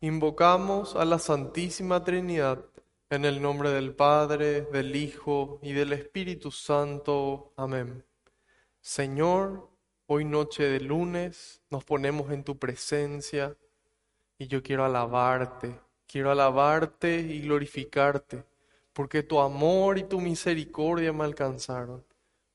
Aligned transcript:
Invocamos 0.00 0.96
a 0.96 1.04
la 1.04 1.18
Santísima 1.18 2.04
Trinidad 2.04 2.64
en 3.08 3.24
el 3.24 3.40
nombre 3.40 3.70
del 3.70 3.94
Padre, 3.94 4.62
del 4.62 4.94
Hijo 4.96 5.58
y 5.62 5.72
del 5.72 5.92
Espíritu 5.92 6.50
Santo. 6.50 7.52
Amén. 7.56 8.04
Señor, 8.80 9.70
hoy 10.06 10.24
noche 10.24 10.64
de 10.64 10.80
lunes 10.80 11.62
nos 11.70 11.84
ponemos 11.84 12.30
en 12.32 12.44
tu 12.44 12.58
presencia 12.58 13.56
y 14.36 14.46
yo 14.46 14.62
quiero 14.62 14.84
alabarte, 14.84 15.80
quiero 16.06 16.30
alabarte 16.30 17.20
y 17.20 17.40
glorificarte, 17.40 18.44
porque 18.92 19.22
tu 19.22 19.40
amor 19.40 19.96
y 19.96 20.04
tu 20.04 20.20
misericordia 20.20 21.12
me 21.12 21.24
alcanzaron. 21.24 22.04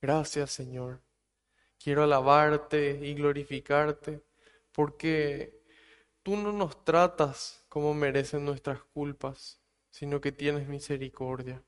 Gracias, 0.02 0.52
Señor. 0.52 1.02
Quiero 1.81 2.03
alabarte 2.03 2.99
y 3.02 3.13
glorificarte, 3.16 4.21
porque 4.71 5.59
tú 6.23 6.36
no 6.36 6.52
nos 6.52 6.84
tratas 6.84 7.66
como 7.70 7.94
merecen 7.94 8.46
nuestras 8.46 8.84
culpas, 8.84 9.59
sino 9.91 10.22
que 10.22 10.32
tienes 10.32 10.67
misericordia. 10.67 11.64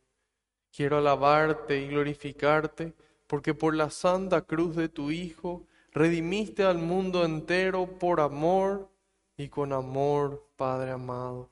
Quiero 0.72 0.98
alabarte 0.98 1.82
y 1.82 1.88
glorificarte, 1.88 2.94
porque 3.28 3.54
por 3.54 3.76
la 3.76 3.90
santa 3.90 4.42
cruz 4.42 4.76
de 4.76 4.90
tu 4.90 5.12
Hijo 5.12 5.66
redimiste 5.92 6.64
al 6.64 6.78
mundo 6.78 7.26
entero 7.26 7.88
por 8.00 8.22
amor 8.22 8.90
y 9.38 9.50
con 9.50 9.74
amor, 9.74 10.50
Padre 10.56 10.92
amado. 10.92 11.50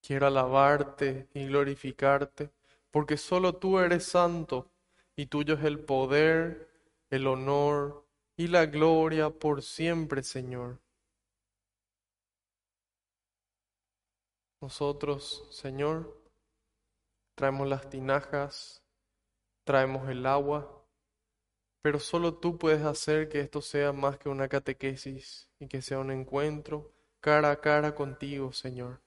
Quiero 0.00 0.26
alabarte 0.26 1.28
y 1.34 1.46
glorificarte, 1.46 2.50
porque 2.90 3.16
solo 3.16 3.56
tú 3.56 3.78
eres 3.78 4.04
santo, 4.04 4.70
y 5.16 5.26
tuyo 5.26 5.54
es 5.54 5.64
el 5.64 5.80
poder, 5.80 6.68
el 7.10 7.26
honor 7.26 8.06
y 8.36 8.48
la 8.48 8.66
gloria 8.66 9.30
por 9.30 9.62
siempre, 9.62 10.22
Señor. 10.22 10.78
Nosotros, 14.66 15.46
Señor, 15.52 16.20
traemos 17.36 17.68
las 17.68 17.88
tinajas, 17.88 18.82
traemos 19.62 20.08
el 20.08 20.26
agua, 20.26 20.84
pero 21.82 22.00
solo 22.00 22.34
tú 22.34 22.58
puedes 22.58 22.82
hacer 22.82 23.28
que 23.28 23.38
esto 23.38 23.62
sea 23.62 23.92
más 23.92 24.18
que 24.18 24.28
una 24.28 24.48
catequesis 24.48 25.48
y 25.60 25.68
que 25.68 25.82
sea 25.82 26.00
un 26.00 26.10
encuentro 26.10 26.92
cara 27.20 27.52
a 27.52 27.60
cara 27.60 27.94
contigo, 27.94 28.52
Señor. 28.52 29.02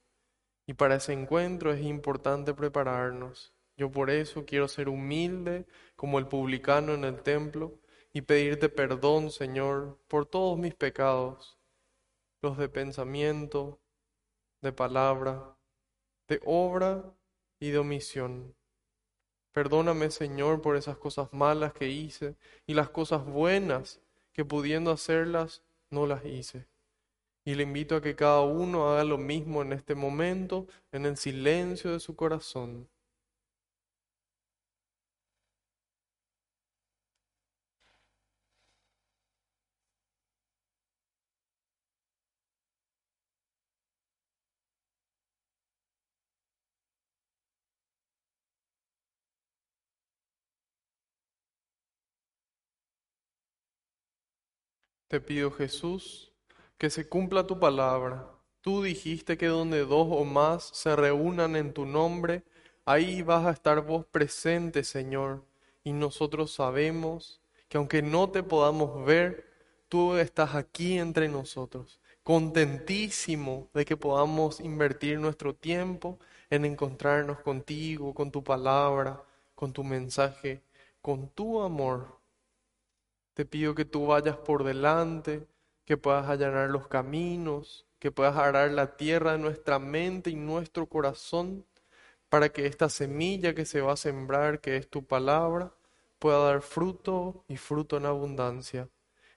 Y 0.66 0.72
para 0.72 0.94
ese 0.94 1.12
encuentro 1.12 1.74
es 1.74 1.82
importante 1.82 2.54
prepararnos. 2.54 3.52
Yo 3.76 3.90
por 3.90 4.08
eso 4.08 4.46
quiero 4.46 4.66
ser 4.66 4.88
humilde 4.88 5.66
como 5.94 6.18
el 6.18 6.26
publicano 6.26 6.94
en 6.94 7.04
el 7.04 7.22
templo 7.22 7.78
y 8.14 8.22
pedirte 8.22 8.70
perdón, 8.70 9.30
Señor, 9.30 9.98
por 10.08 10.24
todos 10.24 10.58
mis 10.58 10.74
pecados, 10.74 11.58
los 12.40 12.56
de 12.56 12.70
pensamiento, 12.70 13.79
de 14.60 14.72
palabra, 14.72 15.56
de 16.28 16.40
obra 16.44 17.04
y 17.58 17.70
de 17.70 17.78
omisión. 17.78 18.54
Perdóname, 19.52 20.10
Señor, 20.10 20.60
por 20.60 20.76
esas 20.76 20.96
cosas 20.96 21.32
malas 21.32 21.72
que 21.72 21.88
hice 21.88 22.36
y 22.66 22.74
las 22.74 22.90
cosas 22.90 23.24
buenas 23.24 24.00
que 24.32 24.44
pudiendo 24.44 24.90
hacerlas 24.90 25.62
no 25.90 26.06
las 26.06 26.24
hice. 26.24 26.66
Y 27.44 27.54
le 27.54 27.62
invito 27.62 27.96
a 27.96 28.02
que 28.02 28.14
cada 28.14 28.42
uno 28.42 28.90
haga 28.90 29.04
lo 29.04 29.18
mismo 29.18 29.62
en 29.62 29.72
este 29.72 29.94
momento, 29.94 30.66
en 30.92 31.06
el 31.06 31.16
silencio 31.16 31.90
de 31.92 32.00
su 32.00 32.14
corazón. 32.14 32.88
Te 55.10 55.20
pido 55.20 55.50
Jesús, 55.50 56.30
que 56.78 56.88
se 56.88 57.08
cumpla 57.08 57.44
tu 57.44 57.58
palabra. 57.58 58.30
Tú 58.60 58.80
dijiste 58.80 59.36
que 59.36 59.46
donde 59.48 59.80
dos 59.80 60.06
o 60.08 60.24
más 60.24 60.70
se 60.72 60.94
reúnan 60.94 61.56
en 61.56 61.72
tu 61.72 61.84
nombre, 61.84 62.44
ahí 62.84 63.20
vas 63.22 63.44
a 63.44 63.50
estar 63.50 63.84
vos 63.84 64.06
presente, 64.06 64.84
Señor. 64.84 65.44
Y 65.82 65.94
nosotros 65.94 66.52
sabemos 66.52 67.40
que 67.68 67.76
aunque 67.76 68.02
no 68.02 68.30
te 68.30 68.44
podamos 68.44 69.04
ver, 69.04 69.50
tú 69.88 70.14
estás 70.14 70.54
aquí 70.54 70.96
entre 70.96 71.26
nosotros, 71.26 71.98
contentísimo 72.22 73.68
de 73.74 73.84
que 73.84 73.96
podamos 73.96 74.60
invertir 74.60 75.18
nuestro 75.18 75.56
tiempo 75.56 76.20
en 76.50 76.64
encontrarnos 76.64 77.40
contigo, 77.40 78.14
con 78.14 78.30
tu 78.30 78.44
palabra, 78.44 79.20
con 79.56 79.72
tu 79.72 79.82
mensaje, 79.82 80.62
con 81.02 81.28
tu 81.30 81.60
amor. 81.62 82.19
Te 83.40 83.46
pido 83.46 83.74
que 83.74 83.86
tú 83.86 84.08
vayas 84.08 84.36
por 84.36 84.64
delante, 84.64 85.46
que 85.86 85.96
puedas 85.96 86.28
allanar 86.28 86.68
los 86.68 86.88
caminos, 86.88 87.86
que 87.98 88.12
puedas 88.12 88.36
arar 88.36 88.70
la 88.70 88.98
tierra 88.98 89.32
de 89.32 89.38
nuestra 89.38 89.78
mente 89.78 90.28
y 90.28 90.34
nuestro 90.34 90.84
corazón, 90.84 91.64
para 92.28 92.50
que 92.50 92.66
esta 92.66 92.90
semilla 92.90 93.54
que 93.54 93.64
se 93.64 93.80
va 93.80 93.94
a 93.94 93.96
sembrar, 93.96 94.60
que 94.60 94.76
es 94.76 94.90
tu 94.90 95.06
palabra, 95.06 95.72
pueda 96.18 96.38
dar 96.40 96.60
fruto 96.60 97.42
y 97.48 97.56
fruto 97.56 97.96
en 97.96 98.04
abundancia. 98.04 98.90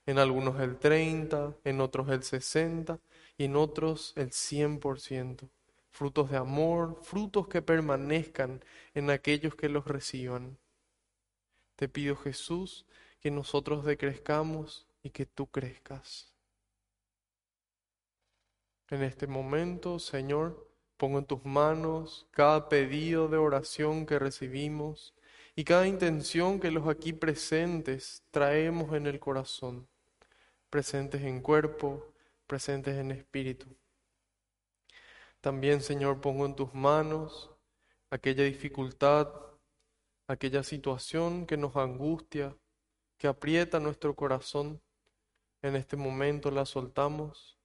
En 0.06 0.20
algunos 0.20 0.60
el 0.60 0.78
30, 0.80 1.56
en 1.64 1.80
otros 1.80 2.10
el 2.10 2.24
60 2.24 3.00
y 3.38 3.46
en 3.46 3.56
otros 3.56 4.12
el 4.18 4.32
100%. 4.32 5.48
Frutos 5.92 6.30
de 6.30 6.36
amor, 6.36 7.00
frutos 7.04 7.48
que 7.48 7.62
permanezcan 7.62 8.66
en 8.96 9.10
aquellos 9.12 9.56
que 9.56 9.70
los 9.70 9.86
reciban. 9.86 10.58
Te 11.78 11.88
pido 11.88 12.18
Jesús 12.18 12.86
que 13.24 13.32
nosotros 13.32 13.86
decrezcamos 13.86 14.86
y 15.02 15.10
que 15.10 15.26
tú 15.26 15.48
crezcas. 15.48 16.34
En 18.90 19.02
este 19.02 19.28
momento, 19.28 19.98
Señor, 19.98 20.70
pongo 20.98 21.20
en 21.20 21.26
tus 21.26 21.46
manos 21.46 22.28
cada 22.32 22.68
pedido 22.68 23.30
de 23.30 23.38
oración 23.38 24.06
que 24.06 24.20
recibimos 24.20 25.14
y 25.56 25.64
cada 25.64 25.88
intención 25.88 26.60
que 26.60 26.70
los 26.70 26.86
aquí 26.90 27.14
presentes 27.14 28.24
traemos 28.30 28.94
en 28.94 29.08
el 29.08 29.22
corazón, 29.22 29.88
presentes 30.70 31.22
en 31.22 31.40
cuerpo, 31.40 32.06
presentes 32.46 32.98
en 32.98 33.12
espíritu. 33.12 33.68
También, 35.40 35.80
Señor, 35.80 36.20
pongo 36.20 36.46
en 36.46 36.58
tus 36.58 36.74
manos 36.74 37.50
aquella 38.10 38.44
dificultad, 38.44 39.30
aquella 40.28 40.62
situación 40.64 41.46
que 41.46 41.56
nos 41.56 41.78
angustia, 41.78 42.54
que 43.18 43.28
aprieta 43.28 43.80
nuestro 43.80 44.16
corazón, 44.16 44.82
en 45.62 45.76
este 45.76 45.96
momento 45.96 46.52
la 46.52 46.66
soltamos 46.66 47.58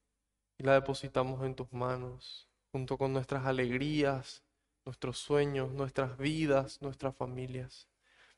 y 0.56 0.64
la 0.64 0.75
depositamos 0.75 1.44
en 1.44 1.54
tus 1.54 1.72
manos, 1.72 2.48
junto 2.72 2.97
con 2.97 3.12
nuestras 3.12 3.47
alegrías, 3.47 4.42
nuestros 4.84 5.18
sueños, 5.18 5.71
nuestras 5.72 6.16
vidas, 6.16 6.80
nuestras 6.80 7.15
familias. 7.16 7.89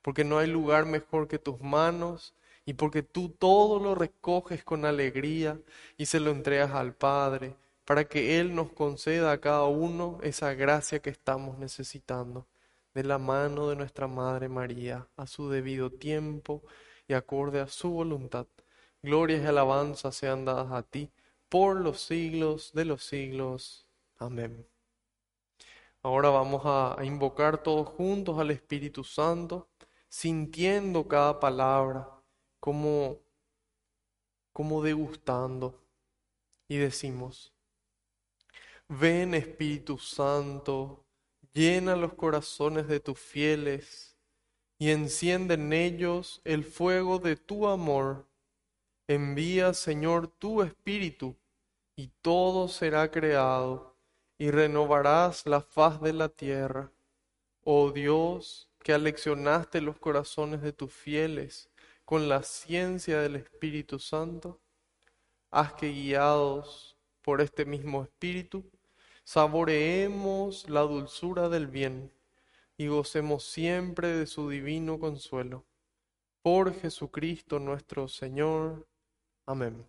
Porque 0.03 0.25
no 0.25 0.39
hay 0.39 0.49
lugar 0.49 0.87
mejor 0.87 1.29
que 1.29 1.39
tus 1.39 1.61
manos 1.61 2.35
y 2.65 2.75
porque 2.75 3.03
tú 3.03 3.31
todo 3.31 3.79
lo 3.79 3.95
recoges 3.95 4.65
con 4.65 4.85
alegría 4.85 5.59
y 5.97 6.07
se 6.07 6.21
lo 6.21 6.31
entregas 6.31 6.73
al 6.73 6.95
Padre, 6.95 7.57
para 7.85 8.05
que 8.05 8.39
Él 8.41 8.55
nos 8.55 8.73
conceda 8.73 9.33
a 9.33 9.41
cada 9.41 9.65
uno 9.65 10.19
esa 10.23 10.55
gracia 10.55 11.01
que 11.01 11.11
estamos 11.11 11.59
necesitando, 11.59 12.47
de 12.95 13.05
la 13.05 13.19
mano 13.19 13.69
de 13.69 13.77
nuestra 13.77 14.07
Madre 14.07 14.49
María, 14.49 15.07
a 15.17 15.27
su 15.27 15.51
debido 15.51 15.91
tiempo 15.91 16.63
y 17.11 17.13
acorde 17.13 17.61
a 17.61 17.67
su 17.67 17.91
voluntad. 17.91 18.47
Glorias 19.03 19.43
y 19.43 19.47
alabanzas 19.47 20.15
sean 20.15 20.45
dadas 20.45 20.71
a 20.71 20.85
ti 20.85 21.11
por 21.49 21.81
los 21.81 22.01
siglos 22.03 22.71
de 22.73 22.85
los 22.85 23.03
siglos. 23.03 23.85
Amén. 24.19 24.65
Ahora 26.05 26.29
vamos 26.29 26.63
a, 26.65 26.97
invocar 27.03 27.61
todos 27.65 27.89
juntos 27.89 28.39
al 28.39 28.53
Espíritu 28.53 29.03
Santo, 29.03 29.69
sintiendo 30.09 31.09
cada 31.09 31.41
palabra, 31.41 32.09
como, 32.61 33.19
como 34.53 34.81
degustando. 34.81 35.83
Y 36.69 36.77
decimos, 36.77 37.53
Ven 38.87 39.35
Espíritu 39.35 39.99
Santo, 39.99 41.05
llena 41.53 41.97
los 41.97 42.15
corazones 42.15 42.87
de 42.87 43.01
tus 43.01 43.19
fieles 43.19 44.10
y 44.81 44.93
enciende 44.93 45.55
en 45.55 45.75
ellos 45.75 46.41
el 46.43 46.65
fuego 46.65 47.19
de 47.19 47.37
tu 47.37 47.69
amor. 47.69 48.27
Envía, 49.07 49.75
Señor, 49.75 50.29
tu 50.29 50.63
Espíritu 50.63 51.37
y 51.97 52.09
todo 52.23 52.67
será 52.67 53.11
creado 53.11 53.95
y 54.39 54.51
renovarás 54.51 55.45
la 55.45 55.61
faz 55.61 56.01
de 56.01 56.15
la 56.15 56.31
tierra. 56.31 56.91
Oh 57.63 57.91
Dios, 57.91 58.71
que 58.83 58.95
aleccionaste 58.95 59.83
los 59.83 59.99
corazones 59.99 60.63
de 60.63 60.73
tus 60.73 60.91
fieles 60.91 61.69
con 62.07 62.31
la 62.31 62.43
ciencia 62.43 63.21
del 63.21 63.37
Espíritu 63.37 63.99
Santo, 63.99 64.63
haz 65.51 65.75
que 65.75 65.93
guiados 65.93 66.97
por 67.21 67.43
este 67.43 67.67
mismo 67.67 68.03
Espíritu, 68.03 68.65
saboreemos 69.25 70.71
la 70.71 70.81
dulzura 70.81 71.51
del 71.51 71.67
bien 71.67 72.11
y 72.81 72.87
gocemos 72.87 73.45
siempre 73.45 74.09
de 74.09 74.27
su 74.27 74.49
divino 74.49 74.99
consuelo. 74.99 75.67
Por 76.41 76.73
Jesucristo 76.73 77.59
nuestro 77.59 78.09
Señor. 78.09 78.89
Amén. 79.45 79.87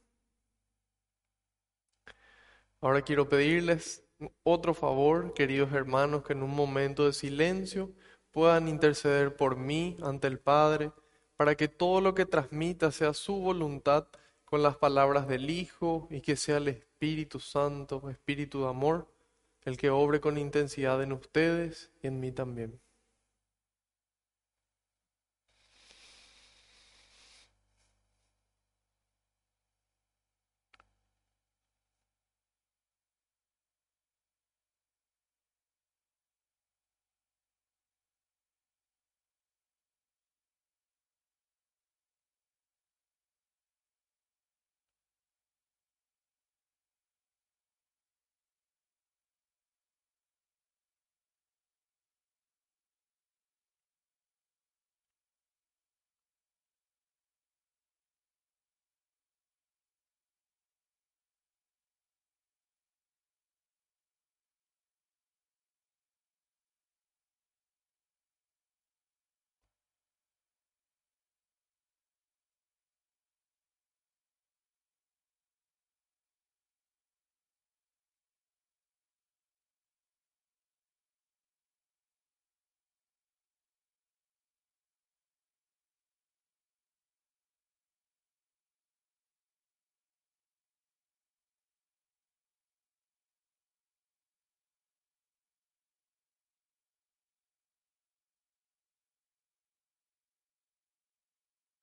Ahora 2.82 3.02
quiero 3.02 3.30
pedirles 3.30 4.04
otro 4.44 4.74
favor, 4.74 5.34
queridos 5.34 5.72
hermanos, 5.72 6.26
que 6.26 6.34
en 6.34 6.44
un 6.44 6.54
momento 6.54 7.06
de 7.06 7.14
silencio 7.14 7.94
puedan 8.30 8.68
interceder 8.68 9.38
por 9.38 9.56
mí 9.56 9.96
ante 10.04 10.28
el 10.28 10.40
Padre, 10.40 10.92
para 11.38 11.56
que 11.56 11.70
todo 11.70 12.02
lo 12.02 12.14
que 12.14 12.26
transmita 12.26 12.92
sea 12.92 13.14
su 13.14 13.36
voluntad 13.40 14.10
con 14.44 14.64
las 14.64 14.76
palabras 14.76 15.30
del 15.30 15.50
Hijo 15.50 16.10
y 16.12 16.20
que 16.20 16.36
sea 16.36 16.58
el 16.58 16.68
Espíritu 16.68 17.40
Santo, 17.40 18.10
Espíritu 18.10 18.64
de 18.64 18.68
amor, 18.68 19.08
el 19.64 19.78
que 19.78 19.90
obre 19.90 20.20
con 20.20 20.38
intensidad 20.38 21.02
en 21.04 21.12
ustedes 21.14 21.92
y 22.02 22.08
en 22.08 22.20
mí 22.20 22.32
también. 22.32 22.80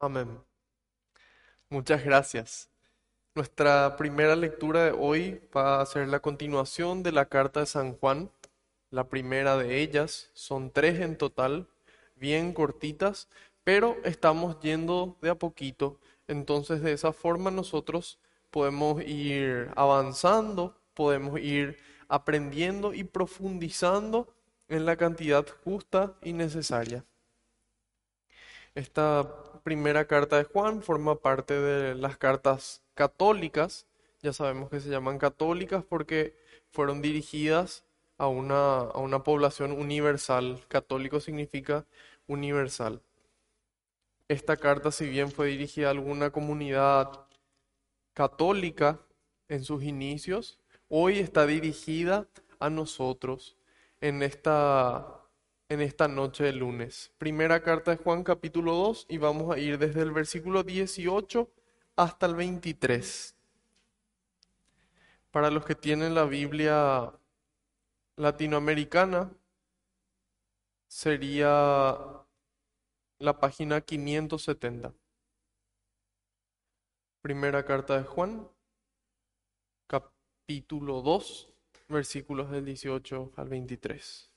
Amén. 0.00 0.28
Muchas 1.70 2.04
gracias. 2.04 2.70
Nuestra 3.34 3.96
primera 3.96 4.36
lectura 4.36 4.84
de 4.84 4.92
hoy 4.92 5.40
va 5.56 5.80
a 5.80 5.86
ser 5.86 6.08
la 6.08 6.20
continuación 6.20 7.02
de 7.02 7.12
la 7.12 7.26
carta 7.26 7.60
de 7.60 7.66
San 7.66 7.94
Juan. 7.96 8.30
La 8.90 9.08
primera 9.08 9.56
de 9.56 9.80
ellas, 9.80 10.30
son 10.34 10.70
tres 10.70 11.00
en 11.00 11.16
total, 11.18 11.68
bien 12.16 12.52
cortitas, 12.52 13.28
pero 13.64 13.96
estamos 14.04 14.60
yendo 14.60 15.16
de 15.20 15.30
a 15.30 15.34
poquito. 15.34 15.98
Entonces 16.28 16.80
de 16.82 16.92
esa 16.92 17.12
forma 17.12 17.50
nosotros 17.50 18.20
podemos 18.50 19.02
ir 19.02 19.70
avanzando, 19.76 20.76
podemos 20.94 21.40
ir 21.40 21.78
aprendiendo 22.08 22.94
y 22.94 23.04
profundizando 23.04 24.28
en 24.68 24.86
la 24.86 24.96
cantidad 24.96 25.44
justa 25.64 26.14
y 26.22 26.34
necesaria. 26.34 27.04
Esta 28.74 29.26
primera 29.62 30.06
carta 30.06 30.36
de 30.36 30.44
Juan 30.44 30.82
forma 30.82 31.16
parte 31.16 31.54
de 31.54 31.94
las 31.94 32.16
cartas 32.16 32.82
católicas. 32.94 33.86
Ya 34.22 34.32
sabemos 34.32 34.70
que 34.70 34.80
se 34.80 34.88
llaman 34.88 35.18
católicas 35.18 35.84
porque 35.84 36.34
fueron 36.70 37.02
dirigidas 37.02 37.84
a 38.18 38.28
una, 38.28 38.78
a 38.78 38.98
una 38.98 39.22
población 39.22 39.72
universal. 39.72 40.64
Católico 40.68 41.20
significa 41.20 41.86
universal. 42.26 43.02
Esta 44.28 44.56
carta, 44.56 44.90
si 44.90 45.08
bien 45.08 45.30
fue 45.30 45.46
dirigida 45.48 45.88
a 45.88 45.92
alguna 45.92 46.30
comunidad 46.30 47.26
católica 48.12 49.00
en 49.48 49.64
sus 49.64 49.82
inicios, 49.82 50.58
hoy 50.88 51.18
está 51.18 51.46
dirigida 51.46 52.26
a 52.58 52.68
nosotros 52.68 53.56
en 54.00 54.22
esta 54.22 55.17
en 55.70 55.82
esta 55.82 56.08
noche 56.08 56.44
de 56.44 56.52
lunes. 56.52 57.12
Primera 57.18 57.62
carta 57.62 57.90
de 57.90 57.98
Juan 57.98 58.24
capítulo 58.24 58.74
2 58.74 59.06
y 59.10 59.18
vamos 59.18 59.54
a 59.54 59.58
ir 59.58 59.78
desde 59.78 60.00
el 60.00 60.12
versículo 60.12 60.62
18 60.62 61.50
hasta 61.96 62.26
el 62.26 62.34
23. 62.34 63.36
Para 65.30 65.50
los 65.50 65.66
que 65.66 65.74
tienen 65.74 66.14
la 66.14 66.24
Biblia 66.24 67.12
latinoamericana, 68.16 69.30
sería 70.86 71.94
la 73.18 73.38
página 73.38 73.82
570. 73.82 74.94
Primera 77.20 77.64
carta 77.66 77.98
de 77.98 78.04
Juan, 78.04 78.48
capítulo 79.86 81.02
2, 81.02 81.52
versículos 81.88 82.50
del 82.50 82.64
18 82.64 83.32
al 83.36 83.48
23. 83.50 84.30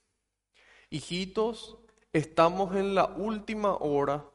Hijitos, 0.94 1.78
estamos 2.12 2.76
en 2.76 2.96
la 2.96 3.06
última 3.06 3.78
hora 3.78 4.26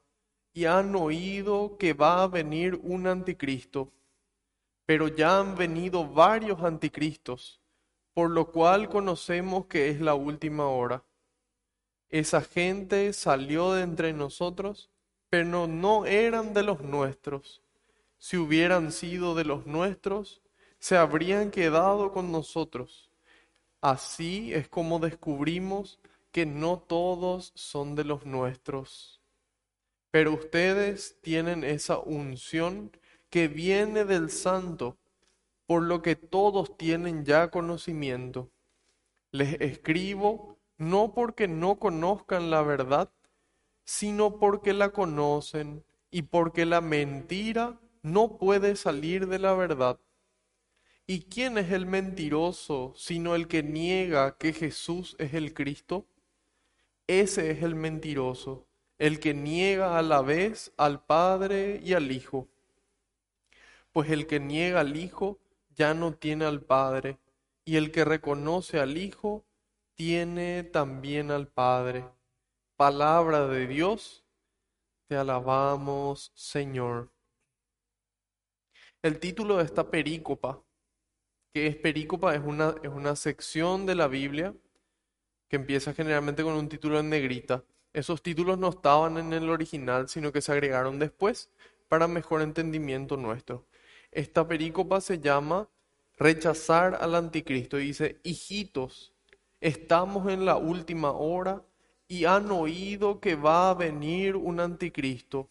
y 0.55 0.65
han 0.65 0.97
oído 0.97 1.77
que 1.77 1.93
va 1.93 2.23
a 2.23 2.29
venir 2.29 2.81
un 2.83 3.07
anticristo, 3.07 3.93
pero 4.87 5.09
ya 5.09 5.39
han 5.39 5.55
venido 5.55 6.09
varios 6.09 6.63
anticristos, 6.63 7.61
por 8.15 8.31
lo 8.31 8.53
cual 8.53 8.89
conocemos 8.89 9.67
que 9.67 9.91
es 9.91 10.01
la 10.01 10.15
última 10.15 10.67
hora. 10.67 11.05
Esa 12.09 12.41
gente 12.41 13.13
salió 13.13 13.75
de 13.75 13.83
entre 13.83 14.15
nosotros, 14.15 14.89
pero 15.29 15.67
no 15.67 16.07
eran 16.07 16.55
de 16.55 16.63
los 16.63 16.81
nuestros. 16.81 17.61
Si 18.17 18.39
hubieran 18.39 18.93
sido 18.93 19.35
de 19.35 19.45
los 19.45 19.67
nuestros, 19.67 20.41
se 20.79 20.97
habrían 20.97 21.51
quedado 21.51 22.13
con 22.13 22.33
nosotros. 22.33 23.11
Así 23.83 24.55
es 24.55 24.71
como 24.71 24.99
descubrimos 25.01 25.99
que 26.37 26.45
no 26.45 26.79
todos 26.79 27.53
son 27.55 27.95
de 27.95 28.05
los 28.05 28.27
nuestros, 28.27 29.23
pero 30.11 30.35
ustedes 30.35 31.19
tienen 31.23 31.65
esa 31.65 31.99
unción 31.99 32.93
que 33.31 33.49
viene 33.49 34.05
del 34.05 34.29
santo, 34.29 34.99
por 35.65 35.83
lo 35.83 36.03
que 36.03 36.15
todos 36.15 36.77
tienen 36.77 37.25
ya 37.25 37.51
conocimiento. 37.51 38.51
Les 39.31 39.59
escribo 39.63 40.59
no 40.77 41.15
porque 41.15 41.49
no 41.49 41.79
conozcan 41.79 42.51
la 42.51 42.61
verdad, 42.61 43.11
sino 43.87 44.39
porque 44.39 44.75
la 44.75 44.91
conocen 44.91 45.87
y 46.11 46.21
porque 46.21 46.67
la 46.67 46.83
mentira 46.83 47.81
no 48.03 48.37
puede 48.37 48.77
salir 48.77 49.27
de 49.27 49.39
la 49.39 49.55
verdad. 49.55 49.99
¿Y 51.07 51.21
quién 51.21 51.57
es 51.57 51.73
el 51.73 51.87
mentiroso 51.87 52.93
sino 52.95 53.35
el 53.35 53.49
que 53.49 53.63
niega 53.63 54.37
que 54.37 54.53
Jesús 54.53 55.17
es 55.19 55.33
el 55.33 55.55
Cristo? 55.55 56.07
Ese 57.09 57.53
es 57.53 57.63
el 57.63 57.77
mentiroso, 57.77 58.67
el 58.99 59.21
que 59.21 59.33
niega 59.33 59.97
a 59.97 60.03
la 60.03 60.23
vez 60.23 60.73
al 60.77 61.05
Padre 61.05 61.81
y 61.83 61.93
al 61.93 62.11
Hijo. 62.11 62.49
Pues 63.93 64.11
el 64.11 64.27
que 64.27 64.41
niega 64.41 64.81
al 64.81 64.97
Hijo 64.97 65.39
ya 65.71 65.95
no 65.95 66.15
tiene 66.15 66.47
al 66.47 66.63
Padre, 66.63 67.19
y 67.65 67.77
el 67.77 67.93
que 67.93 68.05
reconoce 68.05 68.81
al 68.81 68.99
Hijo 68.99 69.45
tiene 69.95 70.65
también 70.65 71.31
al 71.31 71.47
Padre. 71.47 72.05
Palabra 72.77 73.47
de 73.47 73.69
Dios, 73.69 74.25
te 75.07 75.17
alabamos, 75.17 76.33
Señor. 76.35 77.13
El 79.01 79.21
título 79.21 79.59
de 79.59 79.65
esta 79.65 79.89
perícopa, 79.89 80.61
que 81.55 81.69
es 81.69 81.77
perícopa, 81.77 82.35
es 82.35 82.43
una, 82.45 82.75
es 82.83 82.91
una 82.91 83.15
sección 83.15 83.87
de 83.87 83.95
la 83.95 84.09
Biblia 84.09 84.53
que 85.49 85.57
empieza 85.57 85.95
generalmente 85.95 86.43
con 86.43 86.55
un 86.55 86.69
título 86.69 86.99
en 86.99 87.09
negrita. 87.09 87.63
Esos 87.93 88.23
títulos 88.23 88.59
no 88.59 88.71
estaban 88.71 89.17
en 89.19 89.33
el 89.33 89.49
original, 89.49 90.09
sino 90.09 90.33
que 90.33 90.43
se 90.43 90.53
agregaron 90.53 90.99
después 90.99 91.51
para 91.89 92.09
mejor 92.09 92.43
entendimiento 92.43 93.17
nuestro. 93.17 93.65
Esta 94.11 94.47
perícopa 94.47 95.01
se 95.01 95.19
llama 95.19 95.69
Rechazar 96.19 96.99
al 97.01 97.15
anticristo. 97.15 97.77
dice, 97.77 98.21
hijitos, 98.23 99.13
estamos 99.61 100.31
en 100.31 100.45
la 100.45 100.57
última 100.57 101.13
hora 101.13 101.63
y 102.09 102.25
han 102.25 102.51
oído 102.51 103.21
que 103.21 103.35
va 103.35 103.71
a 103.71 103.75
venir 103.75 104.37
un 104.37 104.61
anticristo. 104.61 105.49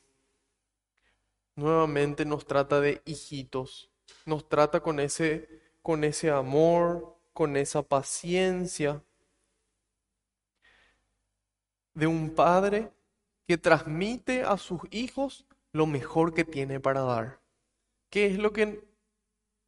Nuevamente 1.56 2.26
nos 2.26 2.46
trata 2.46 2.82
de 2.82 3.02
hijitos, 3.06 3.90
nos 4.26 4.50
trata 4.50 4.82
con 4.82 5.00
ese, 5.00 5.48
con 5.82 6.04
ese 6.04 6.30
amor, 6.30 7.16
con 7.34 7.56
esa 7.56 7.82
paciencia 7.82 9.02
de 11.96 12.08
un 12.08 12.30
padre 12.30 12.92
que 13.48 13.58
transmite 13.58 14.44
a 14.44 14.58
sus 14.58 14.82
hijos 14.92 15.46
lo 15.72 15.88
mejor 15.88 16.34
que 16.34 16.44
tiene 16.44 16.80
para 16.80 17.02
dar. 17.02 17.40
¿Qué 18.10 18.28
es 18.28 18.38
lo 18.38 18.54
que 18.54 18.84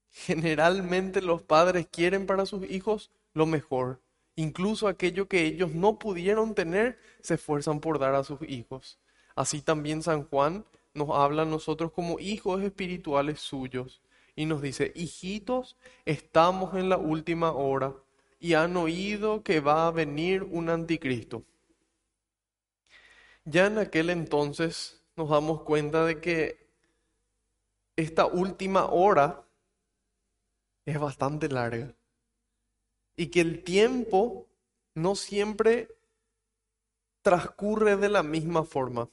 generalmente 0.10 1.22
los 1.22 1.42
padres 1.42 1.88
quieren 1.92 2.26
para 2.26 2.46
sus 2.46 2.70
hijos? 2.70 3.12
Lo 3.34 3.46
mejor. 3.46 4.02
Incluso 4.36 4.88
aquello 4.88 5.28
que 5.28 5.46
ellos 5.46 5.74
no 5.74 5.98
pudieron 5.98 6.54
tener, 6.54 7.00
se 7.22 7.34
esfuerzan 7.36 7.80
por 7.80 7.98
dar 7.98 8.14
a 8.16 8.24
sus 8.24 8.42
hijos. 8.48 9.00
Así 9.36 9.62
también 9.62 10.04
San 10.04 10.24
Juan 10.26 10.66
nos 10.94 11.10
habla 11.12 11.44
a 11.44 11.46
nosotros 11.46 11.92
como 11.92 12.20
hijos 12.20 12.62
espirituales 12.64 13.40
suyos 13.40 14.02
y 14.36 14.46
nos 14.46 14.62
dice, 14.62 14.92
hijitos, 14.96 15.76
estamos 16.06 16.76
en 16.76 16.90
la 16.90 16.98
última 16.98 17.52
hora 17.52 17.94
y 18.40 18.54
han 18.54 18.78
oído 18.78 19.44
que 19.44 19.60
va 19.60 19.88
a 19.88 19.92
venir 19.92 20.44
un 20.44 20.70
anticristo. 20.70 21.44
Ya 23.50 23.68
en 23.68 23.78
aquel 23.78 24.10
entonces 24.10 25.02
nos 25.16 25.30
damos 25.30 25.62
cuenta 25.62 26.04
de 26.04 26.20
que 26.20 26.68
esta 27.96 28.26
última 28.26 28.88
hora 28.88 29.48
es 30.86 31.00
bastante 31.00 31.48
larga 31.48 31.96
y 33.16 33.28
que 33.28 33.40
el 33.40 33.64
tiempo 33.64 34.50
no 34.96 35.16
siempre 35.16 35.88
transcurre 37.22 37.96
de 37.96 38.10
la 38.10 38.22
misma 38.22 38.66
forma. 38.66 39.10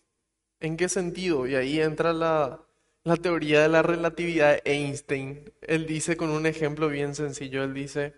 ¿En 0.58 0.76
qué 0.76 0.88
sentido? 0.88 1.46
Y 1.46 1.54
ahí 1.54 1.80
entra 1.80 2.12
la, 2.12 2.60
la 3.04 3.16
teoría 3.16 3.62
de 3.62 3.68
la 3.68 3.82
relatividad 3.82 4.60
de 4.64 4.72
Einstein. 4.72 5.52
Él 5.60 5.86
dice 5.86 6.16
con 6.16 6.30
un 6.30 6.46
ejemplo 6.46 6.88
bien 6.88 7.14
sencillo, 7.14 7.62
él 7.62 7.72
dice, 7.72 8.14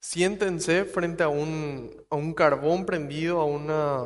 siéntense 0.00 0.84
frente 0.84 1.22
a 1.22 1.28
un, 1.28 2.04
a 2.10 2.16
un 2.16 2.34
carbón 2.34 2.86
prendido, 2.86 3.40
a, 3.40 3.44
una, 3.44 3.98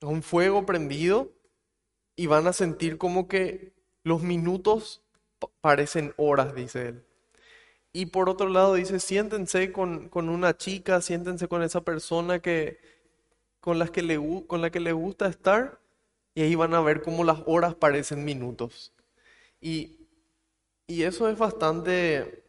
a 0.00 0.06
un 0.06 0.22
fuego 0.22 0.66
prendido, 0.66 1.32
y 2.16 2.26
van 2.26 2.46
a 2.46 2.52
sentir 2.52 2.98
como 2.98 3.28
que 3.28 3.74
los 4.04 4.22
minutos 4.22 5.02
parecen 5.60 6.14
horas, 6.16 6.54
dice 6.54 6.88
él. 6.88 7.04
Y 7.92 8.06
por 8.06 8.28
otro 8.28 8.48
lado 8.48 8.74
dice, 8.74 9.00
siéntense 9.00 9.72
con, 9.72 10.08
con 10.08 10.28
una 10.28 10.56
chica, 10.56 11.00
siéntense 11.00 11.48
con 11.48 11.62
esa 11.62 11.82
persona 11.82 12.40
que, 12.40 12.78
con, 13.60 13.78
las 13.78 13.90
que 13.90 14.02
le, 14.02 14.18
con 14.46 14.62
la 14.62 14.70
que 14.70 14.80
le 14.80 14.92
gusta 14.92 15.28
estar 15.28 15.80
y 16.34 16.42
ahí 16.42 16.54
van 16.56 16.74
a 16.74 16.80
ver 16.80 17.02
cómo 17.02 17.24
las 17.24 17.42
horas 17.46 17.74
parecen 17.74 18.24
minutos. 18.24 18.92
Y, 19.60 20.08
y 20.86 21.04
eso 21.04 21.28
es 21.28 21.38
bastante, 21.38 22.43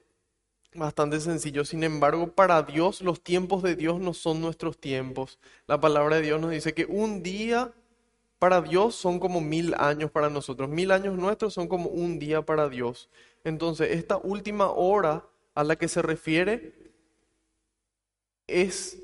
bastante 0.76 1.20
sencillo. 1.20 1.66
Sin 1.66 1.84
embargo, 1.84 2.32
para 2.32 2.64
Dios 2.64 3.02
los 3.02 3.22
tiempos 3.22 3.64
de 3.64 3.76
Dios 3.76 4.00
no 4.00 4.14
son 4.14 4.42
nuestros 4.42 4.78
tiempos. 4.78 5.40
La 5.68 5.80
palabra 5.80 6.18
de 6.18 6.24
Dios 6.24 6.40
nos 6.40 6.52
dice 6.52 6.74
que 6.74 6.86
un 6.86 7.24
día 7.24 7.74
para 8.40 8.62
Dios 8.62 8.96
son 8.96 9.20
como 9.20 9.42
mil 9.42 9.74
años 9.76 10.12
para 10.12 10.30
nosotros. 10.30 10.70
Mil 10.70 10.92
años 10.92 11.18
nuestros 11.18 11.54
son 11.54 11.68
como 11.68 11.90
un 11.90 12.20
día 12.20 12.42
para 12.44 12.70
Dios. 12.70 13.10
Entonces, 13.44 13.92
esta 13.92 14.18
última 14.18 14.70
hora 14.70 15.26
a 15.54 15.64
la 15.64 15.76
que 15.78 15.88
se 15.88 16.02
refiere 16.02 16.74
es 18.48 19.02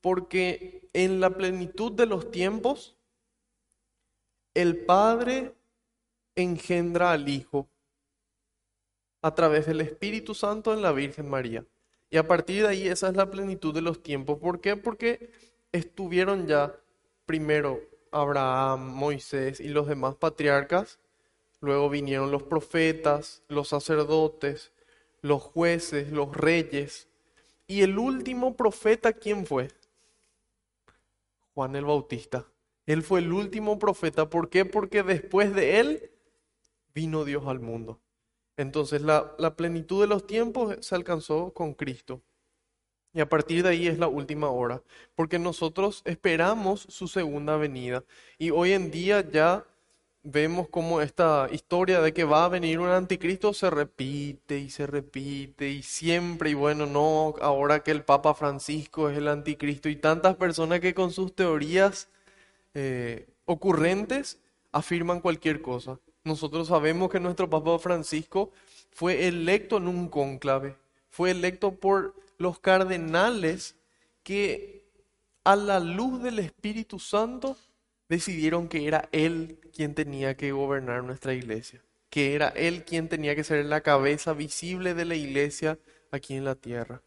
porque 0.00 0.88
en 0.92 1.20
la 1.20 1.30
plenitud 1.30 1.92
de 1.92 2.06
los 2.06 2.30
tiempos, 2.30 2.96
el 4.54 4.84
Padre 4.84 5.54
engendra 6.34 7.12
al 7.12 7.28
Hijo 7.28 7.68
a 9.22 9.34
través 9.34 9.66
del 9.66 9.80
Espíritu 9.80 10.34
Santo 10.34 10.74
en 10.74 10.82
la 10.82 10.92
Virgen 10.92 11.30
María. 11.30 11.64
Y 12.10 12.18
a 12.18 12.26
partir 12.26 12.62
de 12.62 12.68
ahí 12.68 12.88
esa 12.88 13.08
es 13.08 13.16
la 13.16 13.30
plenitud 13.30 13.72
de 13.72 13.80
los 13.80 14.02
tiempos. 14.02 14.38
¿Por 14.38 14.60
qué? 14.60 14.76
Porque 14.76 15.30
estuvieron 15.72 16.46
ya 16.46 16.78
primero 17.24 17.80
Abraham, 18.10 18.92
Moisés 18.92 19.60
y 19.60 19.68
los 19.68 19.86
demás 19.86 20.16
patriarcas, 20.16 20.98
luego 21.60 21.88
vinieron 21.88 22.30
los 22.30 22.42
profetas, 22.42 23.42
los 23.48 23.68
sacerdotes, 23.68 24.72
los 25.22 25.40
jueces, 25.42 26.12
los 26.12 26.36
reyes. 26.36 27.08
Y 27.66 27.80
el 27.80 27.96
último 27.98 28.54
profeta, 28.56 29.14
¿quién 29.14 29.46
fue? 29.46 29.68
Juan 31.54 31.76
el 31.76 31.86
Bautista. 31.86 32.46
Él 32.84 33.02
fue 33.02 33.20
el 33.20 33.32
último 33.32 33.78
profeta. 33.78 34.28
¿Por 34.28 34.50
qué? 34.50 34.66
Porque 34.66 35.02
después 35.02 35.54
de 35.54 35.80
él 35.80 36.10
vino 36.94 37.24
Dios 37.24 37.46
al 37.46 37.60
mundo. 37.60 38.01
Entonces 38.56 39.02
la, 39.02 39.36
plenitud 39.56 40.00
de 40.00 40.06
los 40.06 40.26
tiempos 40.26 40.76
se 40.80 40.94
alcanzó 40.94 41.52
con 41.52 41.74
Cristo. 41.74 42.20
Y 43.14 43.20
a 43.20 43.28
partir 43.28 43.62
de 43.62 43.70
ahí 43.70 43.86
es 43.88 43.98
la 43.98 44.08
última 44.08 44.48
hora, 44.48 44.82
porque 45.14 45.38
nosotros 45.38 46.02
esperamos 46.06 46.80
su 46.88 47.08
segunda 47.08 47.56
venida. 47.56 48.04
Y 48.38 48.50
hoy 48.50 48.72
en 48.72 48.90
día 48.90 49.28
ya 49.28 49.66
vemos 50.22 50.68
como 50.68 51.00
esta 51.00 51.48
historia 51.50 52.00
de 52.00 52.12
que 52.12 52.24
va 52.24 52.44
a 52.44 52.48
venir 52.48 52.78
un 52.78 52.88
anticristo 52.88 53.52
se 53.52 53.70
repite 53.70 54.58
y 54.58 54.70
se 54.70 54.86
repite 54.86 55.68
y 55.68 55.82
siempre, 55.82 56.50
y 56.50 56.54
bueno, 56.54 56.86
no, 56.86 57.34
ahora 57.40 57.82
que 57.82 57.90
el 57.90 58.04
Papa 58.04 58.34
Francisco 58.34 59.10
es 59.10 59.18
el 59.18 59.28
anticristo 59.28 59.88
y 59.88 59.96
tantas 59.96 60.36
personas 60.36 60.80
que 60.80 60.94
con 60.94 61.10
sus 61.10 61.34
teorías 61.34 62.08
eh, 62.74 63.26
ocurrentes 63.44 64.40
afirman 64.72 65.20
cualquier 65.20 65.60
cosa. 65.60 65.98
Nosotros 66.24 66.68
sabemos 66.68 67.10
que 67.10 67.20
nuestro 67.20 67.50
Papa 67.50 67.78
Francisco 67.78 68.52
fue 68.92 69.26
electo 69.26 69.78
en 69.78 69.88
un 69.88 70.08
cónclave, 70.08 70.76
fue 71.10 71.30
electo 71.32 71.72
por 71.74 72.14
los 72.38 72.58
cardenales 72.58 73.74
que 74.22 74.84
a 75.44 75.56
la 75.56 75.80
luz 75.80 76.22
del 76.22 76.38
Espíritu 76.38 76.98
Santo 76.98 77.56
decidieron 78.08 78.68
que 78.68 78.86
era 78.86 79.08
Él 79.10 79.58
quien 79.74 79.94
tenía 79.94 80.36
que 80.36 80.52
gobernar 80.52 81.02
nuestra 81.02 81.34
iglesia, 81.34 81.82
que 82.10 82.34
era 82.34 82.48
Él 82.48 82.84
quien 82.84 83.08
tenía 83.08 83.34
que 83.34 83.42
ser 83.42 83.64
la 83.64 83.80
cabeza 83.80 84.32
visible 84.32 84.94
de 84.94 85.04
la 85.04 85.16
iglesia 85.16 85.78
aquí 86.10 86.34
en 86.34 86.44
la 86.44 86.54
tierra. 86.54 87.02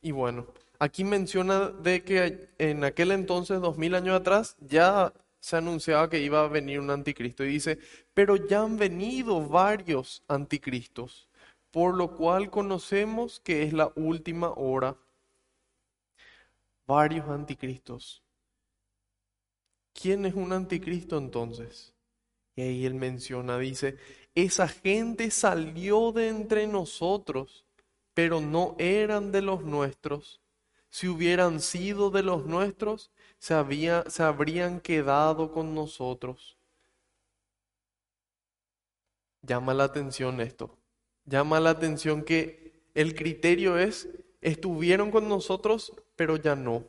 Y 0.00 0.12
bueno, 0.12 0.46
aquí 0.78 1.04
menciona 1.04 1.68
de 1.70 2.02
que 2.04 2.48
en 2.58 2.84
aquel 2.84 3.12
entonces, 3.12 3.60
dos 3.60 3.78
mil 3.78 3.94
años 3.94 4.20
atrás, 4.20 4.56
ya 4.60 5.12
se 5.42 5.56
anunciaba 5.56 6.08
que 6.08 6.20
iba 6.20 6.44
a 6.44 6.48
venir 6.48 6.78
un 6.78 6.90
anticristo. 6.90 7.42
Y 7.42 7.48
dice, 7.48 7.76
pero 8.14 8.36
ya 8.36 8.62
han 8.62 8.76
venido 8.76 9.44
varios 9.44 10.22
anticristos, 10.28 11.28
por 11.72 11.94
lo 11.94 12.16
cual 12.16 12.48
conocemos 12.48 13.40
que 13.40 13.64
es 13.64 13.72
la 13.72 13.92
última 13.96 14.52
hora. 14.52 14.96
Varios 16.86 17.28
anticristos. 17.28 18.22
¿Quién 19.92 20.26
es 20.26 20.34
un 20.34 20.52
anticristo 20.52 21.18
entonces? 21.18 21.92
Y 22.54 22.62
ahí 22.62 22.86
él 22.86 22.94
menciona, 22.94 23.58
dice, 23.58 23.96
esa 24.36 24.68
gente 24.68 25.32
salió 25.32 26.12
de 26.12 26.28
entre 26.28 26.68
nosotros, 26.68 27.64
pero 28.14 28.40
no 28.40 28.76
eran 28.78 29.32
de 29.32 29.42
los 29.42 29.64
nuestros. 29.64 30.41
Si 30.92 31.08
hubieran 31.08 31.60
sido 31.60 32.10
de 32.10 32.22
los 32.22 32.44
nuestros, 32.44 33.10
se, 33.38 33.54
se 34.08 34.22
habrían 34.22 34.78
quedado 34.78 35.50
con 35.50 35.74
nosotros. 35.74 36.58
Llama 39.40 39.72
la 39.72 39.84
atención 39.84 40.40
esto. 40.42 40.76
Llama 41.24 41.60
la 41.60 41.70
atención 41.70 42.22
que 42.22 42.84
el 42.94 43.14
criterio 43.14 43.78
es, 43.78 44.08
estuvieron 44.42 45.10
con 45.10 45.28
nosotros, 45.28 45.94
pero 46.14 46.36
ya 46.36 46.54
no. 46.54 46.84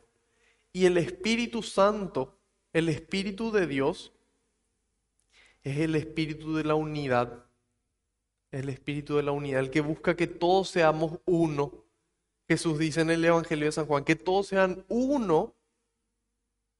Y 0.70 0.84
el 0.84 0.98
Espíritu 0.98 1.62
Santo 1.62 2.36
el 2.74 2.88
Espíritu 2.88 3.52
de 3.52 3.68
Dios 3.68 4.12
es 5.62 5.78
el 5.78 5.94
espíritu 5.94 6.56
de 6.56 6.64
la 6.64 6.74
unidad. 6.74 7.46
el 8.50 8.68
espíritu 8.68 9.16
de 9.16 9.22
la 9.22 9.32
unidad, 9.32 9.60
el 9.60 9.70
que 9.70 9.80
busca 9.80 10.16
que 10.16 10.26
todos 10.26 10.68
seamos 10.70 11.20
uno. 11.24 11.83
Jesús 12.48 12.78
dice 12.78 13.00
en 13.00 13.10
el 13.10 13.24
Evangelio 13.24 13.66
de 13.66 13.72
San 13.72 13.86
Juan, 13.86 14.04
que 14.04 14.16
todos 14.16 14.48
sean 14.48 14.84
uno, 14.88 15.54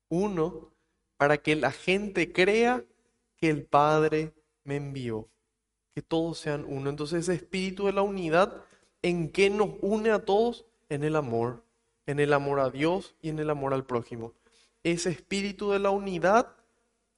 uno, 0.08 0.70
para 1.16 1.38
que 1.38 1.56
la 1.56 1.72
gente 1.72 2.32
crea 2.32 2.84
que 3.36 3.50
el 3.50 3.64
Padre 3.64 4.32
me 4.64 4.76
envió. 4.76 5.28
Que 5.94 6.02
todos 6.02 6.38
sean 6.38 6.64
uno. 6.66 6.90
Entonces 6.90 7.20
ese 7.20 7.34
espíritu 7.34 7.86
de 7.86 7.92
la 7.92 8.02
unidad, 8.02 8.62
¿en 9.02 9.30
qué 9.30 9.48
nos 9.48 9.70
une 9.80 10.10
a 10.10 10.24
todos? 10.24 10.66
En 10.88 11.02
el 11.02 11.16
amor, 11.16 11.64
en 12.06 12.20
el 12.20 12.32
amor 12.32 12.60
a 12.60 12.70
Dios 12.70 13.14
y 13.22 13.30
en 13.30 13.38
el 13.38 13.48
amor 13.48 13.72
al 13.72 13.86
prójimo. 13.86 14.32
Ese 14.82 15.10
espíritu 15.10 15.70
de 15.70 15.78
la 15.78 15.90
unidad 15.90 16.48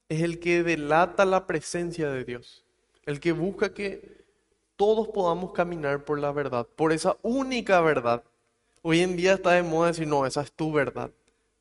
es 0.08 0.22
el 0.22 0.38
que 0.38 0.62
delata 0.62 1.24
la 1.24 1.46
presencia 1.46 2.10
de 2.10 2.24
Dios, 2.24 2.64
el 3.06 3.18
que 3.18 3.32
busca 3.32 3.74
que 3.74 4.24
todos 4.76 5.08
podamos 5.08 5.52
caminar 5.52 6.04
por 6.04 6.18
la 6.20 6.30
verdad, 6.30 6.66
por 6.76 6.92
esa 6.92 7.16
única 7.22 7.80
verdad. 7.80 8.22
Hoy 8.88 9.00
en 9.00 9.16
día 9.16 9.32
está 9.32 9.50
de 9.50 9.64
moda 9.64 9.88
decir, 9.88 10.06
no, 10.06 10.26
esa 10.26 10.42
es 10.42 10.52
tu 10.52 10.70
verdad, 10.70 11.10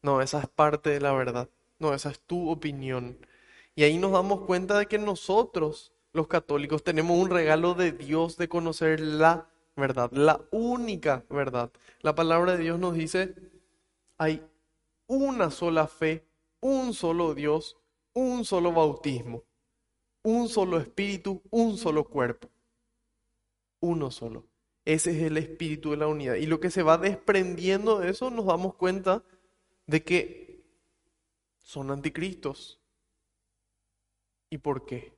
no, 0.04 0.22
esa 0.22 0.42
es 0.42 0.48
parte 0.48 0.92
de 0.92 1.02
la 1.02 1.12
verdad, 1.12 1.50
no, 1.80 1.92
esa 1.96 2.12
es 2.12 2.20
tu 2.20 2.52
opinión. 2.52 3.18
Y 3.74 3.82
ahí 3.82 3.98
nos 3.98 4.12
damos 4.12 4.42
cuenta 4.42 4.78
de 4.78 4.86
que 4.86 5.00
nosotros, 5.00 5.92
los 6.14 6.28
católicos, 6.28 6.84
tenemos 6.84 7.18
un 7.18 7.32
regalo 7.32 7.74
de 7.74 7.94
Dios 7.94 8.38
de 8.38 8.48
conocer 8.48 9.00
la 9.00 9.50
verdad, 9.76 10.12
la 10.12 10.40
única 10.52 11.26
verdad. 11.32 11.72
La 12.02 12.14
palabra 12.14 12.52
de 12.52 12.62
Dios 12.62 12.78
nos 12.78 12.94
dice, 12.94 13.34
hay 14.20 14.46
una 15.08 15.50
sola 15.50 15.88
fe, 15.88 16.28
un 16.60 16.94
solo 16.94 17.34
Dios, 17.34 17.76
un 18.14 18.46
solo 18.46 18.72
bautismo, 18.72 19.42
un 20.22 20.48
solo 20.48 20.78
espíritu, 20.78 21.42
un 21.50 21.80
solo 21.80 22.04
cuerpo. 22.04 22.52
Uno 23.80 24.12
solo. 24.12 24.46
Ese 24.86 25.12
es 25.12 25.24
el 25.24 25.38
espíritu 25.38 25.92
de 25.92 25.98
la 25.98 26.08
unidad. 26.08 26.36
Y 26.36 26.46
lo 26.46 26.60
que 26.60 26.70
se 26.70 26.84
va 26.84 26.98
desprendiendo 26.98 28.00
de 28.00 28.12
eso, 28.12 28.30
nos 28.30 28.46
damos 28.46 28.76
cuenta 28.76 29.24
de 29.88 30.04
que 30.04 30.64
son 31.58 31.90
anticristos. 31.90 32.80
¿Y 34.50 34.60
por 34.60 34.86
qué? 34.86 35.14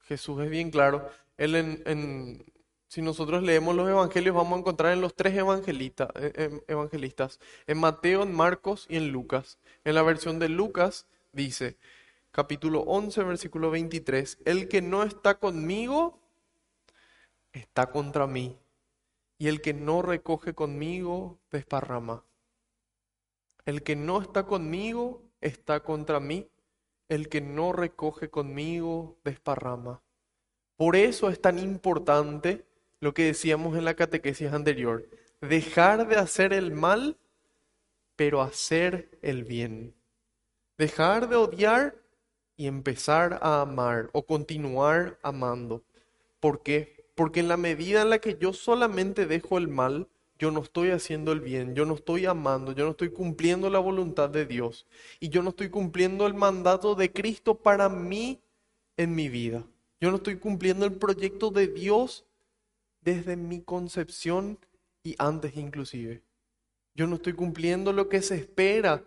Jesús 0.00 0.40
es 0.42 0.50
bien 0.50 0.70
claro. 0.70 1.08
Él 1.36 1.54
en, 1.54 2.44
si 2.88 3.02
nosotros 3.02 3.42
leemos 3.42 3.74
los 3.74 3.88
evangelios, 3.88 4.34
vamos 4.34 4.56
a 4.56 4.60
encontrar 4.60 4.92
en 4.92 5.02
los 5.02 5.14
tres 5.14 5.34
eh, 5.34 6.60
evangelistas, 6.68 7.40
en 7.66 7.78
Mateo, 7.78 8.22
en 8.22 8.34
Marcos 8.34 8.86
y 8.88 8.96
en 8.96 9.10
Lucas. 9.10 9.58
En 9.84 9.94
la 9.94 10.02
versión 10.02 10.38
de 10.38 10.48
Lucas 10.48 11.06
dice, 11.32 11.76
capítulo 12.30 12.80
11, 12.80 13.24
versículo 13.24 13.70
23, 13.70 14.38
el 14.46 14.68
que 14.68 14.80
no 14.80 15.02
está 15.02 15.38
conmigo, 15.38 16.18
está 17.52 17.90
contra 17.90 18.26
mí, 18.26 18.56
y 19.38 19.48
el 19.48 19.60
que 19.60 19.74
no 19.74 20.02
recoge 20.02 20.54
conmigo, 20.54 21.38
desparrama. 21.50 22.24
El 23.64 23.82
que 23.82 23.96
no 23.96 24.20
está 24.20 24.46
conmigo, 24.46 25.22
está 25.40 25.80
contra 25.80 26.20
mí, 26.20 26.48
el 27.08 27.28
que 27.28 27.40
no 27.40 27.72
recoge 27.72 28.30
conmigo, 28.30 29.18
desparrama. 29.24 30.02
Por 30.76 30.96
eso 30.96 31.28
es 31.28 31.40
tan 31.40 31.58
importante 31.58 32.66
lo 33.00 33.14
que 33.14 33.24
decíamos 33.24 33.76
en 33.76 33.84
la 33.84 33.94
catequesis 33.94 34.52
anterior, 34.52 35.08
dejar 35.40 36.08
de 36.08 36.16
hacer 36.16 36.52
el 36.52 36.72
mal, 36.72 37.18
pero 38.16 38.40
hacer 38.40 39.18
el 39.22 39.44
bien. 39.44 39.94
Dejar 40.78 41.28
de 41.28 41.36
odiar 41.36 41.96
y 42.56 42.66
empezar 42.66 43.38
a 43.42 43.60
amar 43.60 44.10
o 44.12 44.26
continuar 44.26 45.18
amando. 45.22 45.84
¿Por 46.40 46.62
qué? 46.62 46.95
Porque 47.16 47.40
en 47.40 47.48
la 47.48 47.56
medida 47.56 48.02
en 48.02 48.10
la 48.10 48.20
que 48.20 48.38
yo 48.38 48.52
solamente 48.52 49.26
dejo 49.26 49.58
el 49.58 49.66
mal, 49.66 50.06
yo 50.38 50.50
no 50.50 50.60
estoy 50.60 50.90
haciendo 50.90 51.32
el 51.32 51.40
bien, 51.40 51.74
yo 51.74 51.86
no 51.86 51.94
estoy 51.94 52.26
amando, 52.26 52.72
yo 52.72 52.84
no 52.84 52.90
estoy 52.90 53.10
cumpliendo 53.10 53.70
la 53.70 53.78
voluntad 53.78 54.28
de 54.28 54.44
Dios 54.44 54.86
y 55.18 55.30
yo 55.30 55.42
no 55.42 55.50
estoy 55.50 55.70
cumpliendo 55.70 56.26
el 56.26 56.34
mandato 56.34 56.94
de 56.94 57.10
Cristo 57.10 57.54
para 57.54 57.88
mí 57.88 58.38
en 58.96 59.14
mi 59.14 59.28
vida. 59.28 59.64
Yo 59.98 60.10
no 60.10 60.18
estoy 60.18 60.36
cumpliendo 60.38 60.84
el 60.84 60.92
proyecto 60.92 61.50
de 61.50 61.68
Dios 61.68 62.26
desde 63.00 63.36
mi 63.36 63.62
concepción 63.62 64.58
y 65.02 65.14
antes 65.18 65.56
inclusive. 65.56 66.22
Yo 66.94 67.06
no 67.06 67.16
estoy 67.16 67.32
cumpliendo 67.32 67.92
lo 67.92 68.08
que 68.08 68.20
se 68.20 68.34
espera 68.36 69.02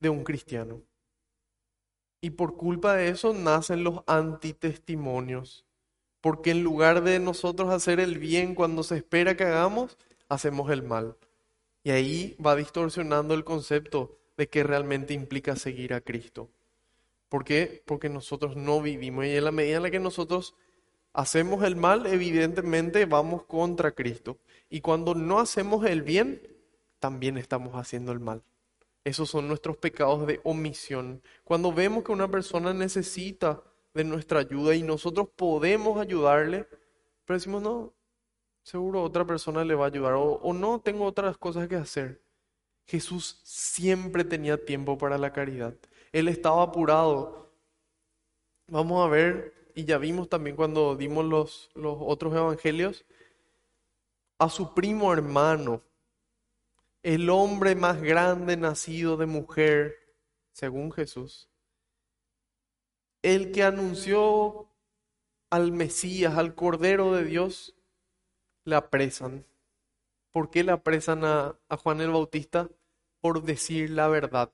de 0.00 0.08
un 0.08 0.24
cristiano. 0.24 0.80
Y 2.22 2.30
por 2.30 2.56
culpa 2.56 2.94
de 2.94 3.08
eso 3.08 3.34
nacen 3.34 3.84
los 3.84 4.00
antitestimonios. 4.06 5.67
Porque 6.28 6.50
en 6.50 6.62
lugar 6.62 7.04
de 7.04 7.20
nosotros 7.20 7.70
hacer 7.70 8.00
el 8.00 8.18
bien 8.18 8.54
cuando 8.54 8.82
se 8.82 8.98
espera 8.98 9.34
que 9.34 9.44
hagamos, 9.44 9.96
hacemos 10.28 10.70
el 10.70 10.82
mal. 10.82 11.16
Y 11.82 11.90
ahí 11.90 12.36
va 12.44 12.54
distorsionando 12.54 13.32
el 13.32 13.44
concepto 13.44 14.18
de 14.36 14.46
que 14.46 14.62
realmente 14.62 15.14
implica 15.14 15.56
seguir 15.56 15.94
a 15.94 16.02
Cristo. 16.02 16.50
¿Por 17.30 17.44
qué? 17.44 17.82
Porque 17.86 18.10
nosotros 18.10 18.56
no 18.56 18.82
vivimos. 18.82 19.24
Y 19.24 19.36
en 19.36 19.44
la 19.44 19.52
medida 19.52 19.78
en 19.78 19.84
la 19.84 19.90
que 19.90 20.00
nosotros 20.00 20.54
hacemos 21.14 21.64
el 21.64 21.76
mal, 21.76 22.04
evidentemente 22.04 23.06
vamos 23.06 23.44
contra 23.44 23.92
Cristo. 23.92 24.36
Y 24.68 24.82
cuando 24.82 25.14
no 25.14 25.40
hacemos 25.40 25.86
el 25.86 26.02
bien, 26.02 26.42
también 26.98 27.38
estamos 27.38 27.74
haciendo 27.74 28.12
el 28.12 28.20
mal. 28.20 28.42
Esos 29.02 29.30
son 29.30 29.48
nuestros 29.48 29.78
pecados 29.78 30.26
de 30.26 30.42
omisión. 30.44 31.22
Cuando 31.44 31.72
vemos 31.72 32.04
que 32.04 32.12
una 32.12 32.30
persona 32.30 32.74
necesita 32.74 33.62
de 33.98 34.04
nuestra 34.04 34.38
ayuda 34.38 34.76
y 34.76 34.84
nosotros 34.84 35.28
podemos 35.34 36.00
ayudarle, 36.00 36.68
pero 37.24 37.36
decimos, 37.36 37.60
no, 37.60 37.92
seguro 38.62 39.02
otra 39.02 39.26
persona 39.26 39.64
le 39.64 39.74
va 39.74 39.86
a 39.86 39.88
ayudar 39.88 40.12
o, 40.14 40.52
no, 40.52 40.80
tengo 40.80 41.04
otras 41.04 41.36
cosas 41.36 41.66
que 41.66 41.74
hacer. 41.74 42.22
Jesús 42.86 43.40
siempre 43.42 44.22
tenía 44.22 44.64
tiempo 44.64 44.96
para 44.96 45.18
la 45.18 45.32
caridad. 45.32 45.74
Él 46.12 46.28
estaba 46.28 46.62
apurado. 46.62 47.52
Vamos 48.68 49.04
a 49.04 49.10
ver, 49.10 49.72
y 49.74 49.84
ya 49.84 49.98
vimos 49.98 50.28
también 50.28 50.54
cuando 50.54 50.94
dimos 50.94 51.24
los, 51.24 51.68
los 51.74 51.96
otros 51.98 52.32
evangelios, 52.34 53.04
a 54.38 54.48
su 54.48 54.74
primo 54.74 55.12
hermano, 55.12 55.82
el 57.02 57.28
hombre 57.30 57.74
más 57.74 58.00
grande 58.00 58.56
nacido 58.56 59.16
de 59.16 59.26
mujer, 59.26 59.96
según 60.52 60.92
Jesús, 60.92 61.47
el 63.22 63.52
que 63.52 63.62
anunció 63.62 64.68
al 65.50 65.72
Mesías, 65.72 66.36
al 66.36 66.54
Cordero 66.54 67.12
de 67.12 67.24
Dios, 67.24 67.74
le 68.64 68.76
apresan. 68.76 69.46
¿Por 70.30 70.50
qué 70.50 70.62
le 70.62 70.72
apresan 70.72 71.24
a, 71.24 71.58
Juan 71.82 72.00
el 72.00 72.10
Bautista? 72.10 72.68
Por 73.20 73.42
decir 73.42 73.90
la 73.90 74.08
verdad. 74.08 74.52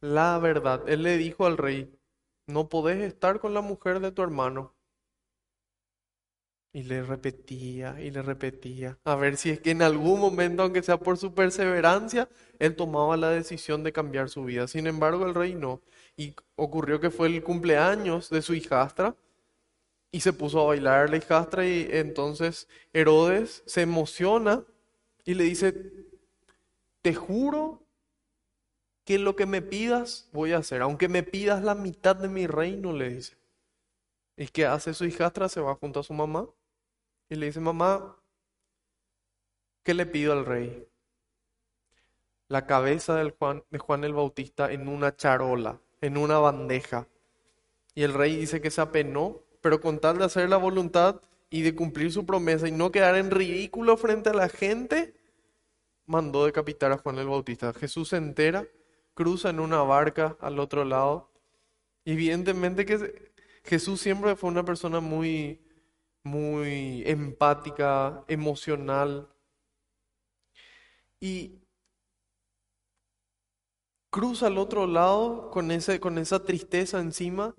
La 0.00 0.38
verdad. 0.38 0.88
Él 0.88 1.02
le 1.02 1.16
dijo 1.18 1.46
al 1.46 1.58
rey, 1.58 1.92
no 2.46 2.68
podés 2.68 3.02
estar 3.02 3.40
con 3.40 3.54
la 3.54 3.60
mujer 3.60 4.00
de 4.00 4.12
tu 4.12 4.22
hermano. 4.22 4.74
Y 6.72 6.82
le 6.82 7.02
repetía 7.02 8.00
y 8.00 8.10
le 8.10 8.22
repetía. 8.22 8.98
A 9.04 9.16
ver 9.16 9.38
si 9.38 9.50
es 9.50 9.60
que 9.60 9.70
en 9.70 9.82
algún 9.82 10.20
momento, 10.20 10.62
aunque 10.62 10.82
sea 10.82 10.98
por 10.98 11.16
su 11.16 11.34
perseverancia, 11.34 12.28
él 12.58 12.76
tomaba 12.76 13.16
la 13.16 13.30
decisión 13.30 13.82
de 13.82 13.92
cambiar 13.92 14.28
su 14.28 14.44
vida. 14.44 14.68
Sin 14.68 14.86
embargo, 14.86 15.26
el 15.26 15.34
rey 15.34 15.54
no. 15.54 15.80
Y 16.16 16.34
ocurrió 16.56 17.00
que 17.00 17.10
fue 17.10 17.28
el 17.28 17.42
cumpleaños 17.42 18.30
de 18.30 18.42
su 18.42 18.54
hijastra 18.54 19.14
y 20.10 20.20
se 20.20 20.32
puso 20.32 20.60
a 20.60 20.66
bailar 20.66 21.10
la 21.10 21.18
hijastra 21.18 21.66
y 21.66 21.88
entonces 21.90 22.68
Herodes 22.92 23.62
se 23.66 23.82
emociona 23.82 24.64
y 25.24 25.34
le 25.34 25.44
dice, 25.44 25.74
te 27.02 27.14
juro 27.14 27.82
que 29.04 29.18
lo 29.18 29.36
que 29.36 29.46
me 29.46 29.62
pidas 29.62 30.28
voy 30.32 30.52
a 30.52 30.58
hacer, 30.58 30.82
aunque 30.82 31.08
me 31.08 31.22
pidas 31.22 31.62
la 31.62 31.74
mitad 31.74 32.16
de 32.16 32.28
mi 32.28 32.46
reino, 32.46 32.92
le 32.92 33.10
dice. 33.10 33.36
¿Y 34.36 34.48
qué 34.48 34.66
hace 34.66 34.92
su 34.94 35.04
hijastra? 35.04 35.48
Se 35.48 35.60
va 35.60 35.74
junto 35.76 36.00
a 36.00 36.02
su 36.02 36.12
mamá 36.12 36.48
y 37.28 37.36
le 37.36 37.46
dice, 37.46 37.60
mamá, 37.60 38.16
¿qué 39.82 39.94
le 39.94 40.06
pido 40.06 40.32
al 40.32 40.44
rey? 40.44 40.88
La 42.48 42.66
cabeza 42.66 43.22
Juan, 43.38 43.64
de 43.70 43.78
Juan 43.78 44.04
el 44.04 44.12
Bautista 44.12 44.72
en 44.72 44.88
una 44.88 45.14
charola, 45.16 45.80
en 46.06 46.16
una 46.16 46.38
bandeja. 46.38 47.08
Y 47.94 48.02
el 48.02 48.14
rey 48.14 48.36
dice 48.36 48.60
que 48.60 48.70
se 48.70 48.80
apenó, 48.80 49.42
pero 49.60 49.80
con 49.80 49.98
tal 49.98 50.18
de 50.18 50.24
hacer 50.24 50.48
la 50.48 50.56
voluntad 50.56 51.20
y 51.50 51.62
de 51.62 51.74
cumplir 51.74 52.12
su 52.12 52.26
promesa 52.26 52.68
y 52.68 52.72
no 52.72 52.90
quedar 52.90 53.16
en 53.16 53.30
ridículo 53.30 53.96
frente 53.96 54.30
a 54.30 54.34
la 54.34 54.48
gente, 54.48 55.14
mandó 56.06 56.44
decapitar 56.44 56.92
a 56.92 56.98
Juan 56.98 57.18
el 57.18 57.28
Bautista. 57.28 57.72
Jesús 57.72 58.08
se 58.10 58.16
entera, 58.16 58.66
cruza 59.14 59.50
en 59.50 59.60
una 59.60 59.82
barca 59.82 60.36
al 60.40 60.58
otro 60.58 60.84
lado. 60.84 61.30
Evidentemente 62.04 62.86
que 62.86 63.32
Jesús 63.64 64.00
siempre 64.00 64.36
fue 64.36 64.50
una 64.50 64.64
persona 64.64 65.00
muy 65.00 65.60
muy 66.26 67.02
empática, 67.06 68.24
emocional. 68.28 69.28
Y 71.20 71.65
cruza 74.16 74.46
al 74.46 74.56
otro 74.56 74.86
lado 74.86 75.50
con, 75.50 75.70
ese, 75.70 76.00
con 76.00 76.16
esa 76.16 76.42
tristeza 76.42 77.00
encima 77.00 77.54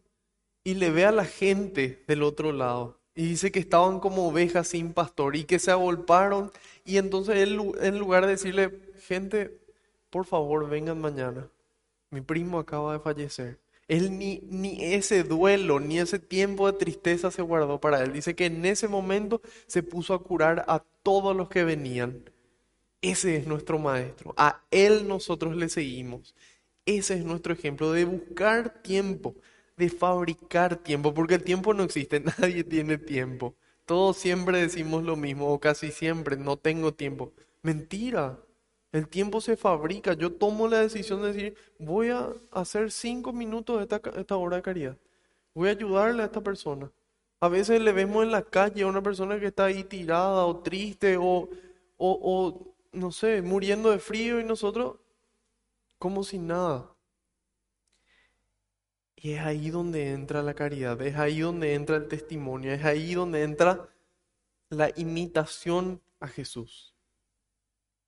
y 0.63 0.73
le 0.73 0.89
ve 0.89 1.05
a 1.05 1.11
la 1.11 1.23
gente 1.23 2.03
del 2.07 2.23
otro 2.23 2.51
lado. 2.51 2.97
Y 3.13 3.27
dice 3.27 3.51
que 3.51 3.59
estaban 3.59 3.99
como 3.99 4.27
ovejas 4.27 4.69
sin 4.69 4.91
pastor 4.91 5.35
y 5.35 5.43
que 5.43 5.59
se 5.59 5.69
agolparon. 5.69 6.51
Y 6.83 6.97
entonces 6.97 7.35
él, 7.35 7.61
en 7.79 7.99
lugar 7.99 8.25
de 8.25 8.31
decirle, 8.31 8.71
gente, 9.07 9.55
por 10.09 10.25
favor, 10.25 10.67
vengan 10.67 10.99
mañana. 10.99 11.47
Mi 12.09 12.21
primo 12.21 12.57
acaba 12.57 12.93
de 12.93 13.01
fallecer. 13.01 13.59
Él 13.87 14.17
ni, 14.17 14.39
ni 14.49 14.83
ese 14.95 15.23
duelo, 15.23 15.79
ni 15.79 15.99
ese 15.99 16.17
tiempo 16.17 16.65
de 16.65 16.79
tristeza 16.79 17.29
se 17.29 17.43
guardó 17.43 17.79
para 17.79 18.01
él. 18.01 18.13
Dice 18.13 18.35
que 18.35 18.47
en 18.47 18.65
ese 18.65 18.87
momento 18.87 19.43
se 19.67 19.83
puso 19.83 20.15
a 20.15 20.23
curar 20.23 20.65
a 20.67 20.81
todos 21.03 21.35
los 21.35 21.49
que 21.49 21.63
venían. 21.63 22.23
Ese 23.01 23.37
es 23.37 23.47
nuestro 23.47 23.77
maestro. 23.79 24.33
A 24.37 24.63
él 24.71 25.07
nosotros 25.07 25.55
le 25.55 25.69
seguimos. 25.69 26.35
Ese 26.85 27.15
es 27.15 27.25
nuestro 27.25 27.53
ejemplo 27.53 27.91
de 27.91 28.05
buscar 28.05 28.81
tiempo, 28.81 29.35
de 29.75 29.89
fabricar 29.89 30.77
tiempo, 30.77 31.13
porque 31.13 31.35
el 31.35 31.43
tiempo 31.43 31.73
no 31.73 31.83
existe, 31.83 32.19
nadie 32.39 32.63
tiene 32.63 32.97
tiempo. 32.97 33.55
Todos 33.85 34.17
siempre 34.17 34.59
decimos 34.59 35.03
lo 35.03 35.15
mismo, 35.15 35.53
o 35.53 35.59
casi 35.59 35.91
siempre, 35.91 36.37
no 36.37 36.57
tengo 36.57 36.93
tiempo. 36.93 37.33
Mentira, 37.61 38.39
el 38.91 39.07
tiempo 39.07 39.41
se 39.41 39.57
fabrica. 39.57 40.13
Yo 40.13 40.33
tomo 40.33 40.67
la 40.67 40.79
decisión 40.81 41.21
de 41.21 41.33
decir, 41.33 41.55
voy 41.79 42.09
a 42.09 42.29
hacer 42.51 42.91
cinco 42.91 43.33
minutos 43.33 43.77
de 43.77 43.83
esta, 43.83 44.01
esta 44.19 44.37
hora 44.37 44.57
de 44.57 44.63
caridad. 44.63 44.97
Voy 45.53 45.69
a 45.69 45.71
ayudarle 45.71 46.23
a 46.23 46.27
esta 46.27 46.41
persona. 46.41 46.91
A 47.39 47.49
veces 47.49 47.81
le 47.81 47.91
vemos 47.93 48.23
en 48.23 48.31
la 48.31 48.43
calle 48.43 48.83
a 48.83 48.87
una 48.87 49.03
persona 49.03 49.39
que 49.39 49.47
está 49.47 49.65
ahí 49.65 49.83
tirada 49.83 50.45
o 50.45 50.57
triste 50.61 51.17
o, 51.17 51.49
o, 51.97 52.19
o 52.21 52.76
no 52.97 53.11
sé, 53.11 53.41
muriendo 53.41 53.91
de 53.91 53.99
frío 53.99 54.39
y 54.39 54.43
nosotros 54.43 54.97
como 55.97 56.23
si 56.23 56.37
nada. 56.37 56.93
Y 59.15 59.31
es 59.31 59.39
ahí 59.41 59.71
donde 59.71 60.11
entra 60.11 60.43
la 60.43 60.53
caridad, 60.53 61.01
es 61.01 61.15
ahí 61.15 61.39
donde 61.39 61.73
entra 61.73 61.97
el 61.97 62.07
testimonio, 62.07 62.71
es 62.71 62.85
ahí 62.85 63.15
donde 63.15 63.43
entra 63.43 63.89
la 64.69 64.91
imitación 64.95 66.01
a 66.19 66.27
Jesús. 66.27 66.93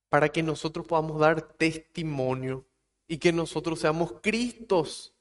Para 0.08 0.28
que 0.28 0.42
nosotros 0.42 0.86
podamos 0.86 1.18
dar 1.18 1.42
testimonio 1.42 2.64
y 3.08 3.18
que 3.18 3.32
nosotros 3.32 3.80
seamos 3.80 4.14
Cristos 4.22 5.14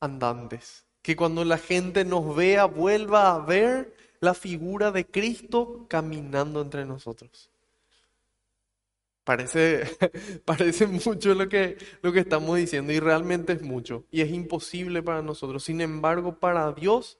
andantes. 0.00 0.86
Que 1.02 1.16
cuando 1.16 1.44
la 1.44 1.58
gente 1.58 2.04
nos 2.04 2.34
vea 2.34 2.64
vuelva 2.64 3.34
a 3.34 3.38
ver 3.38 3.94
la 4.20 4.34
figura 4.34 4.90
de 4.90 5.06
Cristo 5.06 5.86
caminando 5.88 6.60
entre 6.60 6.84
nosotros. 6.84 7.50
Parece, 9.26 9.82
parece 10.44 10.86
mucho 10.86 11.34
lo 11.34 11.48
que, 11.48 11.76
lo 12.00 12.12
que 12.12 12.20
estamos 12.20 12.56
diciendo 12.58 12.92
y 12.92 13.00
realmente 13.00 13.54
es 13.54 13.62
mucho 13.62 14.04
y 14.08 14.20
es 14.20 14.30
imposible 14.30 15.02
para 15.02 15.20
nosotros. 15.20 15.64
Sin 15.64 15.80
embargo, 15.80 16.38
para 16.38 16.72
Dios 16.72 17.18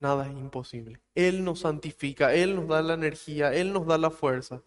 nada 0.00 0.26
es 0.26 0.32
imposible. 0.32 0.98
Él 1.14 1.44
nos 1.44 1.60
santifica, 1.60 2.32
Él 2.32 2.56
nos 2.56 2.68
da 2.68 2.80
la 2.80 2.94
energía, 2.94 3.52
Él 3.52 3.74
nos 3.74 3.86
da 3.86 3.98
la 3.98 4.10
fuerza. 4.10 4.62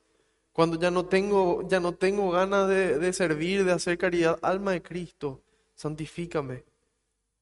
Cuando 0.53 0.79
ya 0.79 0.91
no 0.91 1.08
tengo, 1.08 1.67
ya 1.67 1.79
no 1.79 1.95
tengo 1.95 2.29
ganas 2.29 2.69
de, 2.69 2.99
de 2.99 3.13
servir, 3.13 3.65
de 3.65 3.71
hacer 3.71 3.97
caridad, 3.97 4.38
alma 4.43 4.73
de 4.73 4.84
Cristo, 4.84 5.41
santifícame. 5.73 6.65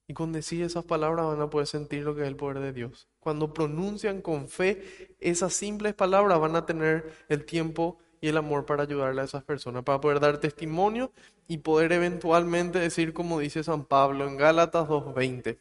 Y 0.07 0.13
cuando 0.13 0.37
decir 0.37 0.63
esas 0.63 0.85
palabras 0.85 1.25
van 1.25 1.41
a 1.41 1.49
poder 1.49 1.67
sentir 1.67 2.03
lo 2.03 2.15
que 2.15 2.21
es 2.21 2.29
el 2.29 2.37
poder 2.37 2.59
de 2.59 2.71
Dios. 2.71 3.09
Cuando 3.19 3.53
pronuncian 3.53 4.21
con 4.21 4.47
fe 4.47 5.17
esas 5.19 5.51
simples 5.51 5.95
palabras 5.95 6.39
van 6.39 6.55
a 6.55 6.65
tener 6.65 7.11
el 7.27 7.43
tiempo 7.43 7.99
y 8.21 8.29
el 8.29 8.37
amor 8.37 8.65
para 8.65 8.83
ayudarle 8.83 9.21
a 9.21 9.25
esas 9.25 9.43
personas, 9.43 9.83
para 9.83 10.01
poder 10.01 10.19
dar 10.19 10.39
testimonio 10.39 11.11
y 11.47 11.59
poder 11.59 11.91
eventualmente 11.91 12.79
decir 12.79 13.13
como 13.13 13.39
dice 13.39 13.63
San 13.63 13.85
Pablo 13.85 14.27
en 14.27 14.37
Gálatas 14.37 14.87
2.20, 14.87 15.57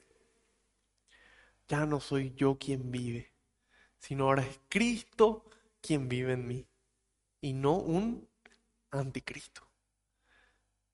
ya 1.68 1.86
no 1.86 2.00
soy 2.00 2.32
yo 2.36 2.56
quien 2.58 2.90
vive, 2.90 3.32
sino 3.98 4.24
ahora 4.24 4.42
es 4.42 4.60
Cristo 4.68 5.44
quien 5.80 6.08
vive 6.08 6.32
en 6.32 6.46
mí 6.46 6.66
y 7.40 7.52
no 7.52 7.74
un 7.74 8.26
anticristo. 8.90 9.62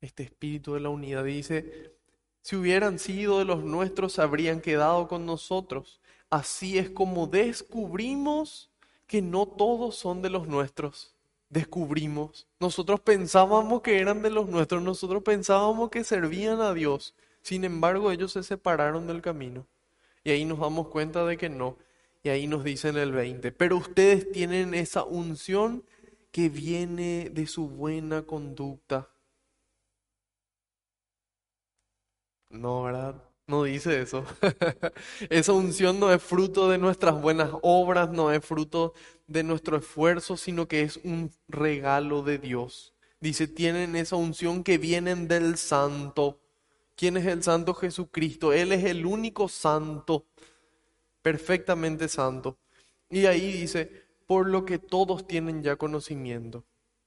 Este 0.01 0.25
espíritu 0.25 0.75
de 0.75 0.81
la 0.81 0.88
unidad 0.88 1.25
dice, 1.25 1.94
si 2.40 2.57
hubieran 2.57 2.98
sido 2.98 3.38
de 3.38 3.44
los 3.44 3.62
nuestros, 3.62 4.18
habrían 4.18 4.61
quedado 4.61 5.07
con 5.07 5.25
nosotros. 5.25 6.01
Así 6.29 6.79
es 6.79 6.90
como 6.90 7.29
descubrimos 7.29 8.70
que 9.07 9.22
no 9.22 9.46
todos 9.46 9.94
son 9.94 10.22
de 10.22 10.31
los 10.31 10.48
nuestros 10.48 11.12
descubrimos. 11.53 12.49
Nosotros 12.59 13.01
pensábamos 13.01 13.83
que 13.83 14.01
eran 14.01 14.23
de 14.23 14.31
los 14.31 14.49
nuestros, 14.49 14.83
nosotros 14.83 15.23
pensábamos 15.23 15.91
que 15.91 16.03
servían 16.03 16.61
a 16.62 16.73
Dios. 16.73 17.15
Sin 17.43 17.65
embargo, 17.65 18.11
ellos 18.11 18.33
se 18.33 18.43
separaron 18.43 19.07
del 19.07 19.21
camino. 19.21 19.67
Y 20.25 20.31
ahí 20.31 20.45
nos 20.47 20.61
damos 20.61 20.88
cuenta 20.88 21.27
de 21.27 21.37
que 21.37 21.51
no. 21.51 21.77
Y 22.23 22.31
ahí 22.31 22.47
nos 22.47 22.65
dicen 22.65 22.97
el 22.97 23.12
20. 23.12 23.53
Pero 23.53 23.77
ustedes 23.77 24.33
tienen 24.33 24.73
esa 24.73 25.05
unción 25.05 25.85
que 26.31 26.49
viene 26.49 27.29
de 27.31 27.47
su 27.47 27.69
buena 27.69 28.23
conducta. 28.23 29.11
No, 32.51 32.85
¿verdad? 32.85 33.23
No 33.47 33.65
dice 33.65 34.01
eso. 34.01 34.25
Esa 35.31 35.53
unción 35.53 35.99
no 35.99 36.13
es 36.13 36.23
fruto 36.23 36.69
de 36.71 36.79
nuestras 36.79 37.21
buenas 37.21 37.51
obras, 37.63 38.11
no 38.11 38.31
es 38.33 38.45
fruto 38.45 38.95
de 39.27 39.43
nuestro 39.43 39.77
esfuerzo, 39.77 40.37
sino 40.37 40.69
que 40.69 40.83
es 40.83 40.99
un 41.05 41.33
regalo 41.49 42.23
de 42.23 42.39
Dios. 42.39 42.95
Dice, 43.21 43.47
tienen 43.47 43.95
esa 43.97 44.17
unción 44.17 44.65
que 44.65 44.79
vienen 44.79 45.29
del 45.29 45.57
santo. 45.57 46.41
¿Quién 46.97 47.17
es 47.17 47.27
el 47.27 47.43
santo 47.43 47.75
Jesucristo? 47.75 48.53
Él 48.53 48.73
es 48.73 48.85
el 48.85 49.07
único 49.07 49.49
santo, 49.49 50.27
perfectamente 51.23 52.09
santo. 52.09 52.59
Y 53.11 53.27
ahí 53.27 53.53
dice, 53.53 54.07
por 54.27 54.49
lo 54.49 54.65
que 54.65 54.79
todos 54.79 55.27
tienen 55.27 55.63
ya 55.63 55.77
conocimiento. 55.77 56.65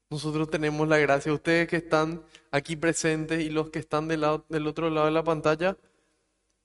Nosotros 0.09 0.49
tenemos 0.49 0.87
la 0.87 0.99
gracia. 0.99 1.33
Ustedes 1.33 1.67
que 1.67 1.77
están 1.77 2.23
aquí 2.51 2.75
presentes 2.75 3.41
y 3.41 3.49
los 3.49 3.69
que 3.69 3.79
están 3.79 4.07
del, 4.07 4.21
lado, 4.21 4.45
del 4.49 4.67
otro 4.67 4.89
lado 4.89 5.07
de 5.07 5.11
la 5.11 5.23
pantalla, 5.23 5.77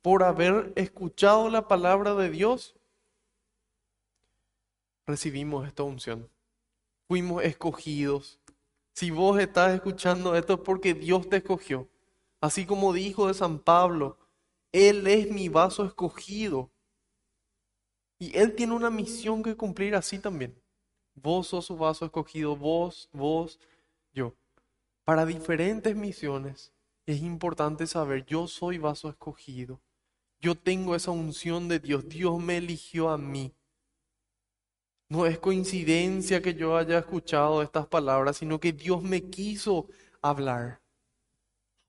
por 0.02 0.22
haber 0.22 0.72
escuchado 0.76 1.50
la 1.50 1.68
palabra 1.68 2.14
de 2.14 2.30
Dios, 2.30 2.76
recibimos 5.06 5.66
esta 5.66 5.82
unción. 5.82 6.28
Fuimos 7.08 7.42
escogidos. 7.42 8.40
Si 8.94 9.10
vos 9.10 9.38
estás 9.38 9.74
escuchando 9.74 10.34
esto 10.36 10.54
es 10.54 10.60
porque 10.60 10.94
Dios 10.94 11.28
te 11.28 11.36
escogió. 11.38 11.88
Así 12.40 12.64
como 12.64 12.92
dijo 12.92 13.26
de 13.26 13.34
San 13.34 13.58
Pablo, 13.58 14.18
Él 14.72 15.06
es 15.06 15.30
mi 15.30 15.48
vaso 15.48 15.84
escogido. 15.84 16.70
Y 18.18 18.36
Él 18.36 18.54
tiene 18.54 18.74
una 18.74 18.90
misión 18.90 19.42
que 19.42 19.56
cumplir 19.56 19.94
así 19.94 20.18
también. 20.18 20.60
Vos 21.14 21.48
sos 21.48 21.66
su 21.66 21.76
vaso 21.76 22.04
escogido, 22.06 22.56
vos, 22.56 23.08
vos, 23.12 23.58
yo. 24.12 24.34
Para 25.04 25.26
diferentes 25.26 25.94
misiones 25.96 26.72
es 27.06 27.20
importante 27.22 27.86
saber, 27.86 28.24
yo 28.26 28.46
soy 28.46 28.78
vaso 28.78 29.08
escogido. 29.08 29.80
Yo 30.40 30.54
tengo 30.54 30.94
esa 30.94 31.10
unción 31.10 31.68
de 31.68 31.78
Dios. 31.78 32.08
Dios 32.08 32.40
me 32.40 32.56
eligió 32.56 33.10
a 33.10 33.18
mí. 33.18 33.52
No 35.08 35.26
es 35.26 35.38
coincidencia 35.38 36.40
que 36.40 36.54
yo 36.54 36.76
haya 36.76 36.98
escuchado 36.98 37.62
estas 37.62 37.86
palabras, 37.86 38.36
sino 38.36 38.60
que 38.60 38.72
Dios 38.72 39.02
me 39.02 39.22
quiso 39.22 39.86
hablar. 40.22 40.80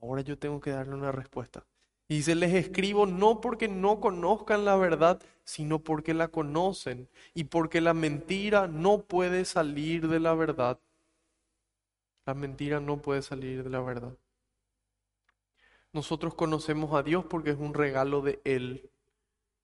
Ahora 0.01 0.21
yo 0.21 0.37
tengo 0.37 0.59
que 0.59 0.71
darle 0.71 0.95
una 0.95 1.11
respuesta. 1.11 1.63
Y 2.07 2.15
dice, 2.15 2.35
les 2.35 2.53
escribo 2.53 3.05
no 3.05 3.39
porque 3.39 3.67
no 3.67 4.01
conozcan 4.01 4.65
la 4.65 4.75
verdad, 4.75 5.21
sino 5.45 5.79
porque 5.79 6.13
la 6.13 6.27
conocen 6.27 7.07
y 7.33 7.45
porque 7.45 7.79
la 7.79 7.93
mentira 7.93 8.67
no 8.67 9.03
puede 9.03 9.45
salir 9.45 10.07
de 10.09 10.19
la 10.19 10.33
verdad. 10.33 10.79
La 12.25 12.33
mentira 12.33 12.79
no 12.79 13.01
puede 13.01 13.21
salir 13.21 13.63
de 13.63 13.69
la 13.69 13.81
verdad. 13.81 14.17
Nosotros 15.93 16.34
conocemos 16.36 16.93
a 16.93 17.04
Dios 17.04 17.25
porque 17.25 17.51
es 17.51 17.58
un 17.58 17.73
regalo 17.73 18.21
de 18.21 18.41
Él, 18.45 18.89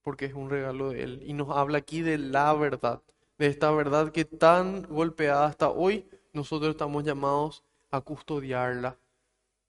porque 0.01 0.25
es 0.25 0.33
un 0.33 0.49
regalo 0.49 0.89
de 0.89 1.03
Él. 1.03 1.23
Y 1.25 1.33
nos 1.33 1.49
habla 1.55 1.77
aquí 1.79 2.01
de 2.01 2.17
la 2.17 2.53
verdad, 2.53 3.01
de 3.37 3.47
esta 3.47 3.71
verdad 3.71 4.11
que 4.11 4.25
tan 4.25 4.83
golpeada 4.83 5.45
hasta 5.45 5.69
hoy, 5.69 6.09
nosotros 6.33 6.71
estamos 6.71 7.03
llamados 7.03 7.63
a 7.91 8.01
custodiarla. 8.01 8.97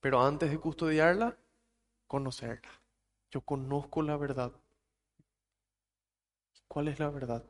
Pero 0.00 0.20
antes 0.22 0.50
de 0.50 0.58
custodiarla, 0.58 1.36
conocerla. 2.06 2.70
Yo 3.30 3.40
conozco 3.42 4.02
la 4.02 4.16
verdad. 4.16 4.52
¿Cuál 6.66 6.88
es 6.88 6.98
la 6.98 7.10
verdad? 7.10 7.44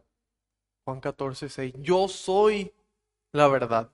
Juan 0.84 1.00
14, 1.00 1.48
6. 1.48 1.74
Yo 1.78 2.08
soy 2.08 2.72
la 3.32 3.48
verdad. 3.48 3.90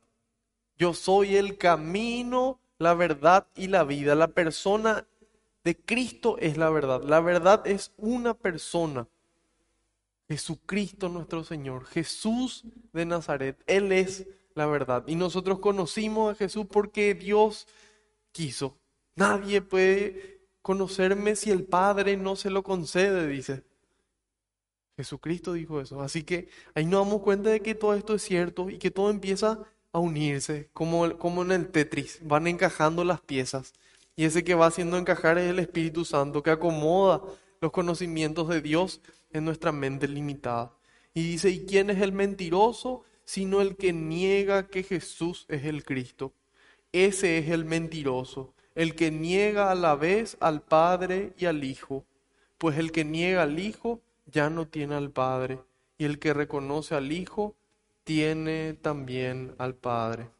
Yo 0.77 0.93
soy 0.93 1.37
el 1.37 1.57
camino, 1.57 2.61
la 2.85 2.93
verdad 2.93 3.47
y 3.57 3.69
la 3.69 3.83
vida. 3.83 4.15
La 4.15 4.29
persona 4.29 5.07
de 5.65 5.75
Cristo 5.75 6.37
es 6.39 6.59
la 6.59 6.69
verdad. 6.69 7.03
La 7.03 7.21
verdad 7.21 7.67
es 7.67 7.93
una 7.97 8.35
persona. 8.35 9.09
Jesucristo 10.29 11.09
nuestro 11.09 11.45
Señor, 11.45 11.87
Jesús 11.87 12.65
de 12.93 13.07
Nazaret. 13.07 13.57
Él 13.67 13.91
es 13.91 14.27
la 14.55 14.67
verdad. 14.67 15.03
Y 15.07 15.17
nosotros 15.17 15.61
conocimos 15.61 16.33
a 16.33 16.37
Jesús 16.37 16.67
porque 16.71 17.15
Dios 17.15 17.67
quiso. 18.33 18.77
Nadie 19.17 19.63
puede 19.63 20.43
conocerme 20.61 21.37
si 21.37 21.51
el 21.51 21.65
Padre 21.65 22.19
no 22.19 22.37
se 22.37 22.51
lo 22.51 22.63
concede, 22.63 23.27
dice. 23.27 23.65
Jesucristo 24.99 25.55
dijo 25.55 25.81
eso. 25.81 26.03
Así 26.03 26.23
que 26.23 26.49
ahí 26.75 26.85
nos 26.85 27.07
damos 27.07 27.23
cuenta 27.23 27.49
de 27.49 27.61
que 27.61 27.75
todo 27.75 27.95
esto 27.95 28.15
es 28.15 28.23
cierto 28.23 28.69
y 28.69 28.77
que 28.77 28.91
todo 28.91 29.09
empieza 29.09 29.65
a 29.95 30.01
unirse, 30.01 30.69
como, 30.73 31.17
como 31.19 31.43
en 31.43 31.53
el 31.53 31.69
Tetris, 31.69 32.19
van 32.21 32.49
encajando 32.49 33.05
las 33.05 33.21
piezas. 33.21 33.73
Y 34.17 34.25
ese 34.25 34.43
que 34.43 34.57
va 34.57 34.67
haciendo 34.67 34.99
encajar 34.99 35.39
es 35.39 35.49
el 35.49 35.61
Espíritu 35.61 36.05
Santo, 36.05 36.43
que 36.43 36.51
acomoda 36.51 37.23
los 37.61 37.71
conocimientos 37.71 38.49
de 38.49 38.61
Dios 38.61 39.01
en 39.33 39.45
nuestra 39.45 39.71
mente 39.71 40.09
limitada. 40.09 40.73
Y 41.15 41.23
dice, 41.23 41.51
¿y 41.51 41.65
quién 41.65 41.91
es 41.91 42.03
el 42.03 42.11
mentiroso? 42.11 43.05
Sino 43.25 43.61
el 43.61 43.77
que 43.77 43.93
niega 43.93 44.67
que 44.67 44.83
Jesús 44.83 45.47
es 45.49 45.65
el 45.65 45.85
Cristo. 45.85 46.33
Ese 46.91 47.39
es 47.39 47.51
el 47.51 47.65
mentiroso, 47.65 48.53
el 48.75 48.97
que 48.97 49.13
niega 49.13 49.71
a 49.71 49.77
la 49.77 49.95
vez 49.95 50.37
al 50.41 50.63
Padre 50.63 51.35
y 51.39 51.47
al 51.47 51.63
Hijo. 51.63 52.05
Pues 52.59 52.79
el 52.79 52.91
que 52.91 53.05
niega 53.05 53.45
al 53.45 53.61
Hijo 53.61 54.01
ya 54.27 54.51
no 54.51 54.67
tiene 54.67 54.97
al 54.97 55.13
Padre, 55.13 55.61
y 55.99 56.05
el 56.05 56.19
que 56.19 56.35
reconoce 56.35 56.97
al 56.97 57.13
Hijo 57.13 57.55
tiene 58.05 58.75
también 58.75 59.55
al 59.59 59.75
Padre. 59.75 60.31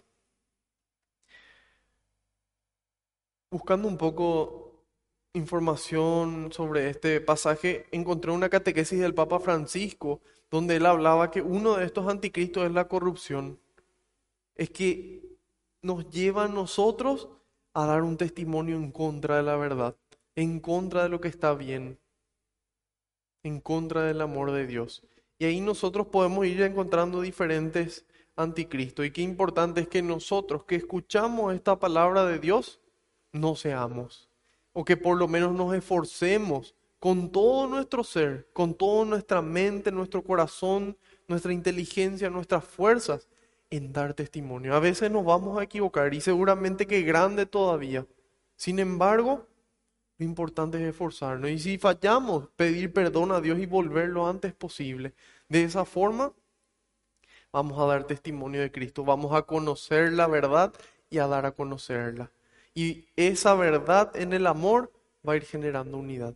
Buscando 3.51 3.89
un 3.89 3.99
poco 3.99 4.85
información 5.33 6.53
sobre 6.53 6.91
este 6.91 7.21
pasaje, 7.21 7.87
encontré 7.91 8.31
una 8.31 8.49
catequesis 8.49 9.01
del 9.01 9.15
Papa 9.15 9.41
Francisco 9.41 10.21
donde 10.51 10.77
él 10.77 10.87
hablaba 10.87 11.31
que 11.31 11.43
uno 11.43 11.77
de 11.77 11.85
estos 11.85 12.09
anticristos 12.09 12.65
es 12.65 12.73
la 12.73 12.87
corrupción. 12.87 13.59
Es 14.55 14.71
que 14.71 15.23
nos 15.83 16.09
lleva 16.11 16.45
a 16.45 16.49
nosotros 16.49 17.29
a 17.75 17.87
dar 17.87 18.03
un 18.03 18.17
testimonio 18.17 18.77
en 18.77 18.93
contra 18.93 19.37
de 19.37 19.43
la 19.43 19.57
verdad, 19.57 19.97
en 20.37 20.61
contra 20.61 21.03
de 21.05 21.09
lo 21.09 21.21
que 21.21 21.29
está 21.29 21.55
bien, 21.55 21.99
en 23.43 23.61
contra 23.61 24.03
del 24.03 24.21
amor 24.21 24.53
de 24.53 24.67
Dios. 24.67 25.05
Y 25.39 25.45
ahí 25.45 25.61
nosotros 25.61 26.07
podemos 26.07 26.47
ir 26.47 26.63
encontrando 26.63 27.21
diferentes 27.21 28.05
anticristos. 28.37 29.07
Y 29.07 29.11
qué 29.11 29.23
importante 29.23 29.81
es 29.81 29.89
que 29.89 30.03
nosotros 30.03 30.65
que 30.65 30.77
escuchamos 30.77 31.55
esta 31.55 31.79
palabra 31.79 32.25
de 32.25 32.39
Dios, 32.39 32.81
no 33.33 33.57
seamos. 33.57 34.29
O 34.73 34.85
que 34.85 34.97
por 34.97 35.17
lo 35.17 35.29
menos 35.29 35.53
nos 35.53 35.75
esforcemos 35.75 36.75
con 36.99 37.31
todo 37.31 37.67
nuestro 37.67 38.03
ser, 38.03 38.49
con 38.53 38.75
toda 38.75 39.05
nuestra 39.05 39.43
mente, 39.43 39.93
nuestro 39.93 40.23
corazón, 40.25 40.97
nuestra 41.29 41.53
inteligencia, 41.53 42.31
nuestras 42.31 42.65
fuerzas, 42.65 43.29
en 43.71 43.93
dar 43.93 44.15
testimonio. 44.15 44.75
A 44.75 44.81
veces 44.81 45.11
nos 45.11 45.25
vamos 45.25 45.59
a 45.59 45.65
equivocar 45.65 46.15
y 46.15 46.21
seguramente 46.21 46.87
que 46.87 47.03
grande 47.03 47.45
todavía. 47.45 48.07
Sin 48.57 48.79
embargo, 48.79 49.47
lo 50.19 50.25
importante 50.25 50.79
es 50.79 50.91
esforzarnos. 50.91 51.51
Y 51.51 51.59
si 51.59 51.79
fallamos, 51.79 52.49
pedir 52.57 52.93
perdón 52.93 53.33
a 53.33 53.41
Dios 53.41 53.59
y 53.59 53.67
volver 53.67 54.09
lo 54.09 54.29
antes 54.29 54.53
posible. 54.53 55.15
De 55.49 55.65
esa 55.65 55.85
forma, 55.85 56.33
vamos 57.53 57.79
a 57.79 57.87
dar 57.87 58.05
testimonio 58.05 58.61
de 58.61 58.71
Cristo. 58.71 59.05
Vamos 59.05 59.35
a 59.35 59.43
conocer 59.43 60.13
la 60.13 60.27
verdad 60.27 60.73
y 61.11 61.19
a 61.19 61.27
dar 61.27 61.47
a 61.47 61.53
conocerla. 61.53 62.31
Y 62.75 63.07
esa 63.17 63.55
verdad 63.55 64.15
en 64.17 64.33
el 64.33 64.47
amor 64.47 64.93
va 65.27 65.35
a 65.35 65.37
ir 65.37 65.45
generando 65.45 65.99
unidad. 65.99 66.35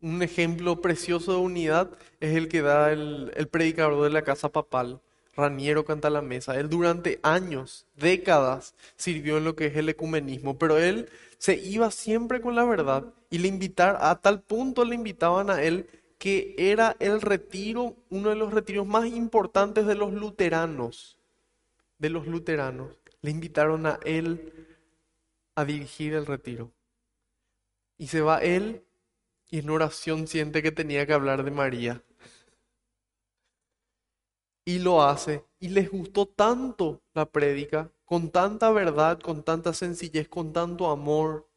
Un 0.00 0.22
ejemplo 0.22 0.80
precioso 0.80 1.32
de 1.32 1.38
unidad 1.38 1.90
es 2.18 2.34
el 2.36 2.48
que 2.48 2.62
da 2.62 2.90
el, 2.90 3.32
el 3.36 3.48
predicador 3.48 4.02
de 4.02 4.10
la 4.10 4.22
casa 4.22 4.48
papal. 4.48 5.00
Raniero 5.34 5.84
canta 5.84 6.10
la 6.10 6.22
mesa. 6.22 6.58
Él 6.58 6.68
durante 6.68 7.18
años, 7.22 7.86
décadas, 7.96 8.74
sirvió 8.96 9.38
en 9.38 9.44
lo 9.44 9.56
que 9.56 9.66
es 9.66 9.76
el 9.76 9.88
ecumenismo, 9.88 10.58
pero 10.58 10.78
él 10.78 11.08
se 11.38 11.56
iba 11.56 11.90
siempre 11.90 12.40
con 12.40 12.54
la 12.54 12.64
verdad 12.64 13.12
y 13.30 13.38
le 13.38 13.48
invitar 13.48 13.98
a 14.00 14.20
tal 14.20 14.42
punto 14.42 14.84
le 14.84 14.94
invitaban 14.94 15.50
a 15.50 15.62
él 15.62 15.88
que 16.18 16.54
era 16.56 16.96
el 17.00 17.20
retiro, 17.20 17.96
uno 18.10 18.28
de 18.28 18.36
los 18.36 18.52
retiros 18.52 18.86
más 18.86 19.06
importantes 19.06 19.86
de 19.86 19.96
los 19.96 20.12
luteranos, 20.12 21.18
de 21.98 22.10
los 22.10 22.26
luteranos. 22.26 22.90
Le 23.22 23.30
invitaron 23.30 23.86
a 23.86 23.98
él 24.04 24.52
a 25.56 25.64
dirigir 25.64 26.14
el 26.14 26.26
retiro. 26.26 26.70
Y 27.98 28.08
se 28.08 28.20
va 28.20 28.38
él 28.38 28.84
y 29.50 29.58
en 29.58 29.70
oración 29.70 30.28
siente 30.28 30.62
que 30.62 30.72
tenía 30.72 31.06
que 31.06 31.12
hablar 31.12 31.42
de 31.42 31.50
María 31.50 32.02
y 34.64 34.78
lo 34.78 35.02
hace. 35.02 35.44
Y 35.60 35.68
les 35.68 35.90
gustó 35.90 36.26
tanto 36.26 37.02
la 37.14 37.26
prédica, 37.26 37.90
con 38.04 38.30
tanta 38.30 38.70
verdad, 38.70 39.20
con 39.20 39.42
tanta 39.42 39.72
sencillez, 39.72 40.28
con 40.28 40.52
tanto 40.52 40.90
amor, 40.90 41.48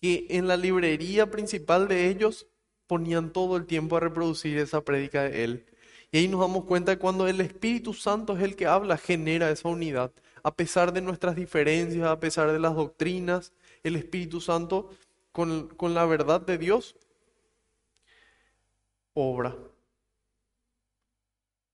que 0.00 0.26
en 0.30 0.48
la 0.48 0.56
librería 0.56 1.30
principal 1.30 1.88
de 1.88 2.08
ellos 2.08 2.48
ponían 2.86 3.32
todo 3.32 3.56
el 3.56 3.66
tiempo 3.66 3.96
a 3.96 4.00
reproducir 4.00 4.58
esa 4.58 4.82
prédica 4.82 5.22
de 5.24 5.44
él. 5.44 5.66
Y 6.12 6.18
ahí 6.18 6.28
nos 6.28 6.40
damos 6.40 6.64
cuenta 6.64 6.92
de 6.92 6.98
cuando 6.98 7.28
el 7.28 7.40
Espíritu 7.40 7.94
Santo 7.94 8.36
es 8.36 8.42
el 8.42 8.56
que 8.56 8.66
habla, 8.66 8.96
genera 8.96 9.50
esa 9.50 9.68
unidad. 9.68 10.12
A 10.42 10.54
pesar 10.54 10.92
de 10.92 11.00
nuestras 11.02 11.36
diferencias, 11.36 12.06
a 12.08 12.18
pesar 12.18 12.50
de 12.50 12.58
las 12.58 12.74
doctrinas, 12.74 13.52
el 13.84 13.96
Espíritu 13.96 14.40
Santo, 14.40 14.90
con, 15.32 15.68
con 15.68 15.94
la 15.94 16.04
verdad 16.06 16.40
de 16.40 16.58
Dios, 16.58 16.96
obra. 19.14 19.56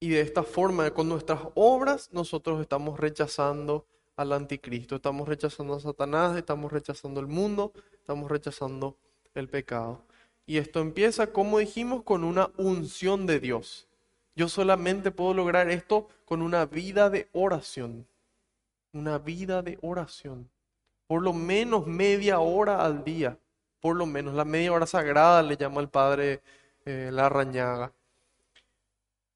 Y 0.07 0.11
de 0.11 0.21
esta 0.21 0.45
forma, 0.45 0.89
con 0.93 1.09
nuestras 1.09 1.41
obras, 1.57 2.11
nosotros 2.13 2.61
estamos 2.61 3.01
rechazando 3.01 3.87
al 4.15 4.33
anticristo, 4.33 4.95
estamos 4.95 5.27
rechazando 5.27 5.75
a 5.75 5.81
Satanás, 5.81 6.37
estamos 6.37 6.71
rechazando 6.71 7.19
el 7.19 7.27
mundo, 7.27 7.73
estamos 7.93 8.31
rechazando 8.31 8.97
el 9.35 9.49
pecado. 9.49 10.05
Y 10.47 10.59
esto 10.59 10.79
empieza, 10.79 11.33
como 11.33 11.59
dijimos, 11.59 12.05
con 12.05 12.23
una 12.23 12.53
unción 12.57 13.27
de 13.27 13.41
Dios. 13.41 13.89
Yo 14.37 14.49
solamente 14.49 15.11
puedo 15.11 15.35
lograr 15.35 15.71
esto 15.71 16.07
con 16.25 16.41
una 16.41 16.67
vida 16.67 17.11
de 17.11 17.29
oración. 17.33 18.07
Una 18.93 19.19
vida 19.19 19.63
de 19.63 19.77
oración. 19.83 20.49
Por 21.09 21.21
lo 21.21 21.33
menos 21.33 21.89
media 21.89 22.39
hora 22.39 22.87
al 22.87 23.03
día. 23.03 23.41
Por 23.81 23.97
lo 23.97 24.07
menos 24.07 24.35
la 24.35 24.45
media 24.45 24.73
hora 24.73 24.87
sagrada 24.87 25.43
le 25.43 25.57
llama 25.57 25.81
el 25.81 25.89
padre 25.89 26.43
eh, 26.85 27.11
la 27.13 27.29
rañaga 27.29 27.93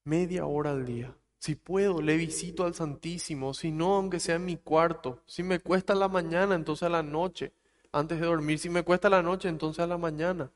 media 0.03 0.45
hora 0.45 0.71
al 0.71 0.85
día. 0.85 1.15
Si 1.41 1.55
puedo, 1.55 2.01
le 2.01 2.17
visito 2.17 2.65
al 2.65 2.75
Santísimo. 2.75 3.53
Si 3.53 3.71
no, 3.71 3.95
aunque 3.95 4.19
sea 4.19 4.35
en 4.35 4.45
mi 4.45 4.57
cuarto. 4.57 5.23
Si 5.25 5.41
me 5.41 5.59
cuesta 5.59 5.95
la 5.95 6.07
mañana, 6.07 6.53
entonces 6.53 6.83
a 6.83 6.89
la 6.89 7.01
noche. 7.01 7.51
Antes 7.91 8.19
de 8.19 8.27
dormir. 8.27 8.59
Si 8.59 8.69
me 8.69 8.83
cuesta 8.83 9.09
la 9.09 9.23
noche, 9.23 9.49
entonces 9.49 9.83
a 9.83 9.87
la 9.87 9.97
mañana. 9.97 10.51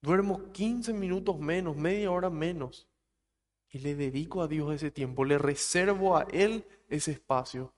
Duermo 0.00 0.52
15 0.52 0.92
minutos 0.92 1.38
menos, 1.40 1.76
media 1.76 2.12
hora 2.12 2.30
menos. 2.30 2.86
Y 3.70 3.80
le 3.80 3.96
dedico 3.96 4.42
a 4.42 4.48
Dios 4.48 4.72
ese 4.72 4.92
tiempo. 4.92 5.24
Le 5.24 5.38
reservo 5.38 6.16
a 6.16 6.22
Él 6.30 6.64
ese 6.88 7.10
espacio. 7.10 7.72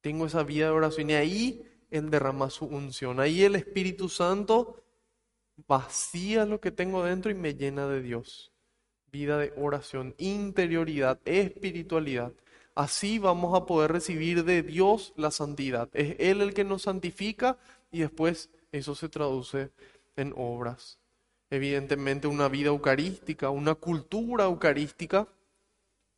Tengo 0.00 0.26
esa 0.26 0.44
vida 0.44 0.66
de 0.66 0.72
oración. 0.72 1.10
Y 1.10 1.14
ahí 1.14 1.62
Él 1.90 2.08
derrama 2.08 2.48
su 2.48 2.64
unción. 2.64 3.20
Ahí 3.20 3.42
el 3.42 3.54
Espíritu 3.54 4.08
Santo 4.08 4.82
vacía 5.66 6.46
lo 6.46 6.58
que 6.58 6.70
tengo 6.70 7.04
dentro 7.04 7.30
y 7.30 7.34
me 7.34 7.54
llena 7.54 7.86
de 7.86 8.00
Dios 8.00 8.52
vida 9.10 9.38
de 9.38 9.52
oración, 9.56 10.14
interioridad, 10.18 11.18
espiritualidad. 11.24 12.32
Así 12.74 13.18
vamos 13.18 13.56
a 13.56 13.66
poder 13.66 13.90
recibir 13.92 14.44
de 14.44 14.62
Dios 14.62 15.12
la 15.16 15.30
santidad. 15.30 15.88
Es 15.92 16.16
Él 16.18 16.40
el 16.40 16.54
que 16.54 16.64
nos 16.64 16.82
santifica 16.82 17.58
y 17.90 18.00
después 18.00 18.50
eso 18.72 18.94
se 18.94 19.08
traduce 19.08 19.70
en 20.16 20.32
obras. 20.36 20.98
Evidentemente 21.50 22.28
una 22.28 22.48
vida 22.48 22.68
eucarística, 22.68 23.50
una 23.50 23.74
cultura 23.74 24.44
eucarística 24.44 25.26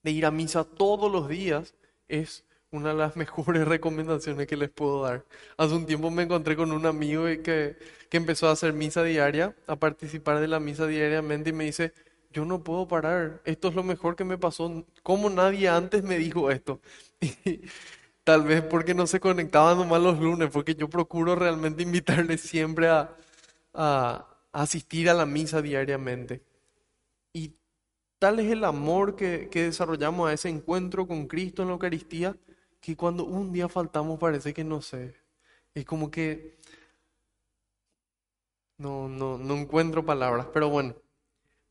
de 0.03 0.11
ir 0.11 0.27
a 0.27 0.31
misa 0.31 0.65
todos 0.65 1.11
los 1.11 1.29
días 1.29 1.75
es 2.09 2.45
una 2.73 2.91
de 2.91 2.97
las 2.97 3.17
mejores 3.17 3.67
recomendaciones 3.67 4.47
que 4.47 4.57
les 4.57 4.71
puedo 4.71 5.03
dar. 5.03 5.25
Hace 5.57 5.75
un 5.75 5.87
tiempo 5.87 6.11
me 6.11 6.25
encontré 6.25 6.57
con 6.57 6.73
un 6.73 6.87
amigo 6.87 7.25
que, 7.25 7.77
que 8.09 8.17
empezó 8.17 8.49
a 8.49 8.53
hacer 8.53 8.73
misa 8.73 9.03
diaria, 9.03 9.55
a 9.67 9.77
participar 9.77 10.41
de 10.41 10.49
la 10.49 10.61
misa 10.61 10.87
diariamente 10.87 11.51
y 11.51 11.53
me 11.53 11.65
dice, 11.65 11.93
yo 12.31 12.45
no 12.45 12.63
puedo 12.63 12.87
parar, 12.89 13.41
esto 13.45 13.69
es 13.69 13.75
lo 13.75 13.83
mejor 13.83 14.17
que 14.17 14.25
me 14.25 14.39
pasó, 14.39 14.85
¿cómo 15.03 15.31
nadie 15.31 15.69
antes 15.69 16.03
me 16.05 16.19
dijo 16.19 16.51
esto? 16.51 16.81
tal 18.25 18.45
vez 18.45 18.63
porque 18.63 18.95
no 18.95 19.07
se 19.07 19.21
conectaban 19.21 19.79
nomás 19.79 20.03
los 20.03 20.19
lunes, 20.21 20.51
porque 20.53 20.75
yo 20.75 20.89
procuro 20.89 21.35
realmente 21.37 21.83
invitarle 21.85 22.39
siempre 22.39 22.89
a, 22.89 23.17
a, 23.75 24.29
asistir 24.53 25.11
a 25.11 25.15
la 25.15 25.27
misa 25.27 25.63
diariamente. 25.63 26.43
Y 27.33 27.55
tal 28.19 28.41
es 28.41 28.53
el 28.53 28.65
amor 28.65 29.17
que, 29.17 29.49
que 29.51 29.65
desarrollamos 29.65 30.31
a 30.31 30.33
ese 30.35 30.49
encuentro 30.49 31.07
con 31.09 31.27
Cristo 31.29 31.63
en 31.63 31.69
la 31.69 31.75
Eucaristía, 31.75 32.37
que 32.81 32.97
cuando 32.97 33.25
un 33.25 33.53
día 33.53 33.69
faltamos 33.69 34.19
parece 34.19 34.55
que 34.55 34.65
no 34.65 34.83
sé, 34.83 35.15
es 35.75 35.85
como 35.85 36.11
que 36.11 36.57
no, 38.79 39.09
no, 39.09 39.39
no 39.39 39.55
encuentro 39.57 40.05
palabras, 40.05 40.49
pero 40.53 40.69
bueno. 40.71 40.95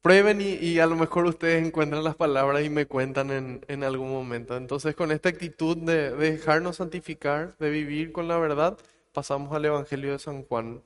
Prueben 0.02 0.40
y, 0.42 0.80
a 0.80 0.86
lo 0.86 0.96
mejor 0.96 1.26
ustedes 1.26 1.66
encuentran 1.66 2.04
las 2.04 2.16
palabras 2.16 2.64
y 2.64 2.70
me 2.70 2.86
cuentan 2.86 3.32
en, 3.32 3.66
en 3.68 3.84
algún 3.84 4.12
momento. 4.12 4.56
Entonces, 4.56 4.96
con 4.96 5.12
esta 5.12 5.30
actitud 5.30 5.78
de, 5.78 6.12
de 6.12 6.32
dejarnos 6.32 6.78
santificar, 6.78 7.58
de 7.58 7.70
vivir 7.70 8.12
con 8.14 8.28
la 8.28 8.38
verdad, 8.38 8.78
pasamos 9.14 9.54
al 9.54 9.66
Evangelio 9.66 10.12
de 10.14 10.20
San 10.20 10.44
Juan. 10.44 10.82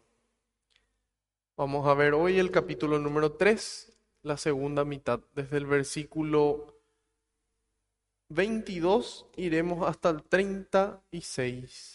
Vamos 1.55 1.87
a 1.87 1.93
ver 1.93 2.13
hoy 2.13 2.39
el 2.39 2.49
capítulo 2.49 2.97
número 2.97 3.33
3 3.33 3.93
la 4.23 4.37
segunda 4.37 4.85
mitad, 4.85 5.19
desde 5.35 5.57
el 5.57 5.65
versículo 5.65 6.73
22 8.29 9.27
iremos 9.35 9.87
hasta 9.87 10.09
el 10.09 10.23
36. 10.23 11.92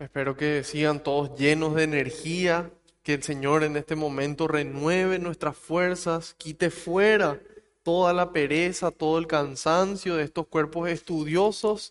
Espero 0.00 0.36
que 0.36 0.62
sigan 0.62 1.02
todos 1.02 1.36
llenos 1.36 1.74
de 1.74 1.82
energía, 1.82 2.70
que 3.02 3.14
el 3.14 3.24
Señor 3.24 3.64
en 3.64 3.76
este 3.76 3.96
momento 3.96 4.46
renueve 4.46 5.18
nuestras 5.18 5.56
fuerzas, 5.56 6.34
quite 6.38 6.70
fuera 6.70 7.40
toda 7.82 8.12
la 8.12 8.32
pereza, 8.32 8.92
todo 8.92 9.18
el 9.18 9.26
cansancio 9.26 10.14
de 10.14 10.22
estos 10.22 10.46
cuerpos 10.46 10.88
estudiosos 10.88 11.90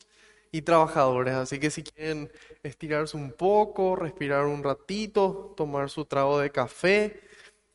y 0.53 0.61
trabajadores. 0.61 1.33
Así 1.33 1.59
que 1.59 1.69
si 1.69 1.83
quieren 1.83 2.31
estirarse 2.63 3.17
un 3.17 3.33
poco, 3.33 3.97
respirar 3.97 4.45
un 4.45 4.63
ratito, 4.63 5.53
tomar 5.57 5.89
su 5.89 6.05
trago 6.05 6.39
de 6.39 6.49
café, 6.49 7.19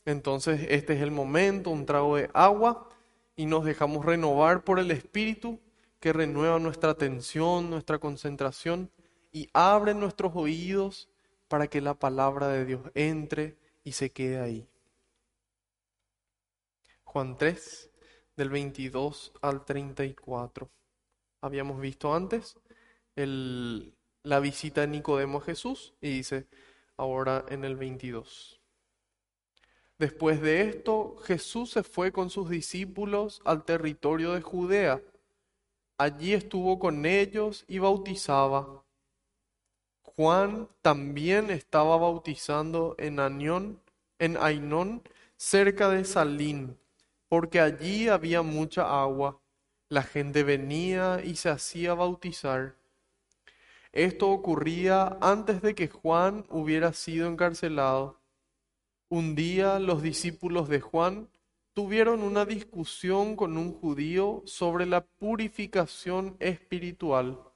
entonces 0.06 0.66
este 0.70 0.94
es 0.94 1.02
el 1.02 1.10
momento, 1.10 1.68
un 1.68 1.84
trago 1.84 2.16
de 2.16 2.30
agua 2.32 2.88
y 3.36 3.44
nos 3.44 3.66
dejamos 3.66 4.06
renovar 4.06 4.64
por 4.64 4.78
el 4.78 4.92
Espíritu 4.92 5.60
que 6.00 6.14
renueva 6.14 6.58
nuestra 6.58 6.88
atención, 6.88 7.68
nuestra 7.68 7.98
concentración 7.98 8.90
y 9.32 9.48
abre 9.52 9.94
nuestros 9.94 10.32
oídos 10.36 11.08
para 11.48 11.66
que 11.66 11.80
la 11.80 11.94
palabra 11.94 12.48
de 12.48 12.64
Dios 12.64 12.82
entre 12.94 13.56
y 13.82 13.92
se 13.92 14.10
quede 14.10 14.38
ahí. 14.38 14.68
Juan 17.04 17.36
3, 17.36 17.90
del 18.36 18.50
22 18.50 19.32
al 19.42 19.64
34. 19.64 20.70
Habíamos 21.40 21.80
visto 21.80 22.14
antes 22.14 22.56
la 23.16 24.40
visita 24.40 24.82
de 24.82 24.86
Nicodemo 24.86 25.38
a 25.38 25.42
Jesús 25.42 25.94
y 26.00 26.10
dice 26.10 26.46
ahora 26.96 27.44
en 27.48 27.64
el 27.64 27.76
22. 27.76 28.60
Después 29.98 30.40
de 30.40 30.62
esto, 30.62 31.16
Jesús 31.24 31.70
se 31.70 31.82
fue 31.82 32.12
con 32.12 32.30
sus 32.30 32.48
discípulos 32.48 33.40
al 33.44 33.64
territorio 33.64 34.32
de 34.32 34.42
Judea. 34.42 35.02
Allí 35.98 36.32
estuvo 36.32 36.78
con 36.78 37.06
ellos 37.06 37.64
y 37.68 37.78
bautizaba. 37.78 38.81
Juan 40.16 40.68
también 40.82 41.50
estaba 41.50 41.96
bautizando 41.96 42.94
en 42.98 43.18
Anión, 43.18 43.80
en 44.18 44.36
Ainón, 44.36 45.02
cerca 45.36 45.88
de 45.88 46.04
Salín, 46.04 46.76
porque 47.28 47.60
allí 47.60 48.08
había 48.08 48.42
mucha 48.42 49.02
agua. 49.02 49.40
La 49.88 50.02
gente 50.02 50.42
venía 50.42 51.22
y 51.24 51.36
se 51.36 51.48
hacía 51.48 51.94
bautizar. 51.94 52.74
Esto 53.92 54.30
ocurría 54.30 55.16
antes 55.22 55.62
de 55.62 55.74
que 55.74 55.88
Juan 55.88 56.44
hubiera 56.50 56.92
sido 56.92 57.26
encarcelado. 57.26 58.20
Un 59.08 59.34
día 59.34 59.78
los 59.78 60.02
discípulos 60.02 60.68
de 60.68 60.80
Juan 60.80 61.30
tuvieron 61.72 62.22
una 62.22 62.44
discusión 62.44 63.34
con 63.34 63.56
un 63.56 63.72
judío 63.72 64.42
sobre 64.44 64.84
la 64.84 65.04
purificación 65.06 66.36
espiritual 66.38 67.51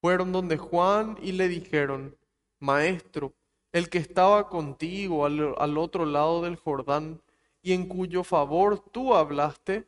fueron 0.00 0.32
donde 0.32 0.56
Juan 0.56 1.18
y 1.22 1.32
le 1.32 1.48
dijeron, 1.48 2.16
Maestro, 2.60 3.34
el 3.72 3.88
que 3.88 3.98
estaba 3.98 4.48
contigo 4.48 5.26
al, 5.26 5.78
otro 5.78 6.06
lado 6.06 6.42
del 6.42 6.56
Jordán 6.56 7.20
y 7.62 7.72
en 7.72 7.86
cuyo 7.86 8.24
favor 8.24 8.78
tú 8.78 9.14
hablaste, 9.14 9.84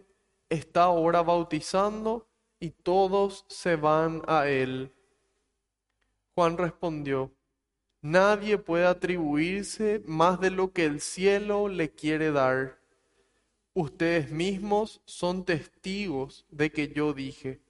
está 0.49 0.85
ahora 0.85 1.23
bautizando 1.23 2.27
y 2.59 2.71
todos 2.71 3.45
se 3.49 3.77
van 3.77 4.23
a 4.27 4.49
él. 4.49 4.93
Juan 6.35 6.59
respondió, 6.59 7.33
Nadie 8.03 8.57
puede 8.57 8.87
atribuirse 8.87 10.03
más 10.07 10.41
de 10.41 10.51
lo 10.51 10.73
que 10.73 10.87
el 10.87 11.01
cielo 11.01 11.69
le 11.69 11.91
quiere 11.91 12.33
dar. 12.33 12.79
Ustedes 13.75 14.31
mismos 14.31 15.03
son 15.05 15.45
testigos 15.45 16.47
de 16.51 16.73
que 16.73 16.89
yo 16.89 17.13
dije, 17.13 17.61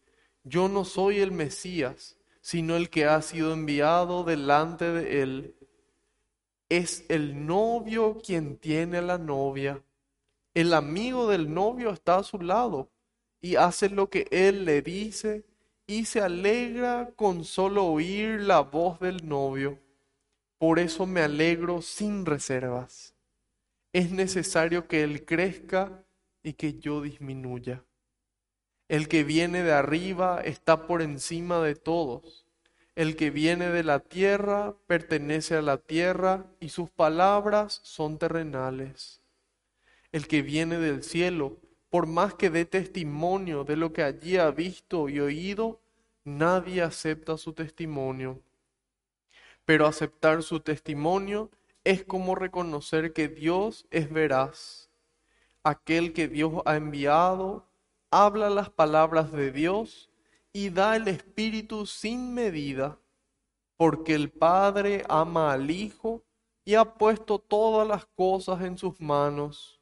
yo 0.44 0.68
no 0.68 0.85
soy 0.85 1.18
el 1.18 1.33
Mesías 1.33 2.19
sino 2.40 2.76
el 2.76 2.90
que 2.90 3.05
ha 3.05 3.20
sido 3.22 3.53
enviado 3.53 4.24
delante 4.24 4.90
de 4.90 5.22
él. 5.22 5.57
Es 6.68 7.05
el 7.09 7.46
novio 7.46 8.18
quien 8.24 8.57
tiene 8.57 8.98
a 8.98 9.03
la 9.03 9.18
novia. 9.18 9.83
El 10.55 10.74
amigo 10.74 11.29
del 11.29 11.53
novio 11.53 11.90
está 11.90 12.16
a 12.16 12.22
su 12.22 12.40
lado 12.40 12.90
y 13.40 13.57
hace 13.57 13.88
lo 13.88 14.11
que 14.11 14.26
él 14.31 14.64
le 14.64 14.83
dice 14.83 15.44
y 15.87 16.05
se 16.05 16.20
alegra 16.20 17.12
con 17.16 17.44
solo 17.44 17.87
oír 17.87 18.40
la 18.40 18.61
voz 18.61 19.00
del 19.00 19.29
novio. 19.29 19.79
Por 20.59 20.79
eso 20.79 21.07
me 21.07 21.22
alegro 21.22 21.83
sin 21.83 22.26
reservas. 22.26 23.14
Es 23.92 24.11
necesario 24.12 24.87
que 24.87 25.03
él 25.03 25.24
crezca 25.24 26.05
y 26.42 26.53
que 26.53 26.79
yo 26.79 27.00
disminuya. 27.00 27.83
El 28.90 29.07
que 29.07 29.22
viene 29.22 29.62
de 29.62 29.72
arriba 29.72 30.40
está 30.40 30.88
por 30.88 31.00
encima 31.00 31.61
de 31.61 31.76
todos. 31.76 32.44
El 32.96 33.14
que 33.14 33.31
viene 33.31 33.68
de 33.68 33.85
la 33.85 34.00
tierra 34.00 34.74
pertenece 34.88 35.55
a 35.55 35.62
la 35.62 35.76
tierra 35.76 36.46
y 36.59 36.70
sus 36.70 36.90
palabras 36.90 37.79
son 37.85 38.18
terrenales. 38.18 39.20
El 40.11 40.26
que 40.26 40.42
viene 40.42 40.79
del 40.79 41.05
cielo, 41.05 41.57
por 41.88 42.09
más 42.09 42.35
que 42.35 42.50
dé 42.50 42.64
testimonio 42.64 43.62
de 43.62 43.76
lo 43.76 43.92
que 43.92 44.03
allí 44.03 44.38
ha 44.38 44.50
visto 44.50 45.09
y 45.09 45.20
oído, 45.20 45.81
nadie 46.24 46.83
acepta 46.83 47.37
su 47.37 47.53
testimonio. 47.53 48.40
Pero 49.64 49.87
aceptar 49.87 50.42
su 50.42 50.59
testimonio 50.59 51.48
es 51.85 52.03
como 52.03 52.35
reconocer 52.35 53.12
que 53.12 53.29
Dios 53.29 53.87
es 53.92 54.11
veraz. 54.11 54.90
Aquel 55.62 56.12
que 56.12 56.26
Dios 56.26 56.55
ha 56.64 56.74
enviado 56.74 57.69
habla 58.11 58.51
las 58.51 58.70
palabras 58.70 59.33
de 59.33 59.53
Dios 59.53 60.11
y 60.53 60.70
da 60.70 60.96
el 60.96 61.09
Espíritu 61.09 61.87
sin 61.87 62.35
medida, 62.35 62.99
porque 63.77 64.14
el 64.14 64.31
Padre 64.31 65.05
ama 65.09 65.53
al 65.53 65.70
Hijo 65.70 66.23
y 66.64 66.75
ha 66.75 66.85
puesto 66.85 67.38
todas 67.38 67.87
las 67.87 68.07
cosas 68.07 68.62
en 68.62 68.77
sus 68.77 69.01
manos. 69.01 69.81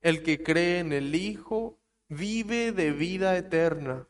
El 0.00 0.22
que 0.22 0.42
cree 0.42 0.78
en 0.78 0.92
el 0.92 1.14
Hijo 1.14 1.78
vive 2.08 2.72
de 2.72 2.92
vida 2.92 3.36
eterna. 3.36 4.06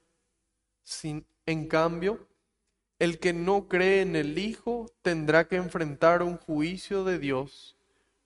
En 1.47 1.69
cambio, 1.69 2.27
el 2.99 3.19
que 3.19 3.33
no 3.33 3.69
cree 3.69 4.03
en 4.03 4.17
el 4.17 4.39
Hijo 4.39 4.87
tendrá 5.03 5.49
que 5.49 5.57
enfrentar 5.57 6.23
un 6.23 6.37
juicio 6.37 7.05
de 7.05 7.19
Dios. 7.19 7.77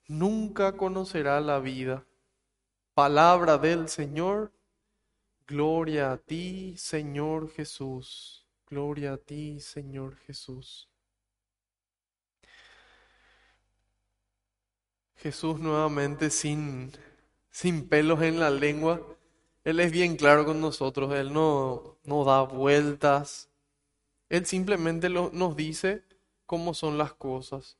Nunca 0.06 0.76
conocerá 0.76 1.40
la 1.40 1.60
vida. 1.60 2.04
Palabra 2.94 3.58
del 3.58 3.88
Señor 3.88 4.52
Gloria 5.50 6.12
a 6.12 6.16
ti, 6.16 6.76
Señor 6.76 7.50
Jesús. 7.50 8.46
Gloria 8.68 9.14
a 9.14 9.16
ti, 9.16 9.58
Señor 9.58 10.14
Jesús. 10.18 10.88
Jesús 15.16 15.58
nuevamente 15.58 16.30
sin, 16.30 16.92
sin 17.50 17.88
pelos 17.88 18.22
en 18.22 18.38
la 18.38 18.50
lengua. 18.50 19.04
Él 19.64 19.80
es 19.80 19.90
bien 19.90 20.16
claro 20.16 20.46
con 20.46 20.60
nosotros. 20.60 21.12
Él 21.14 21.32
no, 21.32 21.98
no 22.04 22.24
da 22.24 22.42
vueltas. 22.42 23.50
Él 24.28 24.46
simplemente 24.46 25.10
nos 25.10 25.56
dice 25.56 26.04
cómo 26.46 26.74
son 26.74 26.96
las 26.96 27.12
cosas. 27.14 27.76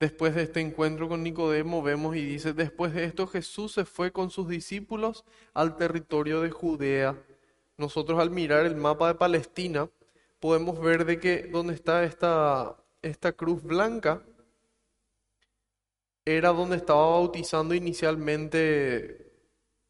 Después 0.00 0.34
de 0.34 0.44
este 0.44 0.60
encuentro 0.60 1.10
con 1.10 1.22
Nicodemo 1.22 1.82
vemos 1.82 2.16
y 2.16 2.24
dice, 2.24 2.54
después 2.54 2.94
de 2.94 3.04
esto 3.04 3.26
Jesús 3.26 3.72
se 3.72 3.84
fue 3.84 4.12
con 4.12 4.30
sus 4.30 4.48
discípulos 4.48 5.26
al 5.52 5.76
territorio 5.76 6.40
de 6.40 6.50
Judea. 6.50 7.22
Nosotros 7.76 8.18
al 8.18 8.30
mirar 8.30 8.64
el 8.64 8.76
mapa 8.76 9.08
de 9.08 9.14
Palestina 9.16 9.90
podemos 10.40 10.80
ver 10.80 11.04
de 11.04 11.20
que 11.20 11.42
donde 11.48 11.74
está 11.74 12.02
esta, 12.04 12.82
esta 13.02 13.32
cruz 13.32 13.62
blanca 13.62 14.22
era 16.24 16.48
donde 16.48 16.76
estaba 16.76 17.10
bautizando 17.10 17.74
inicialmente 17.74 19.34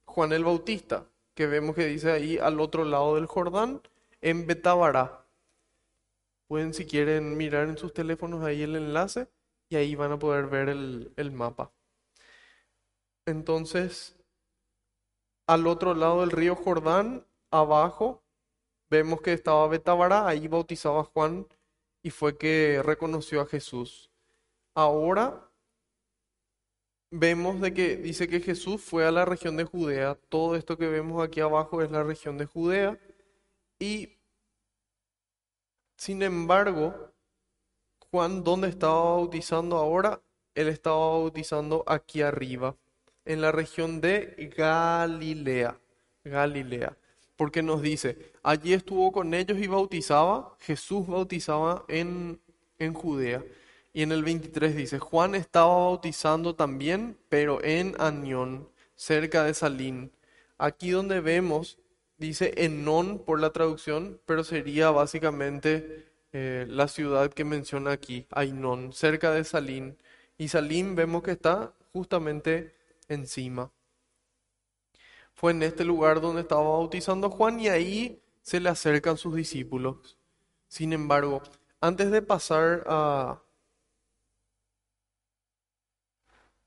Juan 0.07 0.33
el 0.33 0.43
Bautista, 0.43 1.07
que 1.35 1.47
vemos 1.47 1.77
que 1.77 1.87
dice 1.87 2.11
ahí 2.11 2.37
al 2.37 2.59
otro 2.59 2.85
lado 2.85 3.15
del 3.15 3.27
Jordán, 3.27 3.81
en 4.21 4.49
Betabará. 4.49 5.25
Pueden 6.49 6.75
si 6.75 6.85
quieren 6.85 7.37
mirar 7.37 7.69
en 7.69 7.79
sus 7.79 7.95
teléfonos 7.95 8.43
ahí 8.43 8.63
el 8.63 8.75
enlace 8.75 9.29
y 9.71 9.77
ahí 9.77 9.95
van 9.95 10.13
a 10.13 10.19
poder 10.19 10.49
ver 10.49 10.69
el, 10.69 11.33
mapa. 11.33 11.73
Entonces, 13.25 14.17
al 15.47 15.67
otro 15.67 15.95
lado 15.95 16.21
del 16.21 16.33
río 16.33 16.57
Jordán, 16.57 17.25
abajo, 17.51 18.23
vemos 18.91 19.23
que 19.23 19.33
estaba 19.33 19.69
Betabara, 19.69 20.27
ahí 20.27 20.49
bautizaba 20.49 21.05
Juan 21.05 21.47
y 22.03 22.11
fue 22.11 22.37
que 22.37 22.83
reconoció 22.85 23.41
a 23.41 23.47
Jesús. 23.47 24.11
Ahora 24.75 25.49
vemos 27.13 27.61
de 27.61 27.73
que 27.73 27.97
dice 27.97 28.29
que 28.29 28.41
Jesús 28.41 28.83
fue 28.83 29.07
a 29.07 29.13
la 29.13 29.25
región 29.25 29.57
de 29.57 29.65
Judea. 29.65 30.17
Todo 30.29 30.57
esto 30.57 30.77
que 30.77 30.89
vemos 30.89 31.23
aquí 31.23 31.41
abajo 31.41 31.83
es 31.83 31.91
la 31.93 32.03
región 32.03 32.39
de 32.39 32.47
Judea. 32.47 32.99
Y 33.79 34.19
sin 35.97 36.23
embargo, 36.23 37.13
Juan, 38.13 38.43
¿dónde 38.43 38.69
estaba 38.69 39.05
bautizando 39.05 39.77
ahora? 39.77 40.21
Él 40.57 40.67
estaba 40.67 40.97
bautizando 40.97 41.85
aquí 41.87 42.23
arriba, 42.23 42.75
en 43.25 43.41
la 43.41 43.53
región 43.53 44.01
de 44.01 44.53
Galilea. 44.57 45.79
Galilea. 46.25 46.97
Porque 47.37 47.63
nos 47.63 47.83
dice, 47.83 48.33
allí 48.43 48.73
estuvo 48.73 49.13
con 49.13 49.33
ellos 49.33 49.59
y 49.59 49.69
bautizaba, 49.69 50.57
Jesús 50.59 51.07
bautizaba 51.07 51.85
en, 51.87 52.41
en 52.81 52.95
Judea. 52.95 53.45
Y 53.93 54.03
en 54.03 54.11
el 54.11 54.25
23 54.25 54.75
dice, 54.75 54.99
Juan 54.99 55.37
estaba 55.37 55.73
bautizando 55.73 56.57
también, 56.57 57.17
pero 57.29 57.63
en 57.63 57.95
Anión, 58.01 58.69
cerca 58.97 59.45
de 59.45 59.55
Salín. 59.55 60.11
Aquí 60.59 60.91
donde 60.91 61.21
vemos, 61.21 61.79
dice 62.19 62.55
Enón 62.57 63.21
por 63.21 63.41
la 63.41 63.51
traducción, 63.51 64.21
pero 64.27 64.43
sería 64.43 64.91
básicamente 64.91 66.10
eh, 66.33 66.67
la 66.69 66.89
ciudad 66.89 67.33
que 67.33 67.45
menciona 67.45 67.93
aquí, 67.93 68.27
Ainón, 68.31 68.93
cerca 68.93 69.33
de 69.33 69.45
Salín. 69.45 69.99
Y 70.39 70.49
Salín 70.49 70.95
vemos 70.95 71.23
que 71.23 71.33
está 71.33 71.75
justamente 71.93 72.75
encima. 73.09 73.73
Fue 75.35 75.53
en 75.53 75.63
este 75.63 75.85
lugar 75.85 76.21
donde 76.21 76.43
estaba 76.43 76.63
bautizando 76.63 77.31
Juan 77.31 77.61
y 77.61 77.69
ahí 77.69 78.23
se 78.43 78.61
le 78.61 78.69
acercan 78.69 79.17
sus 79.17 79.35
discípulos. 79.35 80.19
Sin 80.69 80.93
embargo, 80.93 81.43
antes 81.81 82.11
de 82.11 82.23
pasar 82.23 82.85
a, 82.87 83.43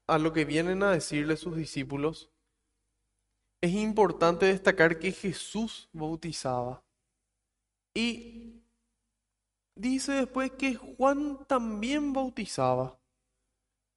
a 0.08 0.18
lo 0.18 0.34
que 0.34 0.46
vienen 0.46 0.84
a 0.84 0.92
decirle 0.92 1.38
sus 1.38 1.56
discípulos, 1.56 2.30
es 3.62 3.72
importante 3.72 4.48
destacar 4.48 5.00
que 5.00 5.12
Jesús 5.12 5.88
bautizaba. 5.94 6.84
Y 7.94 8.63
dice 9.76 10.14
después 10.14 10.52
que 10.52 10.76
Juan 10.76 11.40
también 11.48 12.14
bautizaba. 12.14 13.00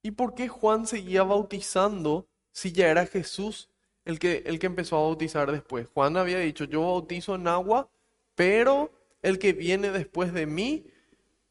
¿Y 0.02 0.12
por 0.12 0.34
qué 0.34 0.48
Juan 0.48 0.86
seguía 0.86 1.22
bautizando 1.22 2.28
si 2.52 2.72
ya 2.72 2.88
era 2.88 3.06
Jesús 3.06 3.70
el 4.04 4.18
que, 4.18 4.44
el 4.46 4.58
que 4.58 4.66
empezó 4.66 4.96
a 4.96 5.02
bautizar 5.02 5.50
después? 5.50 5.88
Juan 5.88 6.16
había 6.16 6.38
dicho, 6.38 6.64
yo 6.64 6.82
bautizo 6.82 7.34
en 7.34 7.48
agua, 7.48 7.90
pero 8.34 8.92
el 9.22 9.38
que 9.38 9.52
viene 9.52 9.90
después 9.90 10.32
de 10.32 10.46
mí 10.46 10.86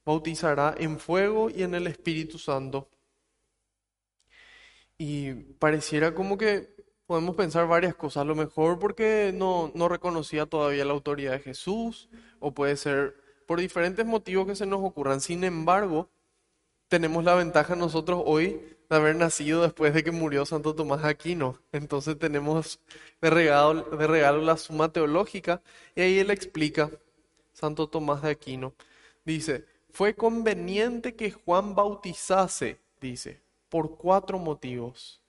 bautizará 0.06 0.76
en 0.78 1.00
fuego 1.00 1.50
y 1.50 1.64
en 1.64 1.76
el 1.76 1.88
Espíritu 1.88 2.38
Santo. 2.40 2.90
Y 4.98 5.34
pareciera 5.34 6.16
como 6.16 6.38
que 6.38 6.74
podemos 7.06 7.36
pensar 7.36 7.68
varias 7.68 7.96
cosas. 7.96 8.22
A 8.22 8.26
lo 8.26 8.36
mejor 8.36 8.80
porque 8.80 9.34
no, 9.34 9.72
no 9.76 9.90
reconocía 9.90 10.46
todavía 10.46 10.86
la 10.86 10.94
autoridad 10.94 11.34
de 11.34 11.40
Jesús, 11.40 12.10
o 12.40 12.54
puede 12.54 12.78
ser 12.78 13.25
por 13.46 13.60
diferentes 13.60 14.06
motivos 14.06 14.48
que 14.48 14.56
se 14.56 14.66
nos 14.66 14.84
ocurran. 14.84 15.22
Sin 15.22 15.44
embargo, 15.44 16.10
tenemos 16.88 17.24
la 17.24 17.36
ventaja 17.36 17.76
nosotros 17.76 18.22
hoy 18.26 18.62
de 18.90 18.96
haber 18.96 19.16
nacido 19.16 19.64
después 19.64 19.94
de 19.94 20.04
que 20.04 20.12
murió 20.12 20.46
Santo 20.46 20.76
Tomás 20.76 21.04
Aquino. 21.04 21.60
Entonces 21.72 22.18
tenemos 22.18 22.80
de 23.22 23.30
regalo, 23.30 23.84
de 23.84 24.08
regalo 24.08 24.42
la 24.42 24.58
suma 24.58 24.92
teológica 24.92 25.62
y 25.96 26.02
ahí 26.02 26.20
él 26.20 26.32
explica, 26.32 26.92
Santo 27.54 27.88
Tomás 27.88 28.22
de 28.22 28.32
Aquino, 28.32 28.74
dice, 29.24 29.66
fue 29.90 30.14
conveniente 30.14 31.16
que 31.16 31.32
Juan 31.32 31.74
bautizase, 31.74 32.80
dice, 33.00 33.40
por 33.70 33.98
cuatro 33.98 34.38
motivos. 34.38 35.22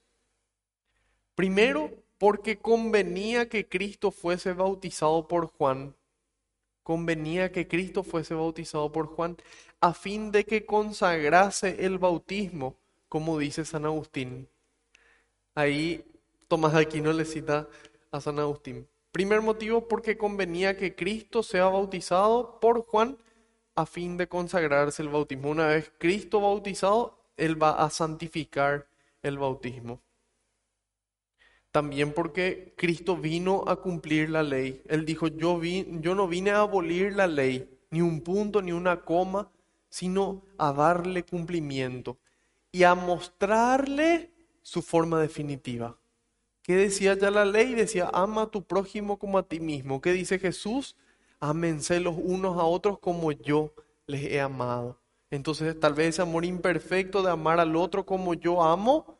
Primero, 1.34 1.90
porque 2.18 2.58
convenía 2.58 3.48
que 3.48 3.68
Cristo 3.68 4.10
fuese 4.10 4.52
bautizado 4.52 5.28
por 5.28 5.46
Juan. 5.46 5.94
Convenía 6.86 7.50
que 7.50 7.66
Cristo 7.66 8.04
fuese 8.04 8.32
bautizado 8.32 8.92
por 8.92 9.08
Juan 9.08 9.36
a 9.80 9.92
fin 9.92 10.30
de 10.30 10.44
que 10.44 10.64
consagrase 10.64 11.84
el 11.84 11.98
bautismo, 11.98 12.76
como 13.08 13.40
dice 13.40 13.64
San 13.64 13.86
Agustín. 13.86 14.48
Ahí 15.56 16.04
Tomás 16.46 16.74
de 16.74 16.82
Aquino 16.82 17.12
le 17.12 17.24
cita 17.24 17.68
a 18.12 18.20
San 18.20 18.38
Agustín. 18.38 18.86
Primer 19.10 19.40
motivo, 19.42 19.88
porque 19.88 20.16
convenía 20.16 20.76
que 20.76 20.94
Cristo 20.94 21.42
sea 21.42 21.64
bautizado 21.64 22.60
por 22.60 22.86
Juan 22.86 23.18
a 23.74 23.84
fin 23.84 24.16
de 24.16 24.28
consagrarse 24.28 25.02
el 25.02 25.08
bautismo. 25.08 25.50
Una 25.50 25.66
vez 25.66 25.90
Cristo 25.98 26.40
bautizado, 26.40 27.18
él 27.36 27.60
va 27.60 27.84
a 27.84 27.90
santificar 27.90 28.86
el 29.24 29.38
bautismo. 29.38 30.00
También 31.76 32.14
porque 32.14 32.72
Cristo 32.74 33.18
vino 33.18 33.64
a 33.66 33.76
cumplir 33.76 34.30
la 34.30 34.42
ley. 34.42 34.80
Él 34.88 35.04
dijo, 35.04 35.26
yo, 35.26 35.58
vi, 35.58 35.86
yo 36.00 36.14
no 36.14 36.26
vine 36.26 36.52
a 36.52 36.60
abolir 36.60 37.14
la 37.14 37.26
ley, 37.26 37.68
ni 37.90 38.00
un 38.00 38.22
punto, 38.22 38.62
ni 38.62 38.72
una 38.72 39.02
coma, 39.02 39.50
sino 39.90 40.40
a 40.56 40.72
darle 40.72 41.22
cumplimiento 41.22 42.16
y 42.72 42.84
a 42.84 42.94
mostrarle 42.94 44.30
su 44.62 44.80
forma 44.80 45.20
definitiva. 45.20 45.98
¿Qué 46.62 46.76
decía 46.76 47.12
ya 47.12 47.30
la 47.30 47.44
ley? 47.44 47.74
Decía, 47.74 48.08
ama 48.10 48.44
a 48.44 48.50
tu 48.50 48.62
prójimo 48.62 49.18
como 49.18 49.36
a 49.36 49.46
ti 49.46 49.60
mismo. 49.60 50.00
¿Qué 50.00 50.12
dice 50.12 50.38
Jesús? 50.38 50.96
Ámense 51.40 52.00
los 52.00 52.14
unos 52.16 52.56
a 52.56 52.64
otros 52.64 53.00
como 53.00 53.32
yo 53.32 53.74
les 54.06 54.24
he 54.24 54.40
amado. 54.40 54.98
Entonces 55.30 55.78
tal 55.78 55.92
vez 55.92 56.08
ese 56.08 56.22
amor 56.22 56.46
imperfecto 56.46 57.22
de 57.22 57.32
amar 57.32 57.60
al 57.60 57.76
otro 57.76 58.06
como 58.06 58.32
yo 58.32 58.62
amo 58.64 59.15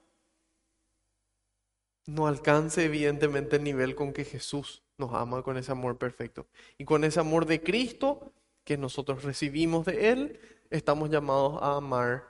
no 2.07 2.27
alcance 2.27 2.85
evidentemente 2.85 3.57
el 3.57 3.65
nivel 3.65 3.95
con 3.95 4.13
que 4.13 4.25
Jesús 4.25 4.83
nos 4.99 5.13
ama 5.13 5.43
con 5.43 5.57
ese 5.57 5.73
amor 5.73 5.99
perfecto. 5.99 6.47
Y 6.79 6.85
con 6.85 7.05
ese 7.05 7.21
amor 7.21 7.47
de 7.47 7.63
Cristo 7.63 8.33
que 8.65 8.77
nosotros 8.77 9.25
recibimos 9.25 9.87
de 9.87 10.11
Él, 10.11 10.41
estamos 10.71 11.11
llamados 11.11 11.63
a 11.63 11.77
amar. 11.77 12.25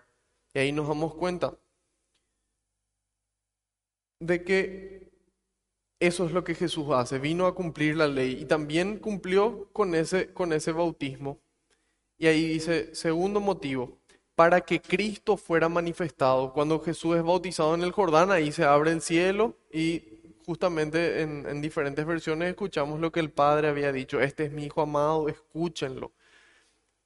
Y 0.54 0.58
ahí 0.58 0.72
nos 0.72 0.88
damos 0.88 1.14
cuenta 1.14 1.56
de 4.20 4.44
que 4.44 5.12
eso 6.00 6.26
es 6.26 6.32
lo 6.32 6.44
que 6.44 6.54
Jesús 6.54 6.88
hace, 6.92 7.18
vino 7.18 7.46
a 7.46 7.54
cumplir 7.54 7.96
la 7.96 8.06
ley 8.06 8.38
y 8.42 8.44
también 8.44 8.98
cumplió 8.98 9.70
con 9.72 9.94
ese, 9.94 10.32
con 10.32 10.52
ese 10.52 10.72
bautismo. 10.72 11.40
Y 12.18 12.26
ahí 12.26 12.46
dice, 12.46 12.94
segundo 12.94 13.40
motivo, 13.40 13.98
para 14.36 14.60
que 14.60 14.80
Cristo 14.80 15.36
fuera 15.36 15.68
manifestado. 15.68 16.52
Cuando 16.52 16.78
Jesús 16.80 17.16
es 17.16 17.24
bautizado 17.24 17.74
en 17.74 17.82
el 17.82 17.90
Jordán, 17.92 18.30
ahí 18.30 18.52
se 18.52 18.64
abre 18.64 18.92
el 18.92 19.00
cielo 19.00 19.56
y 19.72 20.04
justamente 20.44 21.22
en, 21.22 21.46
en, 21.48 21.60
diferentes 21.62 22.06
versiones 22.06 22.50
escuchamos 22.50 23.00
lo 23.00 23.10
que 23.10 23.20
el 23.20 23.32
Padre 23.32 23.68
había 23.68 23.92
dicho, 23.92 24.20
este 24.20 24.44
es 24.44 24.52
mi 24.52 24.66
Hijo 24.66 24.82
amado, 24.82 25.28
escúchenlo. 25.28 26.12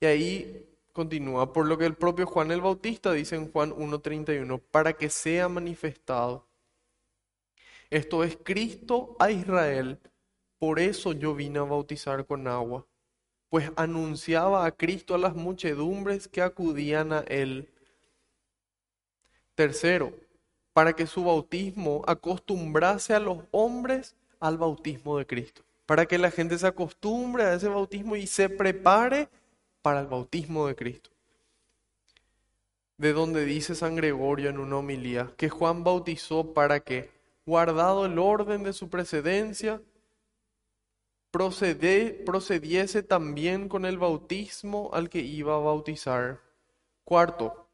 Y 0.00 0.06
ahí 0.06 0.66
continúa, 0.92 1.52
por 1.52 1.66
lo 1.66 1.78
que 1.78 1.86
el 1.86 1.94
propio 1.94 2.26
Juan 2.26 2.50
el 2.50 2.60
Bautista 2.60 3.12
dice 3.12 3.36
en 3.36 3.50
Juan 3.52 3.72
1.31, 3.72 4.60
para 4.70 4.92
que 4.94 5.08
sea 5.08 5.48
manifestado. 5.48 6.46
Esto 7.90 8.24
es 8.24 8.38
Cristo 8.42 9.16
a 9.20 9.30
Israel, 9.30 10.00
por 10.58 10.80
eso 10.80 11.12
yo 11.12 11.34
vine 11.34 11.60
a 11.60 11.62
bautizar 11.62 12.26
con 12.26 12.48
agua 12.48 12.86
pues 13.50 13.70
anunciaba 13.76 14.64
a 14.64 14.70
Cristo 14.70 15.14
a 15.14 15.18
las 15.18 15.34
muchedumbres 15.34 16.28
que 16.28 16.40
acudían 16.40 17.12
a 17.12 17.20
él. 17.20 17.68
Tercero, 19.56 20.12
para 20.72 20.94
que 20.94 21.06
su 21.06 21.24
bautismo 21.24 22.02
acostumbrase 22.06 23.12
a 23.12 23.20
los 23.20 23.38
hombres 23.50 24.14
al 24.38 24.56
bautismo 24.56 25.18
de 25.18 25.26
Cristo, 25.26 25.62
para 25.84 26.06
que 26.06 26.16
la 26.16 26.30
gente 26.30 26.56
se 26.58 26.66
acostumbre 26.66 27.42
a 27.42 27.54
ese 27.54 27.68
bautismo 27.68 28.16
y 28.16 28.26
se 28.26 28.48
prepare 28.48 29.28
para 29.82 30.00
el 30.00 30.06
bautismo 30.06 30.68
de 30.68 30.76
Cristo. 30.76 31.10
De 32.98 33.12
donde 33.12 33.44
dice 33.44 33.74
San 33.74 33.96
Gregorio 33.96 34.48
en 34.48 34.58
una 34.58 34.76
homilía 34.76 35.32
que 35.36 35.48
Juan 35.48 35.82
bautizó 35.82 36.54
para 36.54 36.80
que, 36.80 37.10
guardado 37.44 38.06
el 38.06 38.18
orden 38.18 38.62
de 38.62 38.72
su 38.72 38.88
precedencia, 38.88 39.82
procediese 41.30 43.02
también 43.02 43.68
con 43.68 43.84
el 43.84 43.98
bautismo 43.98 44.90
al 44.92 45.08
que 45.08 45.20
iba 45.20 45.54
a 45.54 45.58
bautizar. 45.58 46.40
Cuarto, 47.04 47.68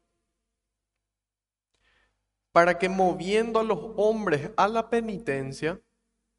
para 2.51 2.79
que 2.79 2.89
moviendo 2.89 3.59
a 3.59 3.63
los 3.63 3.79
hombres 3.97 4.51
a 4.57 4.67
la 4.67 4.89
penitencia, 4.89 5.79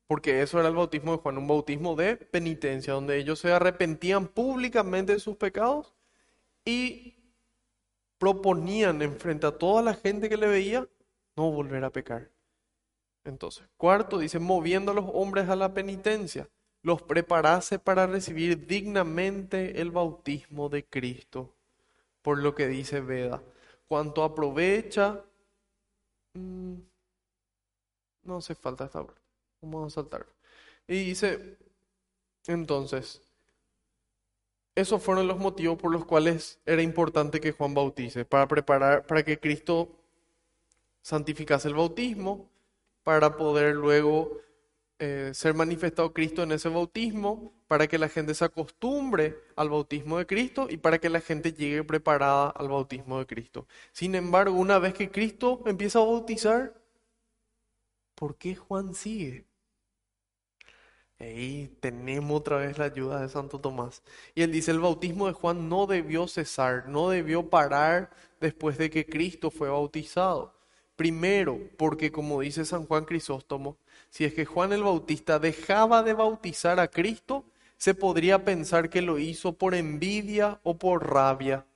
porque 0.09 0.43
eso 0.43 0.59
era 0.59 0.69
el 0.69 0.75
bautismo 0.75 1.13
de 1.13 1.19
Juan, 1.19 1.39
un 1.39 1.47
bautismo 1.47 1.95
de 1.95 2.17
penitencia, 2.17 2.95
donde 2.95 3.19
ellos 3.19 3.39
se 3.39 3.53
arrepentían 3.53 4.27
públicamente 4.27 5.13
de 5.13 5.21
sus 5.21 5.37
pecados 5.37 5.95
y 6.65 7.19
proponían 8.19 9.01
enfrente 9.03 9.47
a 9.47 9.57
toda 9.57 9.83
la 9.83 9.95
gente 9.95 10.29
que 10.29 10.37
le 10.37 10.49
veía 10.49 10.89
no 11.37 11.53
volver 11.53 11.85
a 11.85 11.91
pecar. 11.91 12.31
Entonces, 13.25 13.69
cuarto 13.77 14.19
dice, 14.19 14.39
moviendo 14.39 14.93
a 14.93 14.95
los 14.95 15.05
hombres 15.13 15.49
a 15.49 15.57
la 15.57 15.73
penitencia 15.73 16.49
los 16.83 17.03
preparase 17.03 17.79
para 17.79 18.07
recibir 18.07 18.67
dignamente 18.67 19.81
el 19.81 19.91
bautismo 19.91 20.69
de 20.69 20.85
Cristo, 20.85 21.55
por 22.23 22.39
lo 22.39 22.55
que 22.55 22.69
dice 22.69 23.01
Veda, 23.01 23.43
cuanto 23.87 24.23
aprovecha 24.23 25.25
mm, 26.35 26.75
no 28.23 28.37
hace 28.37 28.55
falta 28.55 28.85
esta 28.85 29.05
parte. 29.05 29.21
Vamos 29.61 29.93
a 29.93 29.95
saltar. 29.95 30.27
Y 30.87 31.05
dice, 31.05 31.59
entonces, 32.47 33.21
esos 34.75 35.03
fueron 35.03 35.27
los 35.27 35.39
motivos 35.39 35.79
por 35.79 35.91
los 35.93 36.05
cuales 36.05 36.61
era 36.65 36.83
importante 36.83 37.41
que 37.41 37.53
Juan 37.53 37.75
bautice, 37.75 38.25
para 38.25 38.47
preparar, 38.47 39.07
para 39.07 39.25
que 39.25 39.41
Cristo 39.41 39.89
santificase 41.03 41.69
el 41.69 41.75
bautismo, 41.75 42.49
para 43.03 43.37
poder 43.37 43.75
luego 43.75 44.41
eh, 44.99 45.31
ser 45.35 45.55
manifestado 45.55 46.13
Cristo 46.13 46.43
en 46.43 46.53
ese 46.53 46.69
bautismo, 46.69 47.53
para 47.69 47.87
que 47.87 47.99
la 47.99 48.09
gente 48.09 48.35
se 48.35 48.45
acostumbre 48.45 49.37
al 49.57 49.71
bautismo 49.71 50.19
de 50.19 50.27
Cristo 50.27 50.67
y 50.71 50.79
para 50.79 50.99
que 50.99 51.11
la 51.11 51.21
gente 51.21 51.53
llegue 51.53 51.85
preparada 51.85 52.51
al 52.51 52.69
bautismo 52.69 53.19
de 53.19 53.27
Cristo. 53.27 53.67
Sin 53.93 54.15
embargo, 54.15 54.57
una 54.57 54.79
vez 54.79 54.95
que 54.95 55.11
Cristo 55.11 55.63
empieza 55.67 55.99
a 56.01 56.05
bautizar, 56.05 56.75
¿por 58.15 58.37
qué 58.37 58.57
Juan 58.57 58.95
sigue? 58.95 59.47
Ahí 61.21 61.77
tenemos 61.81 62.41
otra 62.41 62.59
vez 62.59 62.79
la 62.79 62.85
ayuda 62.87 63.21
de 63.21 63.29
Santo 63.29 63.61
Tomás. 63.61 64.03
Y 64.35 64.43
él 64.43 64.53
dice, 64.53 64.71
el 64.71 64.81
bautismo 64.81 65.27
de 65.27 65.33
Juan 65.33 65.69
no 65.69 65.87
debió 65.87 66.29
cesar, 66.29 66.89
no 66.89 67.09
debió 67.11 67.51
parar 67.51 68.11
después 68.41 68.79
de 68.79 68.89
que 68.91 69.05
Cristo 69.07 69.51
fue 69.51 69.69
bautizado. 69.69 70.55
Primero, 70.97 71.59
porque 71.77 72.13
como 72.13 72.41
dice 72.41 72.65
San 72.65 72.87
Juan 72.87 73.05
Crisóstomo, 73.05 73.79
si 74.11 74.25
es 74.25 74.35
que 74.35 74.45
Juan 74.45 74.73
el 74.73 74.83
Bautista 74.83 75.39
dejaba 75.39 76.03
de 76.03 76.15
bautizar 76.15 76.81
a 76.81 76.89
Cristo, 76.89 77.45
se 77.77 77.95
podría 77.95 78.45
pensar 78.45 78.91
que 78.91 79.03
lo 79.03 79.19
hizo 79.19 79.53
por 79.53 79.75
envidia 79.75 80.61
o 80.65 80.77
por 80.77 81.09
rabia. 81.09 81.67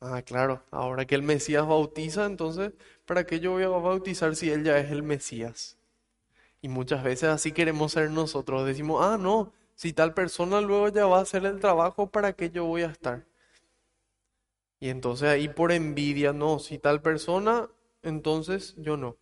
Ah, 0.00 0.22
claro, 0.22 0.62
ahora 0.70 1.06
que 1.06 1.14
el 1.14 1.22
Mesías 1.22 1.66
bautiza, 1.66 2.26
entonces, 2.26 2.72
¿para 3.06 3.24
qué 3.24 3.40
yo 3.40 3.52
voy 3.52 3.64
a 3.64 3.68
bautizar 3.68 4.34
si 4.36 4.50
él 4.50 4.64
ya 4.64 4.78
es 4.78 4.90
el 4.90 5.02
Mesías? 5.02 5.76
Y 6.62 6.68
muchas 6.68 7.02
veces 7.04 7.30
así 7.30 7.52
queremos 7.52 7.92
ser 7.92 8.10
nosotros. 8.10 8.66
Decimos, 8.66 9.04
ah, 9.04 9.18
no, 9.18 9.52
si 9.74 9.92
tal 9.92 10.14
persona 10.14 10.60
luego 10.60 10.88
ya 10.88 11.06
va 11.06 11.18
a 11.18 11.22
hacer 11.22 11.44
el 11.46 11.60
trabajo, 11.60 12.06
¿para 12.08 12.32
qué 12.34 12.50
yo 12.50 12.64
voy 12.66 12.82
a 12.82 12.86
estar? 12.88 13.24
Y 14.80 14.88
entonces 14.88 15.28
ahí 15.28 15.48
por 15.48 15.72
envidia, 15.72 16.32
no, 16.32 16.58
si 16.58 16.78
tal 16.78 17.02
persona, 17.02 17.68
entonces 18.02 18.74
yo 18.78 18.96
no. 18.96 19.16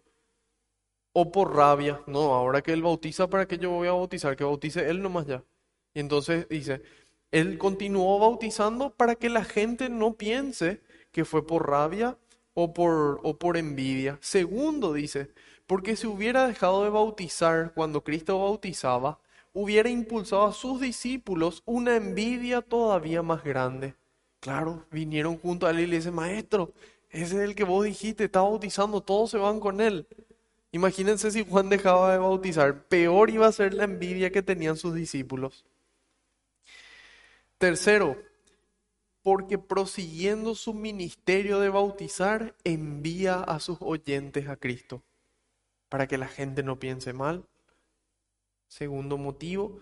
O 1.12 1.32
por 1.32 1.54
rabia, 1.54 2.00
no, 2.06 2.34
ahora 2.34 2.62
que 2.62 2.72
él 2.72 2.82
bautiza, 2.82 3.28
¿para 3.28 3.46
qué 3.46 3.58
yo 3.58 3.70
voy 3.70 3.88
a 3.88 3.92
bautizar? 3.92 4.36
Que 4.36 4.44
bautice 4.44 4.88
él 4.88 5.02
nomás 5.02 5.26
ya. 5.26 5.42
Y 5.94 6.00
entonces 6.00 6.48
dice, 6.48 6.82
él 7.30 7.58
continuó 7.58 8.18
bautizando 8.18 8.90
para 8.94 9.14
que 9.16 9.28
la 9.28 9.44
gente 9.44 9.88
no 9.88 10.14
piense 10.14 10.80
que 11.12 11.24
fue 11.24 11.46
por 11.46 11.68
rabia 11.68 12.16
o 12.54 12.72
por, 12.72 13.20
o 13.22 13.36
por 13.38 13.56
envidia. 13.56 14.18
Segundo, 14.20 14.92
dice, 14.92 15.30
porque 15.66 15.96
si 15.96 16.06
hubiera 16.06 16.46
dejado 16.46 16.84
de 16.84 16.90
bautizar 16.90 17.72
cuando 17.74 18.02
Cristo 18.02 18.38
bautizaba, 18.38 19.20
hubiera 19.52 19.90
impulsado 19.90 20.46
a 20.46 20.52
sus 20.52 20.80
discípulos 20.80 21.62
una 21.66 21.96
envidia 21.96 22.62
todavía 22.62 23.22
más 23.22 23.44
grande. 23.44 23.94
Claro, 24.40 24.84
vinieron 24.90 25.36
junto 25.36 25.66
a 25.66 25.70
él 25.70 25.80
y 25.80 25.86
le 25.86 25.96
dicen, 25.96 26.14
maestro, 26.14 26.72
ese 27.10 27.36
es 27.36 27.40
el 27.42 27.54
que 27.54 27.64
vos 27.64 27.84
dijiste, 27.84 28.24
está 28.24 28.40
bautizando, 28.40 29.00
todos 29.00 29.30
se 29.30 29.38
van 29.38 29.60
con 29.60 29.80
él. 29.80 30.06
Imagínense 30.78 31.32
si 31.32 31.44
Juan 31.44 31.68
dejaba 31.70 32.12
de 32.12 32.18
bautizar, 32.18 32.84
peor 32.84 33.30
iba 33.30 33.48
a 33.48 33.52
ser 33.52 33.74
la 33.74 33.82
envidia 33.82 34.30
que 34.30 34.42
tenían 34.42 34.76
sus 34.76 34.94
discípulos. 34.94 35.64
Tercero, 37.58 38.16
porque 39.24 39.58
prosiguiendo 39.58 40.54
su 40.54 40.74
ministerio 40.74 41.58
de 41.58 41.68
bautizar, 41.68 42.54
envía 42.62 43.40
a 43.40 43.58
sus 43.58 43.78
oyentes 43.80 44.48
a 44.48 44.54
Cristo 44.54 45.02
para 45.88 46.06
que 46.06 46.16
la 46.16 46.28
gente 46.28 46.62
no 46.62 46.78
piense 46.78 47.12
mal. 47.12 47.44
Segundo 48.68 49.18
motivo, 49.18 49.80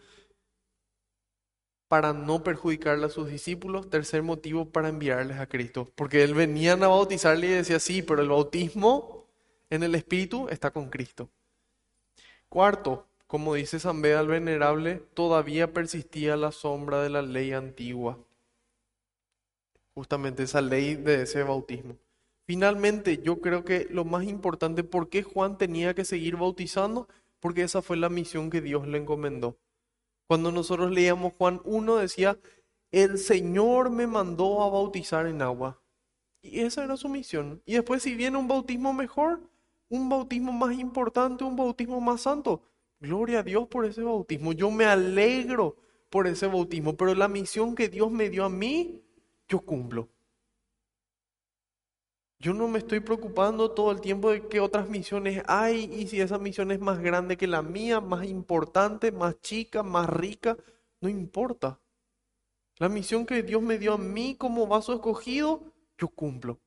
para 1.89 2.15
no 2.15 2.43
perjudicarle 2.43 3.05
a 3.05 3.11
sus 3.11 3.29
discípulos. 3.29 3.91
Tercer 3.91 4.23
motivo, 4.23 4.71
para 4.71 4.89
enviarles 4.89 5.41
a 5.41 5.47
Cristo. 5.47 5.93
Porque 5.95 6.25
él 6.25 6.33
venían 6.33 6.83
a 6.83 6.89
bautizarle 6.89 7.49
y 7.49 7.51
decía, 7.51 7.81
sí, 7.81 8.01
pero 8.01 8.23
el 8.23 8.31
bautismo 8.31 9.26
en 9.71 9.83
el 9.83 9.95
Espíritu 9.95 10.49
está 10.49 10.71
con 10.71 10.89
Cristo. 10.89 11.29
Cuarto, 12.49 13.07
como 13.27 13.55
dice 13.55 13.81
San 13.81 14.01
Beda 14.03 14.21
el 14.21 14.29
Venerable, 14.29 15.03
todavía 15.15 15.73
persistía 15.73 16.37
la 16.37 16.53
sombra 16.53 17.03
de 17.03 17.11
la 17.11 17.23
ley 17.23 17.53
antigua. 17.53 18.19
Justamente 19.95 20.45
esa 20.45 20.61
ley 20.61 20.95
de 20.95 21.23
ese 21.23 21.43
bautismo. 21.43 21.97
Finalmente, 22.47 23.19
yo 23.23 23.41
creo 23.41 23.65
que 23.65 23.89
lo 23.91 24.05
más 24.05 24.25
importante, 24.25 24.85
¿por 24.85 25.09
qué 25.09 25.25
Juan 25.25 25.59
tenía 25.59 25.95
que 25.95 26.05
seguir 26.05 26.37
bautizando? 26.37 27.09
Porque 27.41 27.63
esa 27.63 27.83
fue 27.83 27.97
la 27.97 28.09
misión 28.09 28.51
que 28.51 28.61
Dios 28.61 28.87
le 28.87 28.99
encomendó. 28.99 29.57
Cuando 30.29 30.53
nosotros 30.53 30.93
leíamos 30.93 31.35
Juan 31.35 31.61
1, 31.65 31.97
decía, 31.97 32.39
el 32.93 33.19
Señor 33.19 33.91
me 33.91 34.07
mandó 34.07 34.63
a 34.63 34.71
bautizar 34.71 35.27
en 35.27 35.43
agua. 35.43 35.81
Y 36.41 36.61
esa 36.61 36.85
era 36.85 36.97
su 36.97 37.09
misión. 37.09 37.61
Y 37.67 37.75
después, 37.75 38.03
si 38.03 38.15
viene 38.15 38.39
un 38.39 38.47
bautismo 38.47 38.93
mejor, 38.93 39.41
un 39.89 40.09
bautismo 40.09 40.53
más 40.53 40.79
importante, 40.79 41.45
un 41.45 41.57
bautismo 41.57 42.01
más 42.01 42.23
santo, 42.23 42.63
gloria 43.01 43.41
a 43.41 43.43
Dios 43.43 43.69
por 43.69 43.85
ese 43.85 44.03
bautismo. 44.03 44.53
Yo 44.53 44.71
me 44.71 44.85
alegro 44.85 45.77
por 46.11 46.27
ese 46.27 46.47
bautismo, 46.47 46.97
pero 46.97 47.15
la 47.15 47.29
misión 47.29 47.75
que 47.75 47.89
Dios 47.89 48.11
me 48.11 48.31
dio 48.31 48.45
a 48.45 48.49
mí, 48.49 49.03
yo 49.49 49.61
cumplo. 49.61 50.09
Yo 52.39 52.53
no 52.53 52.69
me 52.69 52.79
estoy 52.79 53.01
preocupando 53.01 53.71
todo 53.71 53.91
el 53.93 54.01
tiempo 54.01 54.31
de 54.31 54.47
qué 54.47 54.61
otras 54.61 54.91
misiones 54.91 55.43
hay 55.47 55.91
y 55.93 56.07
si 56.07 56.21
esa 56.21 56.39
misión 56.39 56.71
es 56.71 56.81
más 56.81 57.01
grande 57.01 57.37
que 57.37 57.47
la 57.47 57.63
mía, 57.63 58.01
más 58.01 58.27
importante, 58.27 59.11
más 59.11 59.41
chica, 59.41 59.83
más 59.83 60.09
rica, 60.09 60.57
no 61.01 61.09
importa. 61.09 61.81
La 62.79 62.91
misión 62.91 63.25
que 63.25 63.43
Dios 63.43 63.63
me 63.63 63.79
dio 63.79 63.95
a 63.95 63.99
mí 63.99 64.37
como 64.37 64.67
vaso 64.67 64.93
escogido, 64.93 65.73
yo 65.97 66.09
cumplo. 66.09 66.61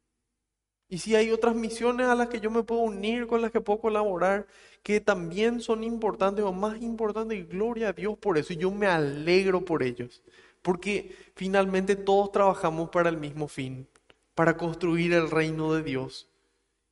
Y 0.89 0.97
si 0.97 1.15
hay 1.15 1.31
otras 1.31 1.55
misiones 1.55 2.07
a 2.07 2.15
las 2.15 2.29
que 2.29 2.39
yo 2.39 2.51
me 2.51 2.63
puedo 2.63 2.81
unir, 2.81 3.27
con 3.27 3.41
las 3.41 3.51
que 3.51 3.61
puedo 3.61 3.79
colaborar, 3.79 4.47
que 4.83 4.99
también 4.99 5.61
son 5.61 5.83
importantes 5.83 6.43
o 6.43 6.51
más 6.51 6.81
importantes, 6.81 7.47
gloria 7.47 7.89
a 7.89 7.93
Dios 7.93 8.17
por 8.17 8.37
eso. 8.37 8.53
Y 8.53 8.57
yo 8.57 8.71
me 8.71 8.87
alegro 8.87 9.63
por 9.63 9.83
ellos. 9.83 10.23
Porque 10.61 11.15
finalmente 11.35 11.95
todos 11.95 12.31
trabajamos 12.31 12.89
para 12.89 13.09
el 13.09 13.17
mismo 13.17 13.47
fin 13.47 13.87
para 14.39 14.55
construir 14.55 15.11
el 15.11 15.29
reino 15.29 15.73
de 15.73 15.83
Dios. 15.83 16.29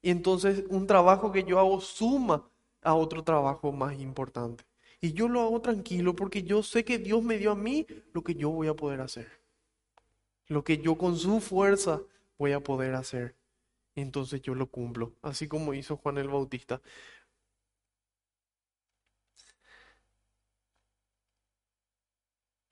Y 0.01 0.09
entonces 0.09 0.65
un 0.67 0.85
trabajo 0.85 1.31
que 1.31 1.45
yo 1.45 1.59
hago 1.59 1.79
suma 1.79 2.45
a 2.81 2.93
otro 2.93 3.23
trabajo 3.23 3.71
más 3.71 3.97
importante. 4.01 4.65
Y 4.99 5.13
yo 5.13 5.29
lo 5.29 5.39
hago 5.39 5.61
tranquilo 5.61 6.13
porque 6.13 6.43
yo 6.43 6.61
sé 6.61 6.83
que 6.83 6.97
Dios 6.97 7.23
me 7.23 7.37
dio 7.37 7.51
a 7.51 7.55
mí 7.55 7.87
lo 8.11 8.21
que 8.21 8.35
yo 8.35 8.49
voy 8.49 8.67
a 8.67 8.73
poder 8.73 8.99
hacer. 8.99 9.29
Lo 10.47 10.65
que 10.65 10.79
yo 10.79 10.97
con 10.97 11.15
su 11.15 11.39
fuerza 11.39 12.01
voy 12.37 12.51
a 12.51 12.59
poder 12.59 12.95
hacer. 12.95 13.36
Entonces 13.97 14.41
yo 14.43 14.53
lo 14.55 14.67
cumplo, 14.69 15.15
así 15.23 15.47
como 15.47 15.73
hizo 15.73 15.97
Juan 15.97 16.17
el 16.19 16.29
Bautista. 16.29 16.81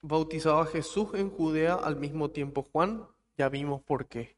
Bautizaba 0.02 0.62
a 0.62 0.66
Jesús 0.66 1.14
en 1.14 1.30
Judea 1.30 1.74
al 1.74 1.96
mismo 1.96 2.30
tiempo 2.30 2.62
Juan, 2.62 3.06
ya 3.36 3.48
vimos 3.48 3.82
por 3.82 4.06
qué. 4.08 4.36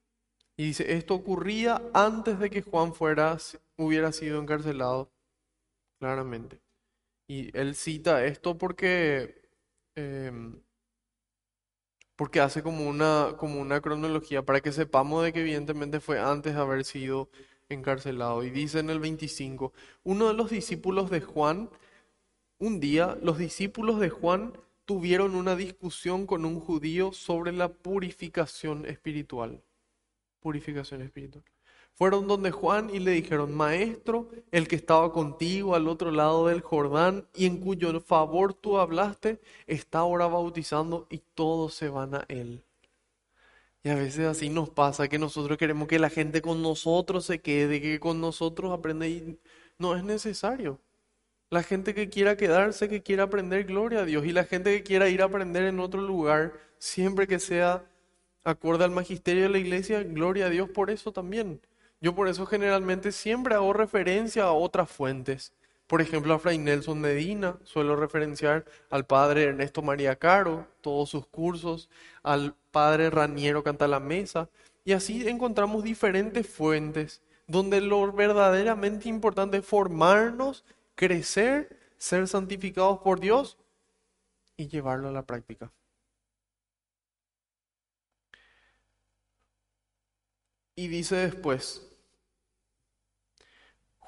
Y 0.56 0.66
dice, 0.66 0.94
esto 0.94 1.14
ocurría 1.14 1.82
antes 1.94 2.38
de 2.40 2.50
que 2.50 2.62
Juan 2.62 2.94
fuera, 2.94 3.38
hubiera 3.76 4.12
sido 4.12 4.40
encarcelado, 4.40 5.12
claramente. 6.00 6.60
Y 7.28 7.56
él 7.58 7.74
cita 7.76 8.24
esto 8.26 8.58
porque, 8.58 9.42
em, 9.96 10.62
porque 12.18 12.40
hace 12.40 12.62
como 12.62 12.86
una, 12.88 13.34
como 13.38 13.60
una 13.60 13.80
cronología 13.80 14.44
para 14.44 14.60
que 14.60 14.72
sepamos 14.72 15.24
de 15.24 15.32
que 15.32 15.40
evidentemente 15.40 16.00
fue 16.00 16.20
antes 16.20 16.54
de 16.54 16.60
haber 16.60 16.84
sido 16.84 17.30
encarcelado. 17.70 18.44
Y 18.44 18.50
dice 18.50 18.80
en 18.80 18.90
el 18.90 19.00
25, 19.00 19.72
uno 20.04 20.28
de 20.28 20.34
los 20.34 20.50
discípulos 20.50 21.10
de 21.10 21.22
Juan, 21.22 21.70
un 22.58 22.80
día 22.80 23.16
los 23.22 23.38
discípulos 23.38 24.00
de 24.00 24.10
Juan 24.10 24.52
tuvieron 24.84 25.34
una 25.34 25.56
discusión 25.56 26.26
con 26.26 26.44
un 26.44 26.60
judío 26.60 27.12
sobre 27.12 27.52
la 27.52 27.68
purificación 27.68 28.84
espiritual 28.86 29.62
purificación 30.40 31.02
espiritual. 31.02 31.44
Fueron 31.98 32.28
donde 32.28 32.52
Juan 32.52 32.90
y 32.94 33.00
le 33.00 33.10
dijeron, 33.10 33.56
Maestro, 33.56 34.28
el 34.52 34.68
que 34.68 34.76
estaba 34.76 35.12
contigo 35.12 35.74
al 35.74 35.88
otro 35.88 36.12
lado 36.12 36.46
del 36.46 36.60
Jordán 36.60 37.26
y 37.34 37.46
en 37.46 37.58
cuyo 37.58 38.00
favor 38.00 38.54
tú 38.54 38.78
hablaste, 38.78 39.40
está 39.66 39.98
ahora 39.98 40.28
bautizando 40.28 41.08
y 41.10 41.18
todos 41.34 41.74
se 41.74 41.88
van 41.88 42.14
a 42.14 42.24
él. 42.28 42.62
Y 43.82 43.88
a 43.88 43.96
veces 43.96 44.28
así 44.28 44.48
nos 44.48 44.70
pasa, 44.70 45.08
que 45.08 45.18
nosotros 45.18 45.58
queremos 45.58 45.88
que 45.88 45.98
la 45.98 46.08
gente 46.08 46.40
con 46.40 46.62
nosotros 46.62 47.24
se 47.24 47.40
quede, 47.40 47.80
que 47.80 47.98
con 47.98 48.20
nosotros 48.20 48.72
aprenda 48.72 49.08
y 49.08 49.36
no 49.76 49.96
es 49.96 50.04
necesario. 50.04 50.78
La 51.50 51.64
gente 51.64 51.94
que 51.94 52.08
quiera 52.08 52.36
quedarse, 52.36 52.88
que 52.88 53.02
quiera 53.02 53.24
aprender, 53.24 53.64
gloria 53.64 54.00
a 54.00 54.04
Dios. 54.04 54.24
Y 54.24 54.30
la 54.30 54.44
gente 54.44 54.76
que 54.76 54.84
quiera 54.84 55.08
ir 55.08 55.20
a 55.20 55.24
aprender 55.24 55.64
en 55.64 55.80
otro 55.80 56.00
lugar, 56.00 56.52
siempre 56.78 57.26
que 57.26 57.40
sea 57.40 57.84
acorde 58.44 58.84
al 58.84 58.92
magisterio 58.92 59.42
de 59.44 59.48
la 59.48 59.58
iglesia, 59.58 60.04
gloria 60.04 60.46
a 60.46 60.50
Dios 60.50 60.70
por 60.70 60.90
eso 60.90 61.12
también. 61.12 61.60
Yo 62.00 62.14
por 62.14 62.28
eso 62.28 62.46
generalmente 62.46 63.12
siempre 63.12 63.54
hago 63.54 63.72
referencia 63.72 64.44
a 64.44 64.52
otras 64.52 64.90
fuentes. 64.90 65.52
Por 65.86 66.00
ejemplo, 66.00 66.34
a 66.34 66.38
Fray 66.38 66.58
Nelson 66.58 67.00
Medina, 67.00 67.58
suelo 67.64 67.96
referenciar 67.96 68.64
al 68.90 69.06
padre 69.06 69.44
Ernesto 69.44 69.82
María 69.82 70.16
Caro, 70.16 70.66
todos 70.80 71.08
sus 71.10 71.26
cursos, 71.26 71.88
al 72.22 72.54
padre 72.70 73.10
Raniero 73.10 73.64
Cantalamesa, 73.64 74.48
y 74.84 74.92
así 74.92 75.26
encontramos 75.28 75.82
diferentes 75.82 76.46
fuentes 76.46 77.22
donde 77.48 77.80
lo 77.80 78.12
verdaderamente 78.12 79.08
importante 79.08 79.56
es 79.58 79.66
formarnos, 79.66 80.64
crecer, 80.94 81.76
ser 81.96 82.28
santificados 82.28 83.00
por 83.00 83.20
Dios 83.20 83.56
y 84.56 84.68
llevarlo 84.68 85.08
a 85.08 85.12
la 85.12 85.24
práctica. 85.24 85.72
Y 90.76 90.88
dice 90.88 91.16
después, 91.16 91.87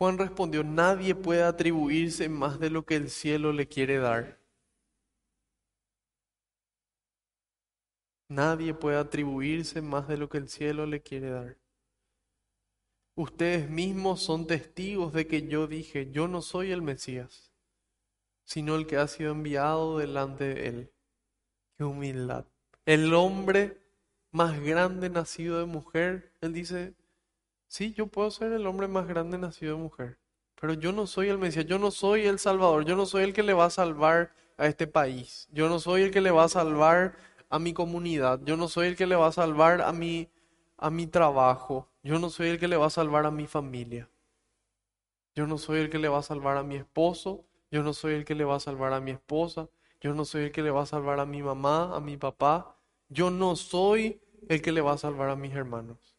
Juan 0.01 0.17
respondió, 0.17 0.65
nadie 0.65 1.15
puede 1.15 1.43
atribuirse 1.43 2.31
más 2.31 2.59
de 2.59 2.71
lo 2.71 2.87
que 2.87 2.97
el 2.97 3.11
cielo 3.11 3.53
le 3.53 3.69
quiere 3.69 3.99
dar. 3.99 4.41
Nadie 8.27 8.73
puede 8.73 8.97
atribuirse 8.97 9.83
más 9.83 10.09
de 10.09 10.17
lo 10.17 10.31
que 10.31 10.39
el 10.39 10.49
cielo 10.49 10.87
le 10.87 11.03
quiere 11.03 11.29
dar. 11.29 11.59
Ustedes 13.15 13.69
mismos 13.69 14.23
son 14.23 14.47
testigos 14.47 15.13
de 15.13 15.27
que 15.27 15.47
yo 15.47 15.67
dije, 15.67 16.11
yo 16.11 16.29
no 16.29 16.41
soy 16.41 16.73
el 16.73 16.81
Mesías, 16.81 17.53
sino 18.45 18.77
el 18.77 18.87
que 18.87 18.97
ha 18.97 19.07
sido 19.07 19.33
enviado 19.33 19.99
delante 19.99 20.45
de 20.55 20.67
él. 20.67 20.93
Qué 21.77 21.85
humildad. 21.85 22.47
El 22.87 23.13
hombre 23.13 23.83
más 24.31 24.59
grande 24.63 25.11
nacido 25.11 25.59
de 25.59 25.67
mujer, 25.67 26.33
él 26.41 26.55
dice, 26.55 26.95
Sí, 27.71 27.93
yo 27.95 28.09
puedo 28.09 28.33
ser 28.33 28.53
el 28.53 28.67
hombre 28.67 28.89
más 28.89 29.07
grande 29.07 29.39
nacido 29.39 29.77
de 29.77 29.83
mujer, 29.83 30.19
pero 30.61 30.73
yo 30.75 30.91
no 30.91 31.07
soy 31.07 31.29
el 31.29 31.39
Mesías, 31.39 31.67
yo 31.67 31.79
no 31.79 31.93
soy 31.93 32.27
el 32.27 32.41
Salvador, 32.41 32.85
yo 32.85 32.97
no 32.97 33.07
soy 33.07 33.23
el 33.23 33.33
que 33.33 33.45
le 33.45 33.53
va 33.53 33.67
a 33.67 33.71
salvar 33.71 34.33
a 34.59 34.67
este 34.67 34.89
país, 34.89 35.49
yo 35.53 35.69
no 35.69 35.79
soy 35.79 36.03
el 36.03 36.11
que 36.11 36.21
le 36.21 36.33
va 36.33 36.43
a 36.45 36.49
salvar 36.49 37.15
a 37.49 37.61
mi 37.61 37.73
comunidad, 37.73 38.41
yo 38.43 38.57
no 38.57 38.67
soy 38.67 38.89
el 38.89 38.97
que 38.97 39.07
le 39.07 39.15
va 39.15 39.29
a 39.29 39.33
salvar 39.33 39.83
a 39.83 39.93
mi, 39.93 40.29
a 40.79 40.91
mi 40.91 41.07
trabajo, 41.07 41.87
yo 42.03 42.19
no 42.19 42.29
soy 42.31 42.49
el 42.49 42.59
que 42.59 42.67
le 42.67 42.77
va 42.77 42.87
a 42.87 42.91
salvar 42.91 43.25
a 43.25 43.31
mi 43.31 43.47
familia, 43.47 44.11
yo 45.37 45.47
no 45.47 45.57
soy 45.57 45.79
el 45.79 45.91
que 45.91 45.99
le 46.01 46.09
va 46.09 46.19
a 46.19 46.23
salvar 46.25 46.57
a 46.57 46.65
mi 46.65 46.75
esposo, 46.75 47.45
yo 47.71 47.85
no 47.85 47.93
soy 47.93 48.15
el 48.15 48.25
que 48.25 48.35
le 48.35 48.45
va 48.45 48.57
a 48.57 48.61
salvar 48.61 48.93
a 48.95 49.01
mi 49.01 49.13
esposa, 49.13 49.69
yo 50.01 50.13
no 50.13 50.25
soy 50.25 50.47
el 50.47 50.51
que 50.51 50.63
le 50.63 50.73
va 50.73 50.83
a 50.83 50.87
salvar 50.87 51.21
a 51.21 51.25
mi 51.25 51.41
mamá, 51.41 51.95
a 51.95 52.01
mi 52.01 52.17
papá, 52.17 52.77
yo 53.09 53.31
no 53.31 53.55
soy 53.55 54.21
el 54.49 54.61
que 54.61 54.73
le 54.73 54.81
va 54.81 54.95
a 54.95 54.99
salvar 54.99 55.31
a 55.31 55.37
mis 55.37 55.55
hermanos 55.55 56.10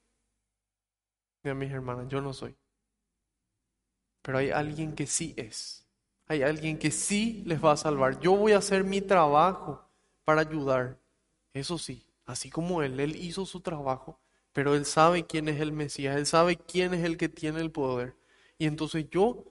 a 1.50 1.54
mis 1.54 1.72
hermanas, 1.72 2.08
yo 2.08 2.22
no 2.22 2.34
soy. 2.34 2.56
Pero 4.22 4.38
hay 4.38 4.52
alguien 4.52 4.94
que 4.94 5.08
sí 5.08 5.34
es. 5.38 5.88
Hay 6.28 6.44
alguien 6.44 6.78
que 6.78 6.92
sí 6.92 7.44
les 7.46 7.64
va 7.64 7.74
a 7.74 7.78
salvar. 7.78 8.20
Yo 8.20 8.36
voy 8.36 8.54
a 8.54 8.60
hacer 8.60 8.84
mi 8.84 9.02
trabajo 9.02 9.84
para 10.24 10.42
ayudar. 10.42 11.00
Eso 11.54 11.78
sí, 11.78 12.06
así 12.26 12.50
como 12.50 12.84
Él, 12.84 13.00
Él 13.00 13.16
hizo 13.16 13.46
su 13.46 13.60
trabajo, 13.62 14.20
pero 14.54 14.76
Él 14.76 14.86
sabe 14.86 15.26
quién 15.26 15.50
es 15.50 15.60
el 15.60 15.72
Mesías, 15.74 16.16
Él 16.16 16.26
sabe 16.26 16.58
quién 16.58 16.94
es 16.94 17.04
el 17.04 17.18
que 17.18 17.28
tiene 17.28 17.60
el 17.60 17.72
poder. 17.72 18.16
Y 18.58 18.66
entonces 18.68 19.10
yo 19.10 19.44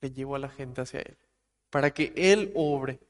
le 0.00 0.10
llevo 0.10 0.36
a 0.36 0.38
la 0.38 0.48
gente 0.48 0.80
hacia 0.80 1.00
Él, 1.00 1.18
para 1.70 1.92
que 1.92 2.12
Él 2.16 2.52
obre. 2.54 3.00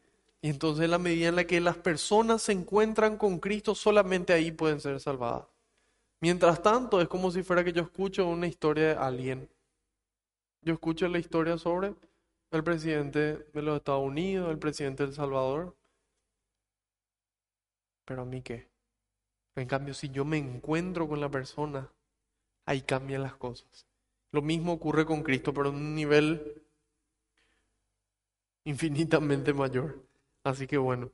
Y 0.41 0.49
entonces 0.49 0.89
la 0.89 0.99
medida 0.99 1.29
en 1.29 1.37
la 1.37 1.45
que 1.45 1.61
las 1.61 1.77
personas 1.77 2.43
se 2.43 2.53
encuentran 2.53 3.17
con 3.17 3.39
Cristo, 3.39 3.75
solamente 3.77 4.33
ahí 4.33 4.51
pueden 4.51 4.81
ser 4.81 4.99
salvadas. 4.99 5.52
Mientras 6.23 6.63
tanto, 6.63 7.01
es 7.01 7.09
como 7.09 7.33
si 7.33 7.43
fuera 7.43 7.65
que 7.65 7.73
yo 7.73 7.83
escucho 7.83 8.29
una 8.29 8.47
historia 8.47 8.91
de 8.91 8.95
alguien. 8.95 9.49
Yo 10.61 10.73
escucho 10.73 11.09
la 11.09 11.19
historia 11.19 11.59
sobre 11.59 11.97
el 12.53 12.63
presidente 12.63 13.39
de 13.53 13.63
los 13.63 13.79
Estados 13.79 14.07
Unidos, 14.07 14.49
el 14.53 14.59
presidente 14.61 15.03
de 15.03 15.09
El 15.09 15.17
Salvador. 15.17 15.75
Pero 18.05 18.23
a 18.23 18.25
mí 18.25 18.41
qué? 18.41 18.69
En 19.57 19.67
cambio, 19.67 19.95
si 19.95 20.11
yo 20.11 20.25
me 20.25 20.39
encuentro 20.39 21.09
con 21.09 21.21
la 21.21 21.29
persona, 21.29 21.91
ahí 22.67 22.83
cambian 22.83 23.25
las 23.25 23.35
cosas. 23.35 23.89
Lo 24.31 24.43
mismo 24.43 24.75
ocurre 24.75 25.05
con 25.05 25.25
Cristo, 25.25 25.53
pero 25.53 25.71
en 25.71 25.75
un 25.75 25.95
nivel 25.97 26.63
infinitamente 28.63 29.53
mayor. 29.53 30.07
Así 30.45 30.69
que 30.69 30.79
bueno. 30.79 31.11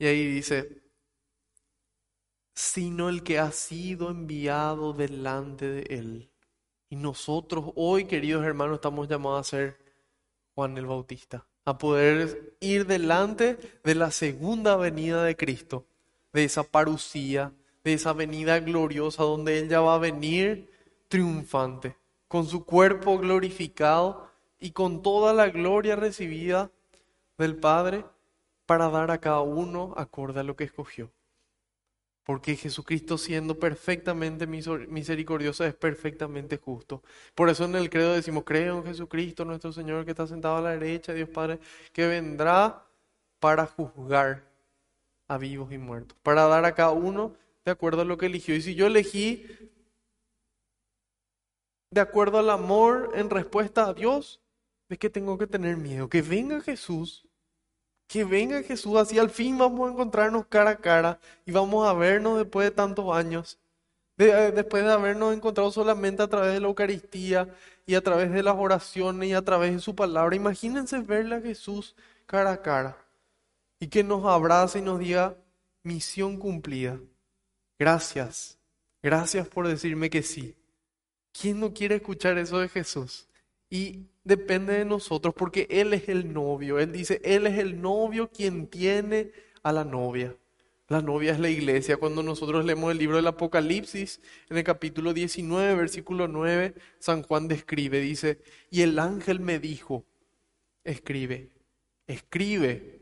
Y 0.00 0.06
ahí 0.06 0.26
dice, 0.26 0.81
sino 2.54 3.08
el 3.08 3.22
que 3.22 3.38
ha 3.38 3.50
sido 3.52 4.10
enviado 4.10 4.92
delante 4.92 5.68
de 5.68 5.82
él. 5.96 6.30
Y 6.90 6.96
nosotros 6.96 7.72
hoy, 7.74 8.04
queridos 8.04 8.44
hermanos, 8.44 8.74
estamos 8.76 9.08
llamados 9.08 9.40
a 9.40 9.50
ser 9.50 9.78
Juan 10.54 10.76
el 10.76 10.86
Bautista, 10.86 11.46
a 11.64 11.78
poder 11.78 12.56
ir 12.60 12.86
delante 12.86 13.58
de 13.82 13.94
la 13.94 14.10
segunda 14.10 14.76
venida 14.76 15.24
de 15.24 15.36
Cristo, 15.36 15.86
de 16.32 16.44
esa 16.44 16.62
parucía, 16.64 17.52
de 17.84 17.94
esa 17.94 18.12
venida 18.12 18.60
gloriosa 18.60 19.22
donde 19.22 19.58
Él 19.58 19.68
ya 19.68 19.80
va 19.80 19.94
a 19.94 19.98
venir 19.98 20.70
triunfante, 21.08 21.96
con 22.28 22.46
su 22.46 22.64
cuerpo 22.64 23.18
glorificado 23.18 24.28
y 24.58 24.70
con 24.72 25.02
toda 25.02 25.32
la 25.32 25.48
gloria 25.48 25.96
recibida 25.96 26.70
del 27.38 27.56
Padre 27.56 28.04
para 28.66 28.88
dar 28.90 29.10
a 29.10 29.18
cada 29.18 29.40
uno 29.40 29.94
acorde 29.96 30.40
a 30.40 30.44
lo 30.44 30.56
que 30.56 30.64
escogió. 30.64 31.10
Porque 32.24 32.54
Jesucristo 32.54 33.18
siendo 33.18 33.58
perfectamente 33.58 34.46
misericordioso 34.46 35.64
es 35.64 35.74
perfectamente 35.74 36.56
justo. 36.56 37.02
Por 37.34 37.48
eso 37.48 37.64
en 37.64 37.74
el 37.74 37.90
credo 37.90 38.12
decimos, 38.12 38.44
creo 38.44 38.78
en 38.78 38.84
Jesucristo 38.84 39.44
nuestro 39.44 39.72
Señor 39.72 40.04
que 40.04 40.12
está 40.12 40.26
sentado 40.26 40.56
a 40.56 40.60
la 40.60 40.70
derecha, 40.70 41.12
Dios 41.12 41.28
Padre, 41.28 41.58
que 41.92 42.06
vendrá 42.06 42.86
para 43.40 43.66
juzgar 43.66 44.44
a 45.26 45.38
vivos 45.38 45.72
y 45.72 45.78
muertos, 45.78 46.16
para 46.22 46.46
dar 46.46 46.64
a 46.64 46.74
cada 46.74 46.92
uno 46.92 47.34
de 47.64 47.72
acuerdo 47.72 48.02
a 48.02 48.04
lo 48.04 48.16
que 48.16 48.26
eligió. 48.26 48.54
Y 48.54 48.62
si 48.62 48.74
yo 48.74 48.86
elegí 48.86 49.46
de 51.90 52.00
acuerdo 52.00 52.38
al 52.38 52.50
amor 52.50 53.10
en 53.14 53.30
respuesta 53.30 53.86
a 53.86 53.94
Dios, 53.94 54.40
¿de 54.88 54.96
qué 54.96 55.10
tengo 55.10 55.38
que 55.38 55.46
tener 55.46 55.76
miedo? 55.76 56.08
Que 56.08 56.22
venga 56.22 56.60
Jesús 56.60 57.26
que 58.12 58.24
venga 58.24 58.62
Jesús, 58.62 58.94
así 58.98 59.18
al 59.18 59.30
fin 59.30 59.56
vamos 59.56 59.88
a 59.88 59.92
encontrarnos 59.92 60.44
cara 60.46 60.72
a 60.72 60.76
cara 60.76 61.18
y 61.46 61.50
vamos 61.50 61.88
a 61.88 61.94
vernos 61.94 62.36
después 62.36 62.68
de 62.68 62.70
tantos 62.70 63.16
años. 63.16 63.58
Eh, 64.18 64.52
después 64.54 64.84
de 64.84 64.92
habernos 64.92 65.34
encontrado 65.34 65.70
solamente 65.70 66.22
a 66.22 66.28
través 66.28 66.52
de 66.52 66.60
la 66.60 66.66
Eucaristía 66.66 67.48
y 67.86 67.94
a 67.94 68.02
través 68.02 68.30
de 68.30 68.42
las 68.42 68.54
oraciones 68.54 69.30
y 69.30 69.32
a 69.32 69.40
través 69.40 69.72
de 69.72 69.78
su 69.78 69.94
palabra. 69.94 70.36
Imagínense 70.36 71.00
verle 71.00 71.36
a 71.36 71.40
Jesús 71.40 71.96
cara 72.26 72.52
a 72.52 72.60
cara 72.60 72.98
y 73.80 73.86
que 73.86 74.04
nos 74.04 74.26
abrace 74.26 74.80
y 74.80 74.82
nos 74.82 74.98
diga, 74.98 75.34
misión 75.82 76.36
cumplida. 76.36 77.00
Gracias, 77.78 78.58
gracias 79.02 79.48
por 79.48 79.66
decirme 79.66 80.10
que 80.10 80.22
sí. 80.22 80.54
¿Quién 81.32 81.60
no 81.60 81.72
quiere 81.72 81.94
escuchar 81.94 82.36
eso 82.36 82.58
de 82.58 82.68
Jesús? 82.68 83.26
Y 83.72 84.10
depende 84.22 84.74
de 84.74 84.84
nosotros 84.84 85.32
porque 85.32 85.66
Él 85.70 85.94
es 85.94 86.10
el 86.10 86.30
novio. 86.30 86.78
Él 86.78 86.92
dice, 86.92 87.22
Él 87.24 87.46
es 87.46 87.58
el 87.58 87.80
novio 87.80 88.28
quien 88.28 88.66
tiene 88.66 89.32
a 89.62 89.72
la 89.72 89.82
novia. 89.82 90.36
La 90.88 91.00
novia 91.00 91.32
es 91.32 91.40
la 91.40 91.48
iglesia. 91.48 91.96
Cuando 91.96 92.22
nosotros 92.22 92.66
leemos 92.66 92.92
el 92.92 92.98
libro 92.98 93.16
del 93.16 93.28
Apocalipsis, 93.28 94.20
en 94.50 94.58
el 94.58 94.62
capítulo 94.62 95.14
19, 95.14 95.74
versículo 95.74 96.28
9, 96.28 96.74
San 96.98 97.22
Juan 97.22 97.48
describe, 97.48 97.98
dice, 98.00 98.42
y 98.68 98.82
el 98.82 98.98
ángel 98.98 99.40
me 99.40 99.58
dijo, 99.58 100.04
escribe, 100.84 101.48
escribe, 102.06 103.00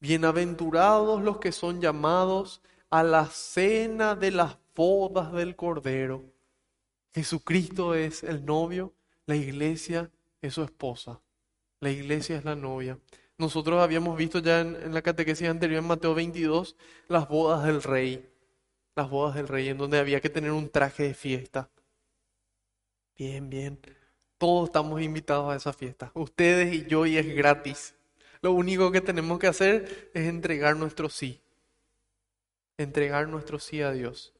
bienaventurados 0.00 1.22
los 1.22 1.38
que 1.38 1.50
son 1.50 1.80
llamados 1.80 2.60
a 2.90 3.02
la 3.02 3.24
cena 3.24 4.16
de 4.16 4.32
las 4.32 4.58
bodas 4.76 5.32
del 5.32 5.56
Cordero. 5.56 6.26
Jesucristo 7.14 7.94
es 7.94 8.22
el 8.22 8.44
novio 8.44 8.92
la 9.26 9.36
iglesia 9.36 10.10
es 10.40 10.54
su 10.54 10.62
esposa. 10.62 11.20
La 11.80 11.90
iglesia 11.90 12.36
es 12.36 12.44
la 12.44 12.54
novia. 12.54 12.98
Nosotros 13.38 13.80
habíamos 13.80 14.16
visto 14.16 14.38
ya 14.38 14.60
en, 14.60 14.92
la 14.92 15.02
catequesis 15.02 15.48
anterior, 15.48 15.80
en 15.80 15.88
Mateo 15.88 16.14
22, 16.14 16.76
las 17.08 17.28
bodas 17.28 17.64
del 17.64 17.82
rey. 17.82 18.28
Las 18.94 19.08
bodas 19.08 19.34
del 19.34 19.48
rey, 19.48 19.68
en 19.68 19.78
donde 19.78 19.98
había 19.98 20.20
que 20.20 20.30
tener 20.30 20.52
un 20.52 20.68
traje 20.68 21.04
de 21.04 21.14
fiesta. 21.14 21.70
Bien, 23.16 23.48
bien. 23.48 23.78
Todos 24.38 24.68
estamos 24.68 25.00
invitados 25.00 25.52
a 25.52 25.56
esa 25.56 25.72
fiesta. 25.72 26.10
Ustedes 26.14 26.74
y 26.74 26.86
yo, 26.86 27.06
y 27.06 27.16
es 27.16 27.34
gratis. 27.34 27.94
Lo 28.42 28.52
único 28.52 28.90
que 28.90 29.00
tenemos 29.00 29.38
que 29.38 29.46
hacer 29.46 30.10
es 30.14 30.28
entregar 30.28 30.76
nuestro 30.76 31.08
sí. 31.08 31.40
Entregar 32.76 33.28
nuestro 33.28 33.58
sí 33.58 33.82
a 33.82 33.92
Dios 33.92 34.34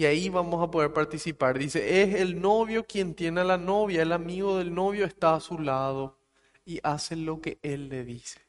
y 0.00 0.06
ahí 0.06 0.30
vamos 0.30 0.66
a 0.66 0.70
poder 0.70 0.94
participar. 0.94 1.58
Dice, 1.58 2.00
es 2.00 2.14
el 2.22 2.40
novio 2.40 2.86
quien 2.86 3.12
tiene 3.12 3.42
a 3.42 3.44
la 3.44 3.58
novia, 3.58 4.00
el 4.00 4.12
amigo 4.12 4.56
del 4.56 4.74
novio 4.74 5.04
está 5.04 5.34
a 5.34 5.40
su 5.40 5.58
lado 5.58 6.16
y 6.64 6.80
hace 6.82 7.16
lo 7.16 7.42
que 7.42 7.58
él 7.60 7.90
le 7.90 8.02
dice. 8.06 8.40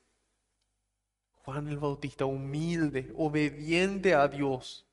Juan 1.43 1.67
el 1.67 1.77
Bautista, 1.77 2.23
humilde, 2.23 3.11
obediente 3.17 4.13
a 4.13 4.29
Dios, 4.29 4.85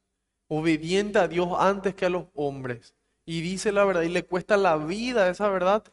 obediente 0.49 1.21
a 1.21 1.29
Dios 1.29 1.49
antes 1.57 1.95
que 1.95 2.07
a 2.07 2.11
los 2.11 2.25
hombres. 2.35 2.93
y 3.25 3.41
dice 3.41 3.71
la 3.71 3.85
verdad 3.85 4.03
y 4.03 4.09
le 4.09 4.25
cuesta 4.25 4.57
la 4.57 4.77
vida 4.79 5.31
esa 5.31 5.49
verdad, 5.49 5.85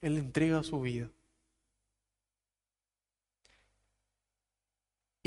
Él 0.00 0.16
entrega 0.16 0.62
su 0.62 0.80
vida. 0.80 1.10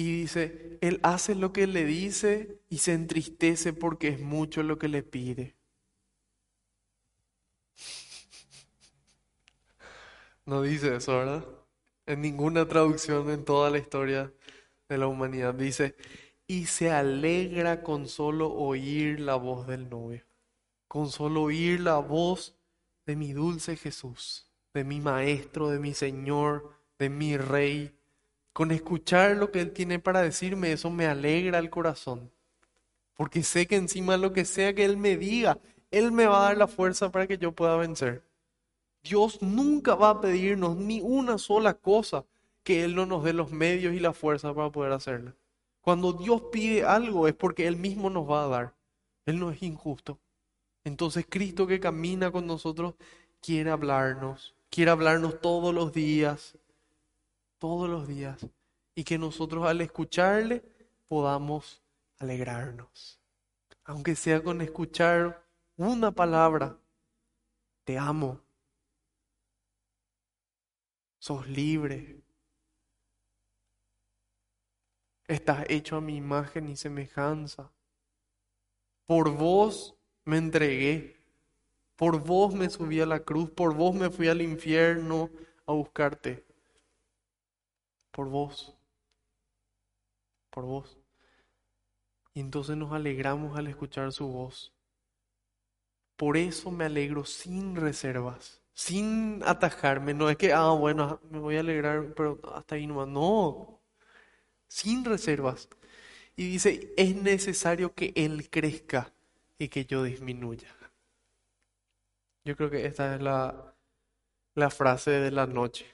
Y 0.01 0.21
dice, 0.21 0.79
Él 0.81 0.99
hace 1.03 1.35
lo 1.35 1.53
que 1.53 1.67
le 1.67 1.85
dice 1.85 2.59
y 2.69 2.79
se 2.79 2.93
entristece 2.93 3.71
porque 3.71 4.07
es 4.07 4.19
mucho 4.19 4.63
lo 4.63 4.79
que 4.79 4.87
le 4.87 5.03
pide. 5.03 5.55
No 10.43 10.63
dice 10.63 10.95
eso, 10.95 11.19
¿verdad? 11.19 11.45
En 12.07 12.21
ninguna 12.21 12.67
traducción 12.67 13.29
en 13.29 13.45
toda 13.45 13.69
la 13.69 13.77
historia 13.77 14.33
de 14.89 14.97
la 14.97 15.05
humanidad. 15.05 15.53
Dice, 15.53 15.95
y 16.47 16.65
se 16.65 16.89
alegra 16.89 17.83
con 17.83 18.07
solo 18.07 18.51
oír 18.51 19.19
la 19.19 19.35
voz 19.35 19.67
del 19.67 19.87
novio, 19.87 20.25
con 20.87 21.11
solo 21.11 21.43
oír 21.43 21.79
la 21.79 21.99
voz 21.99 22.57
de 23.05 23.15
mi 23.15 23.33
dulce 23.33 23.77
Jesús, 23.77 24.51
de 24.73 24.83
mi 24.83 24.99
Maestro, 24.99 25.69
de 25.69 25.77
mi 25.77 25.93
Señor, 25.93 26.73
de 26.97 27.09
mi 27.09 27.37
Rey. 27.37 28.00
Con 28.53 28.71
escuchar 28.71 29.37
lo 29.37 29.51
que 29.51 29.61
Él 29.61 29.71
tiene 29.71 29.99
para 29.99 30.21
decirme, 30.21 30.71
eso 30.71 30.89
me 30.89 31.05
alegra 31.05 31.59
el 31.59 31.69
corazón. 31.69 32.31
Porque 33.15 33.43
sé 33.43 33.67
que 33.67 33.75
encima 33.75 34.17
lo 34.17 34.33
que 34.33 34.45
sea 34.45 34.73
que 34.73 34.83
Él 34.83 34.97
me 34.97 35.17
diga, 35.17 35.59
Él 35.89 36.11
me 36.11 36.25
va 36.25 36.39
a 36.39 36.43
dar 36.49 36.57
la 36.57 36.67
fuerza 36.67 37.11
para 37.11 37.27
que 37.27 37.37
yo 37.37 37.53
pueda 37.53 37.77
vencer. 37.77 38.23
Dios 39.03 39.41
nunca 39.41 39.95
va 39.95 40.09
a 40.09 40.21
pedirnos 40.21 40.75
ni 40.77 41.01
una 41.01 41.37
sola 41.37 41.73
cosa 41.73 42.25
que 42.63 42.83
Él 42.83 42.95
no 42.95 43.05
nos 43.05 43.23
dé 43.23 43.33
los 43.33 43.51
medios 43.51 43.93
y 43.93 43.99
la 43.99 44.13
fuerza 44.13 44.53
para 44.53 44.69
poder 44.69 44.91
hacerla. 44.91 45.35
Cuando 45.81 46.13
Dios 46.13 46.43
pide 46.51 46.83
algo 46.83 47.27
es 47.27 47.33
porque 47.33 47.67
Él 47.67 47.77
mismo 47.77 48.09
nos 48.09 48.29
va 48.29 48.45
a 48.45 48.47
dar. 48.47 48.73
Él 49.25 49.39
no 49.39 49.49
es 49.49 49.63
injusto. 49.63 50.19
Entonces 50.83 51.25
Cristo 51.27 51.67
que 51.67 51.79
camina 51.79 52.31
con 52.31 52.45
nosotros 52.45 52.95
quiere 53.41 53.71
hablarnos, 53.71 54.55
quiere 54.69 54.91
hablarnos 54.91 55.41
todos 55.41 55.73
los 55.73 55.93
días, 55.93 56.57
todos 57.61 57.87
los 57.87 58.07
días, 58.07 58.47
y 58.95 59.03
que 59.03 59.19
nosotros 59.19 59.67
al 59.67 59.81
escucharle 59.81 60.63
podamos 61.07 61.83
alegrarnos. 62.17 63.19
Aunque 63.83 64.15
sea 64.15 64.41
con 64.41 64.61
escuchar 64.61 65.45
una 65.77 66.09
palabra, 66.09 66.75
te 67.83 67.99
amo, 67.99 68.41
sos 71.19 71.47
libre. 71.47 72.19
Estás 75.27 75.63
hecho 75.69 75.97
a 75.97 76.01
mi 76.01 76.15
imagen 76.15 76.67
y 76.67 76.75
semejanza. 76.75 77.71
Por 79.05 79.29
vos 79.29 79.95
me 80.25 80.37
entregué. 80.37 81.15
Por 81.95 82.19
vos 82.23 82.55
me 82.55 82.71
subí 82.71 82.99
a 83.01 83.05
la 83.05 83.19
cruz. 83.19 83.51
Por 83.51 83.75
vos 83.75 83.93
me 83.93 84.09
fui 84.09 84.29
al 84.29 84.41
infierno 84.41 85.29
a 85.67 85.73
buscarte. 85.73 86.50
Por 88.11 88.27
vos. 88.27 88.75
Por 90.49 90.65
vos. 90.65 90.97
Y 92.33 92.39
entonces 92.39 92.77
nos 92.77 92.93
alegramos 92.93 93.57
al 93.57 93.67
escuchar 93.67 94.11
su 94.11 94.27
voz. 94.27 94.73
Por 96.15 96.37
eso 96.37 96.71
me 96.71 96.85
alegro 96.85 97.25
sin 97.25 97.75
reservas 97.75 98.61
sin 98.73 99.41
atajarme. 99.45 100.13
No 100.13 100.29
es 100.29 100.37
que, 100.37 100.53
ah, 100.53 100.71
bueno, 100.71 101.19
me 101.29 101.39
voy 101.39 101.57
a 101.57 101.61
alegrar, 101.61 102.13
pero 102.15 102.39
hasta 102.55 102.75
ahí 102.75 102.87
nomás. 102.87 103.07
No, 103.07 103.81
sin 104.67 105.05
reservas. 105.05 105.69
Y 106.35 106.49
dice, 106.51 106.93
es 106.97 107.15
necesario 107.15 107.93
que 107.93 108.13
Él 108.15 108.49
crezca 108.49 109.13
y 109.59 109.69
que 109.69 109.85
yo 109.85 110.03
disminuya. 110.03 110.69
Yo 112.43 112.55
creo 112.55 112.69
que 112.71 112.85
esta 112.87 113.15
es 113.15 113.21
la, 113.21 113.75
la 114.55 114.69
frase 114.71 115.11
de 115.11 115.31
la 115.31 115.45
noche. 115.45 115.85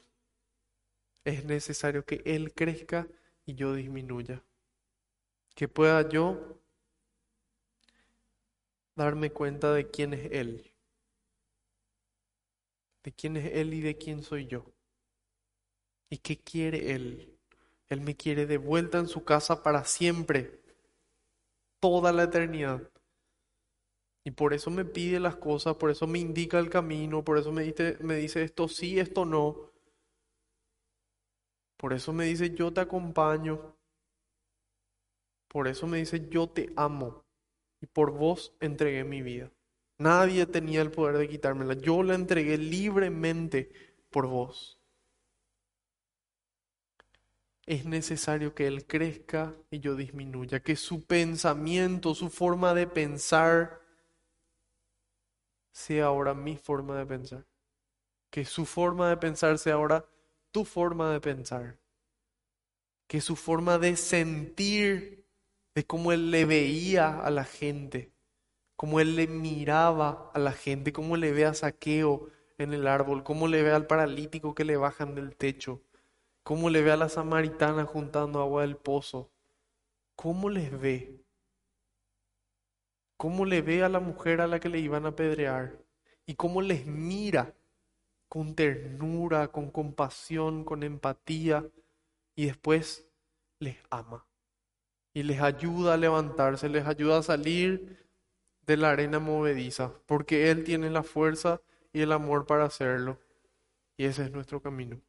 Es 1.27 1.45
necesario 1.45 2.05
que 2.05 2.21
Él 2.25 2.53
crezca 2.53 3.07
y 3.45 3.55
yo 3.55 3.73
disminuya. 3.73 4.43
Que 5.55 5.67
pueda 5.67 6.07
yo 6.09 6.59
darme 8.95 9.31
cuenta 9.31 9.73
de 9.73 9.89
quién 9.89 10.13
es 10.13 10.31
Él 10.31 10.73
de 13.07 13.13
quién 13.13 13.37
es 13.37 13.53
Él 13.53 13.73
y 13.73 13.79
de 13.79 13.97
quién 13.97 14.21
soy 14.21 14.47
yo. 14.47 14.65
¿Y 16.09 16.17
qué 16.17 16.37
quiere 16.37 16.91
Él? 16.91 17.39
Él 17.87 18.01
me 18.01 18.17
quiere 18.17 18.45
de 18.45 18.57
vuelta 18.57 18.97
en 18.97 19.07
su 19.07 19.23
casa 19.23 19.63
para 19.63 19.85
siempre, 19.85 20.59
toda 21.79 22.11
la 22.11 22.23
eternidad. 22.23 22.81
Y 24.25 24.31
por 24.31 24.53
eso 24.53 24.69
me 24.69 24.83
pide 24.83 25.21
las 25.21 25.37
cosas, 25.37 25.77
por 25.77 25.89
eso 25.89 26.05
me 26.05 26.19
indica 26.19 26.59
el 26.59 26.69
camino, 26.69 27.23
por 27.23 27.37
eso 27.37 27.53
me 27.53 27.63
dice, 27.63 27.95
me 28.01 28.15
dice 28.15 28.43
esto 28.43 28.67
sí, 28.67 28.99
esto 28.99 29.23
no. 29.23 29.71
Por 31.77 31.93
eso 31.93 32.11
me 32.11 32.25
dice 32.25 32.53
yo 32.55 32.73
te 32.73 32.81
acompaño. 32.81 33.75
Por 35.47 35.67
eso 35.67 35.87
me 35.87 35.99
dice 35.99 36.27
yo 36.29 36.47
te 36.49 36.73
amo. 36.75 37.23
Y 37.79 37.85
por 37.85 38.11
vos 38.11 38.55
entregué 38.59 39.03
mi 39.03 39.21
vida. 39.21 39.51
Nadie 39.99 40.45
tenía 40.45 40.81
el 40.81 40.91
poder 40.91 41.17
de 41.17 41.29
quitármela. 41.29 41.73
Yo 41.75 42.03
la 42.03 42.15
entregué 42.15 42.57
libremente 42.57 43.71
por 44.09 44.27
vos. 44.27 44.79
Es 47.65 47.85
necesario 47.85 48.55
que 48.55 48.65
Él 48.67 48.87
crezca 48.87 49.53
y 49.69 49.79
yo 49.79 49.95
disminuya, 49.95 50.61
que 50.61 50.75
su 50.75 51.05
pensamiento, 51.05 52.15
su 52.15 52.29
forma 52.29 52.73
de 52.73 52.87
pensar, 52.87 53.81
sea 55.71 56.05
ahora 56.05 56.33
mi 56.33 56.55
forma 56.55 56.97
de 56.97 57.05
pensar. 57.05 57.45
Que 58.29 58.45
su 58.45 58.65
forma 58.65 59.09
de 59.09 59.17
pensar 59.17 59.57
sea 59.57 59.73
ahora 59.73 60.05
tu 60.57 60.65
forma 60.65 61.11
de 61.11 61.21
pensar. 61.21 61.77
Que 63.05 63.21
su 63.21 63.35
forma 63.35 63.77
de 63.77 63.95
sentir, 63.95 65.23
de 65.75 65.85
cómo 65.85 66.11
Él 66.11 66.31
le 66.31 66.45
veía 66.45 67.19
a 67.19 67.29
la 67.29 67.43
gente, 67.43 68.11
cómo 68.75 68.99
él 68.99 69.15
le 69.15 69.27
miraba 69.27 70.31
a 70.33 70.39
la 70.39 70.51
gente, 70.51 70.91
cómo 70.91 71.15
le 71.15 71.31
ve 71.31 71.45
a 71.45 71.53
Saqueo 71.53 72.31
en 72.57 72.73
el 72.73 72.87
árbol, 72.87 73.23
cómo 73.23 73.47
le 73.47 73.61
ve 73.61 73.71
al 73.71 73.85
paralítico 73.85 74.55
que 74.55 74.65
le 74.65 74.77
bajan 74.77 75.13
del 75.13 75.35
techo, 75.35 75.83
cómo 76.41 76.71
le 76.71 76.81
ve 76.81 76.91
a 76.91 76.97
la 76.97 77.09
samaritana 77.09 77.85
juntando 77.85 78.41
agua 78.41 78.63
del 78.63 78.77
pozo, 78.77 79.29
cómo 80.15 80.49
les 80.49 80.79
ve, 80.79 81.23
cómo 83.15 83.45
le 83.45 83.61
ve 83.61 83.83
a 83.83 83.89
la 83.89 83.99
mujer 83.99 84.41
a 84.41 84.47
la 84.47 84.59
que 84.59 84.69
le 84.69 84.79
iban 84.79 85.05
a 85.05 85.09
apedrear 85.09 85.77
y 86.25 86.33
cómo 86.33 86.63
les 86.63 86.87
mira 86.87 87.53
con 88.29 88.55
ternura, 88.55 89.49
con 89.49 89.71
compasión, 89.71 90.63
con 90.63 90.83
empatía 90.83 91.65
y 92.35 92.45
después 92.45 93.07
les 93.59 93.77
ama 93.89 94.25
y 95.13 95.23
les 95.23 95.41
ayuda 95.41 95.95
a 95.95 95.97
levantarse, 95.97 96.69
les 96.69 96.85
ayuda 96.85 97.17
a 97.17 97.23
salir 97.23 98.05
de 98.67 98.77
la 98.77 98.91
arena 98.91 99.17
movediza, 99.17 99.91
porque 100.05 100.51
Él 100.51 100.63
tiene 100.63 100.91
la 100.91 101.01
fuerza 101.01 101.61
y 101.91 102.01
el 102.01 102.11
amor 102.11 102.45
para 102.45 102.65
hacerlo. 102.65 103.19
Y 103.97 104.05
ese 104.05 104.25
es 104.25 104.31
nuestro 104.31 104.61
camino. 104.61 105.01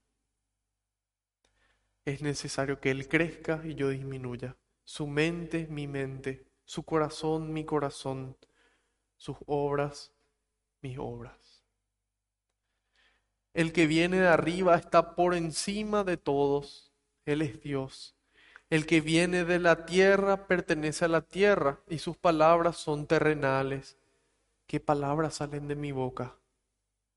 Es 2.06 2.22
necesario 2.22 2.80
que 2.80 2.90
Él 2.90 3.06
crezca 3.06 3.60
y 3.64 3.74
yo 3.74 3.90
disminuya. 3.90 4.56
Su 4.82 5.06
mente, 5.06 5.66
mi 5.68 5.86
mente. 5.86 6.46
Su 6.64 6.84
corazón, 6.84 7.52
mi 7.52 7.66
corazón. 7.66 8.34
Sus 9.18 9.36
obras, 9.44 10.14
mis 10.80 10.96
obras. 10.98 11.47
El 13.54 13.72
que 13.72 13.86
viene 13.86 14.20
de 14.20 14.28
arriba 14.28 14.76
está 14.76 15.14
por 15.14 15.34
encima 15.34 16.04
de 16.04 16.16
todos. 16.16 16.92
Él 17.24 17.42
es 17.42 17.60
Dios. 17.60 18.14
El 18.70 18.84
que 18.84 19.00
viene 19.00 19.44
de 19.44 19.58
la 19.58 19.86
tierra 19.86 20.46
pertenece 20.46 21.06
a 21.06 21.08
la 21.08 21.22
tierra 21.22 21.80
y 21.88 21.98
sus 21.98 22.16
palabras 22.16 22.76
son 22.76 23.06
terrenales. 23.06 23.96
¿Qué 24.66 24.78
palabras 24.78 25.36
salen 25.36 25.68
de 25.68 25.74
mi 25.74 25.92
boca? 25.92 26.36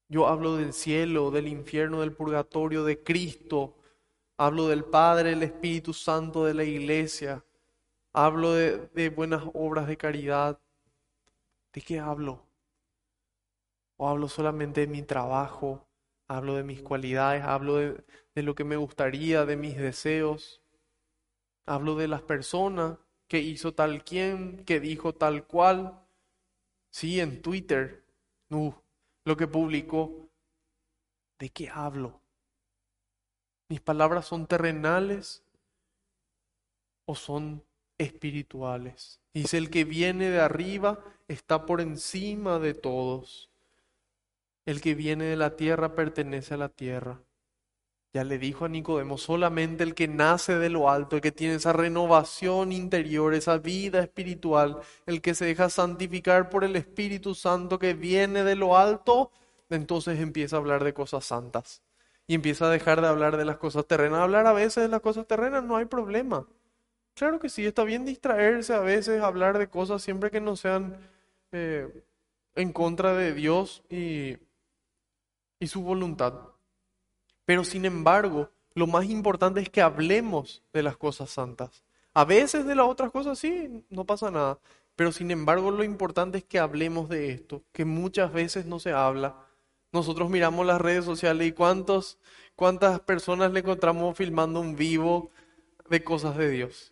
Yo 0.07 0.27
hablo 0.27 0.55
del 0.55 0.73
cielo, 0.73 1.31
del 1.31 1.47
infierno, 1.47 2.01
del 2.01 2.13
purgatorio, 2.13 2.85
de 2.85 3.03
Cristo. 3.03 3.75
Hablo 4.37 4.67
del 4.67 4.85
Padre, 4.85 5.33
el 5.33 5.43
Espíritu 5.43 5.93
Santo, 5.93 6.45
de 6.45 6.53
la 6.53 6.63
iglesia. 6.63 7.43
Hablo 8.13 8.53
de, 8.53 9.09
buenas 9.09 9.43
obras 9.53 9.87
de 9.87 9.97
caridad. 9.97 10.59
¿De 11.73 11.81
qué 11.81 11.99
hablo? 11.99 12.41
¿O 13.97 14.07
hablo 14.07 14.27
solamente 14.27 14.81
de 14.81 14.87
mi 14.87 15.01
trabajo? 15.01 15.85
¿Hablo 16.31 16.55
de 16.55 16.63
mis 16.63 16.81
cualidades? 16.81 17.43
¿Hablo 17.43 17.75
de, 17.75 18.05
de 18.33 18.43
lo 18.43 18.55
que 18.55 18.63
me 18.63 18.77
gustaría, 18.77 19.45
de 19.45 19.57
mis 19.57 19.75
deseos? 19.75 20.61
Hablo 21.65 21.95
de 21.95 22.07
las 22.07 22.21
personas 22.21 22.97
que 23.27 23.39
hizo 23.39 23.73
tal 23.73 24.05
quien, 24.05 24.63
que 24.63 24.79
dijo 24.79 25.13
tal 25.13 25.45
cual. 25.45 26.01
Sí, 26.89 27.19
en 27.19 27.41
Twitter. 27.41 28.05
Uh, 28.49 28.71
lo 29.25 29.35
que 29.35 29.47
publicó. 29.47 30.29
¿De 31.37 31.49
qué 31.49 31.69
hablo? 31.69 32.21
¿Mis 33.67 33.81
palabras 33.81 34.25
son 34.25 34.47
terrenales 34.47 35.43
o 37.05 37.15
son 37.15 37.61
espirituales. 37.97 39.19
Dice, 39.33 39.57
el 39.57 39.69
que 39.69 39.83
viene 39.83 40.29
de 40.29 40.39
arriba 40.39 41.03
está 41.27 41.65
por 41.65 41.81
encima 41.81 42.57
de 42.57 42.73
todos. 42.73 43.50
El 44.65 44.81
que 44.81 44.95
viene 44.95 45.25
de 45.25 45.35
la 45.35 45.55
tierra 45.55 45.95
pertenece 45.95 46.53
a 46.53 46.57
la 46.57 46.69
tierra. 46.69 47.21
Ya 48.13 48.25
le 48.25 48.37
dijo 48.37 48.65
a 48.65 48.69
Nicodemo, 48.69 49.17
solamente 49.17 49.83
el 49.83 49.95
que 49.95 50.07
nace 50.09 50.55
de 50.57 50.69
lo 50.69 50.89
alto, 50.89 51.15
el 51.15 51.21
que 51.21 51.31
tiene 51.31 51.55
esa 51.55 51.71
renovación 51.71 52.73
interior, 52.73 53.33
esa 53.33 53.57
vida 53.57 54.01
espiritual, 54.01 54.81
el 55.05 55.21
que 55.21 55.33
se 55.33 55.45
deja 55.45 55.69
santificar 55.69 56.49
por 56.49 56.65
el 56.65 56.75
Espíritu 56.75 57.35
Santo 57.35 57.79
que 57.79 57.93
viene 57.93 58.43
de 58.43 58.55
lo 58.55 58.77
alto, 58.77 59.31
entonces 59.69 60.19
empieza 60.19 60.57
a 60.57 60.59
hablar 60.59 60.83
de 60.83 60.93
cosas 60.93 61.23
santas. 61.23 61.81
Y 62.27 62.35
empieza 62.35 62.65
a 62.65 62.69
dejar 62.69 62.99
de 63.01 63.07
hablar 63.07 63.37
de 63.37 63.45
las 63.45 63.57
cosas 63.57 63.85
terrenas. 63.87 64.19
Hablar 64.19 64.45
a 64.45 64.53
veces 64.53 64.83
de 64.83 64.89
las 64.89 65.01
cosas 65.01 65.25
terrenas 65.25 65.63
no 65.63 65.77
hay 65.77 65.85
problema. 65.85 66.45
Claro 67.15 67.39
que 67.39 67.49
sí, 67.49 67.65
está 67.65 67.83
bien 67.85 68.05
distraerse 68.05 68.73
a 68.73 68.79
veces, 68.79 69.21
hablar 69.21 69.57
de 69.57 69.69
cosas 69.69 70.01
siempre 70.01 70.31
que 70.31 70.41
no 70.41 70.55
sean 70.57 70.97
eh, 71.51 72.03
en 72.55 72.73
contra 72.73 73.13
de 73.13 73.33
Dios 73.33 73.83
y, 73.89 74.37
y 75.61 75.67
su 75.67 75.81
voluntad. 75.81 76.33
Pero 77.45 77.63
sin 77.63 77.85
embargo, 77.85 78.49
lo 78.73 78.87
más 78.87 79.05
importante 79.05 79.61
es 79.61 79.69
que 79.69 79.81
hablemos 79.81 80.63
de 80.73 80.83
las 80.83 80.97
cosas 80.97 81.29
santas. 81.29 81.83
A 82.13 82.25
veces 82.25 82.65
de 82.65 82.75
las 82.75 82.87
otras 82.87 83.11
cosas 83.11 83.39
sí, 83.39 83.85
no 83.89 84.03
pasa 84.03 84.31
nada. 84.31 84.59
Pero 84.95 85.11
sin 85.11 85.31
embargo, 85.31 85.71
lo 85.71 85.83
importante 85.83 86.39
es 86.39 86.43
que 86.43 86.59
hablemos 86.59 87.07
de 87.07 87.31
esto, 87.31 87.63
que 87.71 87.85
muchas 87.85 88.33
veces 88.33 88.65
no 88.65 88.79
se 88.79 88.91
habla. 88.91 89.35
Nosotros 89.91 90.29
miramos 90.29 90.65
las 90.65 90.81
redes 90.81 91.05
sociales 91.05 91.47
y 91.47 91.51
cuántos, 91.51 92.17
cuántas 92.55 92.99
personas 93.01 93.51
le 93.51 93.59
encontramos 93.59 94.17
filmando 94.17 94.59
un 94.59 94.75
vivo 94.75 95.29
de 95.89 96.03
cosas 96.03 96.37
de 96.37 96.49
Dios. 96.49 96.90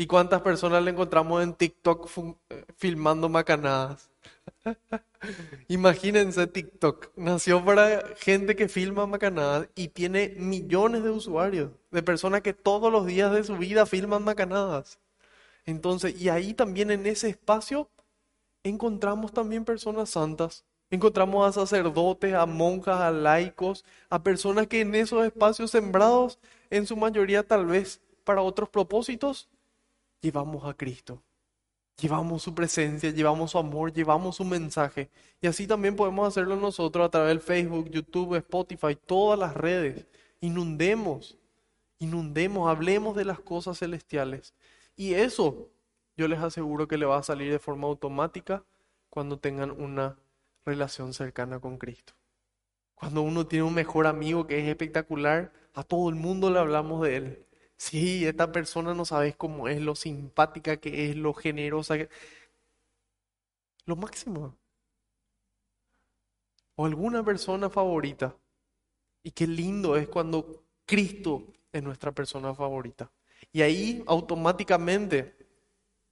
Y 0.00 0.06
cuántas 0.06 0.42
personas 0.42 0.84
le 0.84 0.92
encontramos 0.92 1.42
en 1.42 1.54
TikTok 1.54 2.08
eh, 2.50 2.64
filmando 2.76 3.28
macanadas. 3.28 4.08
Imagínense 5.68 6.46
TikTok. 6.46 7.10
Nació 7.16 7.64
para 7.64 8.04
gente 8.16 8.54
que 8.54 8.68
filma 8.68 9.08
macanadas 9.08 9.68
y 9.74 9.88
tiene 9.88 10.36
millones 10.38 11.02
de 11.02 11.10
usuarios, 11.10 11.72
de 11.90 12.02
personas 12.04 12.42
que 12.42 12.54
todos 12.54 12.92
los 12.92 13.06
días 13.06 13.32
de 13.32 13.42
su 13.42 13.56
vida 13.56 13.86
filman 13.86 14.22
macanadas. 14.22 15.00
Entonces, 15.66 16.20
y 16.20 16.28
ahí 16.28 16.54
también 16.54 16.92
en 16.92 17.04
ese 17.06 17.28
espacio 17.28 17.90
encontramos 18.62 19.32
también 19.32 19.64
personas 19.64 20.10
santas. 20.10 20.64
Encontramos 20.90 21.44
a 21.44 21.52
sacerdotes, 21.60 22.34
a 22.34 22.46
monjas, 22.46 23.00
a 23.00 23.10
laicos, 23.10 23.84
a 24.10 24.22
personas 24.22 24.68
que 24.68 24.80
en 24.80 24.94
esos 24.94 25.26
espacios 25.26 25.72
sembrados, 25.72 26.38
en 26.70 26.86
su 26.86 26.96
mayoría 26.96 27.42
tal 27.42 27.66
vez 27.66 28.00
para 28.22 28.42
otros 28.42 28.68
propósitos, 28.68 29.48
llevamos 30.20 30.64
a 30.64 30.74
Cristo 30.74 31.22
llevamos 32.00 32.42
su 32.42 32.54
presencia, 32.54 33.10
llevamos 33.10 33.50
su 33.50 33.58
amor, 33.58 33.92
llevamos 33.92 34.36
su 34.36 34.44
mensaje. 34.44 35.10
Y 35.40 35.46
así 35.46 35.66
también 35.66 35.96
podemos 35.96 36.26
hacerlo 36.28 36.56
nosotros 36.56 37.06
a 37.06 37.10
través 37.10 37.28
del 37.28 37.40
Facebook, 37.40 37.90
YouTube, 37.90 38.36
Spotify, 38.36 38.96
todas 39.06 39.38
las 39.38 39.54
redes. 39.54 40.06
Inundemos, 40.40 41.36
inundemos, 41.98 42.70
hablemos 42.70 43.16
de 43.16 43.24
las 43.24 43.40
cosas 43.40 43.78
celestiales. 43.78 44.54
Y 44.96 45.14
eso 45.14 45.68
yo 46.16 46.28
les 46.28 46.40
aseguro 46.40 46.88
que 46.88 46.98
le 46.98 47.06
va 47.06 47.18
a 47.18 47.22
salir 47.22 47.50
de 47.50 47.58
forma 47.58 47.88
automática 47.88 48.64
cuando 49.10 49.38
tengan 49.38 49.70
una 49.70 50.16
relación 50.64 51.12
cercana 51.14 51.60
con 51.60 51.78
Cristo. 51.78 52.14
Cuando 52.94 53.22
uno 53.22 53.46
tiene 53.46 53.64
un 53.64 53.74
mejor 53.74 54.06
amigo 54.06 54.46
que 54.46 54.60
es 54.60 54.68
espectacular, 54.68 55.52
a 55.74 55.84
todo 55.84 56.08
el 56.08 56.16
mundo 56.16 56.50
le 56.50 56.58
hablamos 56.58 57.02
de 57.02 57.16
él. 57.16 57.46
Sí, 57.78 58.26
esta 58.26 58.50
persona 58.52 58.92
no 58.92 59.04
sabes 59.04 59.36
cómo 59.36 59.68
es, 59.68 59.80
lo 59.80 59.94
simpática 59.94 60.76
que 60.78 61.10
es, 61.10 61.16
lo 61.16 61.32
generosa. 61.32 61.96
Lo 63.86 63.96
máximo. 63.96 64.54
O 66.76 66.86
alguna 66.86 67.24
persona 67.24 67.70
favorita. 67.70 68.36
Y 69.22 69.30
qué 69.30 69.46
lindo 69.46 69.96
es 69.96 70.08
cuando 70.08 70.64
Cristo 70.86 71.44
es 71.72 71.82
nuestra 71.82 72.12
persona 72.12 72.54
favorita. 72.54 73.10
Y 73.52 73.62
ahí 73.62 74.02
automáticamente 74.06 75.36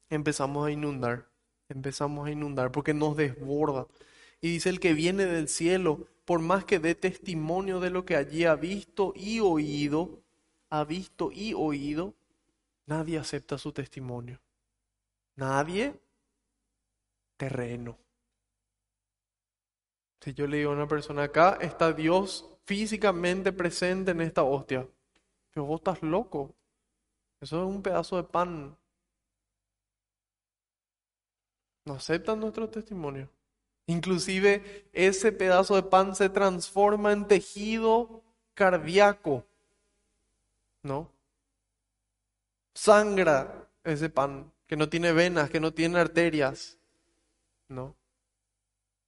empezamos 0.09 0.67
a 0.67 0.71
inundar. 0.71 1.29
Empezamos 1.69 2.29
a 2.29 2.31
inundar 2.31 2.71
porque 2.71 2.95
nos 2.95 3.17
desborda. 3.17 3.87
Y 4.41 4.51
dice 4.53 4.69
el 4.69 4.81
que 4.81 4.95
viene 4.95 5.27
del 5.27 5.49
cielo, 5.49 6.07
por 6.25 6.41
más 6.41 6.65
que 6.65 6.79
dé 6.79 6.95
testimonio 6.95 7.81
de 7.81 7.91
lo 7.91 8.05
que 8.05 8.17
allí 8.17 8.45
ha 8.45 8.55
visto 8.55 9.13
y 9.17 9.41
oído, 9.41 10.23
ha 10.71 10.85
visto 10.85 11.31
y 11.33 11.55
oído, 11.55 12.15
nadie 12.87 13.19
acepta 13.19 13.59
su 13.59 13.73
testimonio. 13.73 14.41
Nadie 15.37 16.01
terreno. 17.37 17.99
Si 20.21 20.33
yo 20.35 20.47
le 20.47 20.59
digo 20.59 20.71
a 20.71 20.75
una 20.75 20.89
persona 20.89 21.25
acá, 21.25 21.59
está 21.61 21.93
Dios 21.93 22.49
físicamente 22.65 23.53
presente 23.53 24.11
en 24.11 24.23
esta 24.23 24.43
hostia. 24.43 24.89
Pero 25.53 25.67
vos 25.67 25.81
estás 25.81 26.03
loco. 26.03 26.55
Eso 27.41 27.63
es 27.63 27.69
un 27.69 27.83
pedazo 27.83 28.17
de 28.17 28.25
pan. 28.25 28.77
No 31.85 31.95
aceptan 31.95 32.41
nuestro 32.41 32.69
testimonio. 32.69 33.29
Inclusive 33.87 34.89
ese 34.93 35.31
pedazo 35.31 35.77
de 35.77 35.85
pan 35.85 36.17
se 36.17 36.29
transforma 36.29 37.13
en 37.13 37.29
tejido 37.29 38.25
cardíaco 38.55 39.47
¿no? 40.87 41.13
Sangra 42.75 43.69
ese 43.85 44.09
pan, 44.09 44.53
que 44.67 44.77
no 44.77 44.89
tiene 44.89 45.13
venas, 45.13 45.51
que 45.51 45.61
no 45.61 45.73
tiene 45.73 45.99
arterias, 45.99 46.79
¿no? 47.69 47.97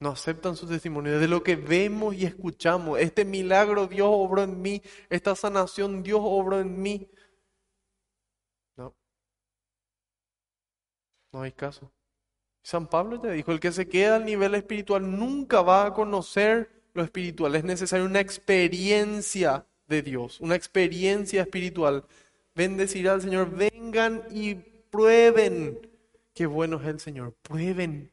No 0.00 0.10
aceptan 0.10 0.56
su 0.56 0.68
testimonio. 0.68 1.18
De 1.18 1.28
lo 1.28 1.42
que 1.42 1.56
vemos 1.56 2.14
y 2.14 2.24
escuchamos, 2.24 3.00
este 3.00 3.24
milagro 3.24 3.86
Dios 3.86 4.08
obró 4.10 4.42
en 4.42 4.60
mí, 4.60 4.82
esta 5.08 5.34
sanación 5.34 6.02
Dios 6.02 6.20
obró 6.22 6.60
en 6.60 6.80
mí. 6.80 7.10
No. 8.76 8.94
No 11.32 11.42
hay 11.42 11.52
caso. 11.52 11.90
San 12.62 12.86
Pablo 12.88 13.20
ya 13.22 13.30
dijo, 13.30 13.50
el 13.50 13.60
que 13.60 13.72
se 13.72 13.88
queda 13.88 14.16
al 14.16 14.24
nivel 14.24 14.54
espiritual 14.54 15.18
nunca 15.18 15.62
va 15.62 15.86
a 15.86 15.94
conocer 15.94 16.70
lo 16.92 17.02
espiritual. 17.02 17.54
Es 17.54 17.64
necesaria 17.64 18.04
una 18.04 18.20
experiencia 18.20 19.66
de 19.88 20.02
Dios, 20.02 20.40
una 20.40 20.54
experiencia 20.54 21.42
espiritual. 21.42 22.04
Bendecirá 22.54 23.14
al 23.14 23.22
Señor, 23.22 23.50
vengan 23.50 24.22
y 24.30 24.54
prueben 24.54 25.78
qué 26.38 26.46
bueno 26.46 26.80
es 26.80 26.86
el 26.86 27.00
Señor. 27.00 27.34
Prueben, 27.42 28.12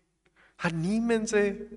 anímense. 0.57 1.67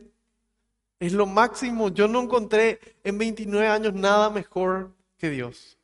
Es 0.99 1.13
lo 1.13 1.27
máximo. 1.27 1.91
Yo 1.91 2.09
no 2.09 2.23
encontré 2.23 2.81
en 3.05 3.19
29 3.19 3.69
años 3.69 3.93
nada 3.93 4.31
mejor 4.31 4.93
que 5.19 5.31
Dios. 5.31 5.77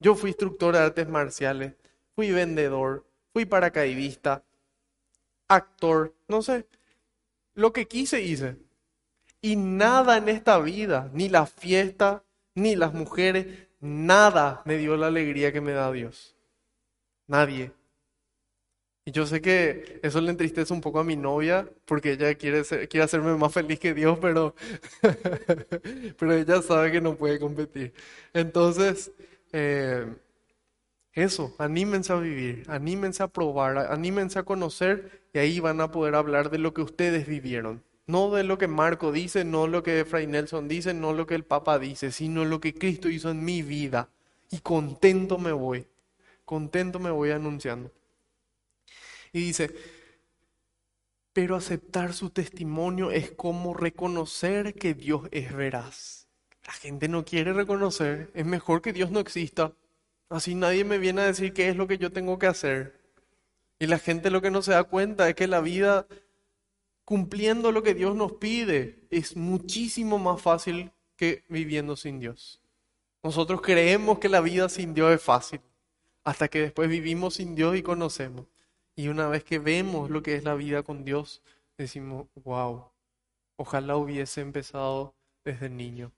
Yo 0.00 0.14
fui 0.14 0.30
instructor 0.30 0.74
de 0.74 0.80
artes 0.80 1.08
marciales, 1.08 1.74
fui 2.14 2.30
vendedor, 2.30 3.04
fui 3.32 3.44
paracaidista, 3.44 4.42
actor, 5.48 6.14
no 6.26 6.42
sé. 6.42 6.66
Lo 7.54 7.72
que 7.72 7.86
quise 7.86 8.22
hice. 8.22 8.56
Y 9.40 9.56
nada 9.56 10.16
en 10.16 10.30
esta 10.30 10.58
vida, 10.58 11.10
ni 11.12 11.28
la 11.28 11.46
fiesta, 11.46 12.23
ni 12.54 12.76
las 12.76 12.94
mujeres, 12.94 13.46
nada 13.80 14.62
me 14.64 14.76
dio 14.78 14.96
la 14.96 15.08
alegría 15.08 15.52
que 15.52 15.60
me 15.60 15.72
da 15.72 15.90
Dios. 15.92 16.36
Nadie. 17.26 17.72
Y 19.06 19.12
yo 19.12 19.26
sé 19.26 19.42
que 19.42 20.00
eso 20.02 20.20
le 20.20 20.30
entristece 20.30 20.72
un 20.72 20.80
poco 20.80 20.98
a 20.98 21.04
mi 21.04 21.14
novia, 21.14 21.68
porque 21.84 22.12
ella 22.12 22.34
quiere, 22.36 22.62
quiere 22.62 23.02
hacerme 23.04 23.36
más 23.36 23.52
feliz 23.52 23.78
que 23.78 23.92
Dios, 23.92 24.18
pero, 24.20 24.54
pero 26.18 26.32
ella 26.32 26.62
sabe 26.62 26.90
que 26.90 27.02
no 27.02 27.14
puede 27.14 27.38
competir. 27.38 27.92
Entonces, 28.32 29.12
eh, 29.52 30.06
eso, 31.12 31.54
anímense 31.58 32.12
a 32.12 32.16
vivir, 32.16 32.64
anímense 32.68 33.22
a 33.22 33.28
probar, 33.28 33.76
anímense 33.78 34.38
a 34.38 34.42
conocer, 34.44 35.22
y 35.34 35.38
ahí 35.38 35.60
van 35.60 35.80
a 35.82 35.90
poder 35.90 36.14
hablar 36.14 36.50
de 36.50 36.58
lo 36.58 36.72
que 36.72 36.82
ustedes 36.82 37.26
vivieron. 37.26 37.82
No 38.06 38.30
de 38.30 38.44
lo 38.44 38.58
que 38.58 38.68
Marco 38.68 39.12
dice, 39.12 39.44
no 39.44 39.66
lo 39.66 39.82
que 39.82 40.04
Fray 40.04 40.26
Nelson 40.26 40.68
dice, 40.68 40.92
no 40.92 41.12
lo 41.12 41.26
que 41.26 41.34
el 41.34 41.44
Papa 41.44 41.78
dice, 41.78 42.12
sino 42.12 42.44
lo 42.44 42.60
que 42.60 42.74
Cristo 42.74 43.08
hizo 43.08 43.30
en 43.30 43.44
mi 43.44 43.62
vida. 43.62 44.10
Y 44.50 44.58
contento 44.58 45.38
me 45.38 45.52
voy, 45.52 45.86
contento 46.44 46.98
me 46.98 47.10
voy 47.10 47.30
anunciando. 47.30 47.90
Y 49.32 49.40
dice, 49.40 49.74
pero 51.32 51.56
aceptar 51.56 52.12
su 52.12 52.30
testimonio 52.30 53.10
es 53.10 53.32
como 53.32 53.74
reconocer 53.74 54.74
que 54.74 54.94
Dios 54.94 55.28
es 55.32 55.52
veraz. 55.54 56.28
La 56.66 56.72
gente 56.72 57.08
no 57.08 57.24
quiere 57.24 57.52
reconocer, 57.52 58.30
es 58.34 58.46
mejor 58.46 58.82
que 58.82 58.92
Dios 58.92 59.10
no 59.10 59.20
exista. 59.20 59.72
Así 60.28 60.54
nadie 60.54 60.84
me 60.84 60.98
viene 60.98 61.22
a 61.22 61.26
decir 61.26 61.52
qué 61.52 61.68
es 61.68 61.76
lo 61.76 61.88
que 61.88 61.98
yo 61.98 62.12
tengo 62.12 62.38
que 62.38 62.46
hacer. 62.46 63.00
Y 63.78 63.86
la 63.86 63.98
gente 63.98 64.30
lo 64.30 64.40
que 64.40 64.50
no 64.50 64.62
se 64.62 64.72
da 64.72 64.84
cuenta 64.84 65.28
es 65.28 65.34
que 65.34 65.48
la 65.48 65.60
vida 65.60 66.06
cumpliendo 67.04 67.72
lo 67.72 67.82
que 67.82 67.94
Dios 67.94 68.16
nos 68.16 68.32
pide 68.34 69.06
es 69.10 69.36
muchísimo 69.36 70.18
más 70.18 70.40
fácil 70.40 70.92
que 71.16 71.44
viviendo 71.48 71.96
sin 71.96 72.20
Dios. 72.20 72.60
Nosotros 73.22 73.60
creemos 73.62 74.18
que 74.18 74.28
la 74.28 74.40
vida 74.40 74.68
sin 74.68 74.94
Dios 74.94 75.12
es 75.12 75.22
fácil. 75.22 75.60
hasta 76.24 76.48
que 76.48 76.60
después 76.60 76.88
vivimos 76.88 77.34
sin 77.34 77.54
Dios 77.54 77.76
y 77.76 77.82
conocemos. 77.82 78.46
Y 78.96 79.08
una 79.08 79.28
vez 79.28 79.44
que 79.44 79.58
vemos 79.58 80.10
lo 80.10 80.22
que 80.22 80.36
es 80.36 80.44
la 80.44 80.54
vida 80.54 80.82
con 80.82 81.04
Dios, 81.04 81.42
decimos, 81.76 82.28
wow, 82.36 82.86
ojalá 83.56 83.96
hubiese 83.96 84.40
empezado 84.40 85.14
desde 85.44 85.68
niño. 85.68 86.12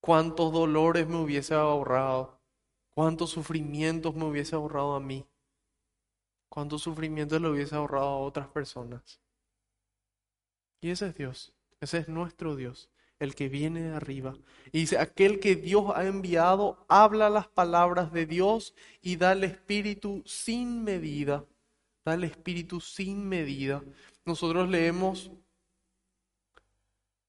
Cuántos 0.00 0.52
dolores 0.52 1.06
me 1.08 1.16
hubiese 1.16 1.54
ahorrado, 1.54 2.40
cuántos 2.94 3.30
sufrimientos 3.30 4.14
me 4.14 4.24
hubiese 4.24 4.54
ahorrado 4.54 4.94
a 4.94 5.00
mí, 5.00 5.26
cuántos 6.48 6.82
sufrimientos 6.82 7.40
le 7.40 7.50
hubiese 7.50 7.74
ahorrado 7.74 8.06
a 8.06 8.18
otras 8.18 8.48
personas. 8.48 9.20
Y 10.80 10.90
ese 10.90 11.08
es 11.08 11.14
Dios, 11.16 11.54
ese 11.80 11.98
es 11.98 12.08
nuestro 12.08 12.56
Dios 12.56 12.90
el 13.18 13.34
que 13.34 13.48
viene 13.48 13.80
de 13.82 13.94
arriba. 13.94 14.36
Y 14.72 14.80
dice, 14.80 14.98
aquel 14.98 15.40
que 15.40 15.56
Dios 15.56 15.92
ha 15.94 16.06
enviado 16.06 16.84
habla 16.88 17.30
las 17.30 17.48
palabras 17.48 18.12
de 18.12 18.26
Dios 18.26 18.74
y 19.00 19.16
da 19.16 19.32
el 19.32 19.44
Espíritu 19.44 20.22
sin 20.26 20.84
medida. 20.84 21.44
Da 22.04 22.14
el 22.14 22.24
Espíritu 22.24 22.80
sin 22.80 23.28
medida. 23.28 23.82
Nosotros 24.24 24.68
leemos 24.68 25.30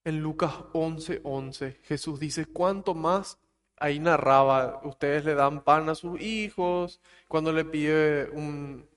en 0.04 0.22
Lucas 0.22 0.54
11:11, 0.74 1.22
11, 1.24 1.80
Jesús 1.84 2.20
dice, 2.20 2.46
¿cuánto 2.46 2.94
más? 2.96 3.40
Ahí 3.76 4.00
narraba, 4.00 4.82
ustedes 4.86 5.26
le 5.26 5.36
dan 5.36 5.64
pan 5.64 5.90
a 5.90 5.96
sus 5.96 6.20
hijos, 6.22 7.02
cuando 7.28 7.52
le 7.52 7.66
pide 7.66 8.30
un... 8.32 8.88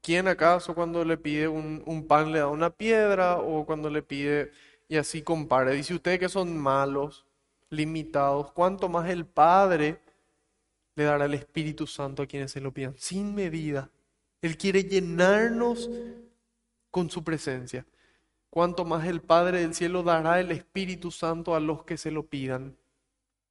¿Quién 0.00 0.28
acaso 0.28 0.74
cuando 0.74 1.04
le 1.04 1.16
pide 1.16 1.48
un, 1.48 2.06
pan 2.08 2.32
le 2.32 2.38
da 2.38 2.48
una 2.48 2.70
piedra 2.70 3.38
o 3.38 3.64
cuando 3.66 3.90
le 3.90 4.02
pide 4.02 4.50
y 4.88 4.96
así 4.96 5.22
compare. 5.22 5.74
Dice 5.74 5.94
usted 5.94 6.20
que 6.20 6.28
son 6.28 6.56
malos, 6.58 7.24
limitados, 7.70 8.52
¿cuánto 8.52 8.88
más 8.88 9.08
el 9.08 9.24
Padre 9.24 10.00
le 10.94 11.04
dará 11.04 11.24
el 11.24 11.34
Espíritu 11.34 11.86
Santo 11.86 12.22
a 12.22 12.26
quienes 12.26 12.52
se 12.52 12.60
lo 12.60 12.72
pidan? 12.72 12.94
Sin 12.98 13.34
medida. 13.34 13.90
Él 14.42 14.58
quiere 14.58 14.84
llenarnos 14.84 15.88
con 16.90 17.08
su 17.08 17.24
presencia. 17.24 17.86
¿Cuánto 18.50 18.84
más 18.84 19.06
el 19.06 19.22
Padre 19.22 19.60
del 19.60 19.74
cielo 19.74 20.02
dará 20.02 20.40
el 20.40 20.50
Espíritu 20.50 21.10
Santo 21.10 21.54
a 21.54 21.60
los 21.60 21.84
que 21.84 21.96
se 21.96 22.10
lo 22.10 22.26
pidan? 22.26 22.76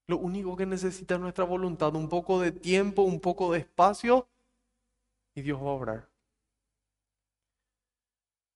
Lo 0.06 0.18
único 0.18 0.56
que 0.56 0.68
necesita 0.68 1.16
es 1.16 1.22
nuestra 1.22 1.46
voluntad, 1.46 1.96
un 1.96 2.08
poco 2.08 2.40
de 2.40 2.52
tiempo, 2.52 3.02
un 3.02 3.20
poco 3.20 3.52
de 3.52 3.60
espacio, 3.60 4.28
y 5.36 5.42
Dios 5.42 5.60
va 5.60 5.70
a 5.70 5.74
obrar. 5.74 6.10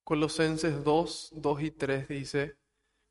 Colosenses 0.04 0.84
2, 0.84 1.34
2 1.36 1.62
y 1.62 1.72
3 1.72 2.08
dice, 2.08 2.58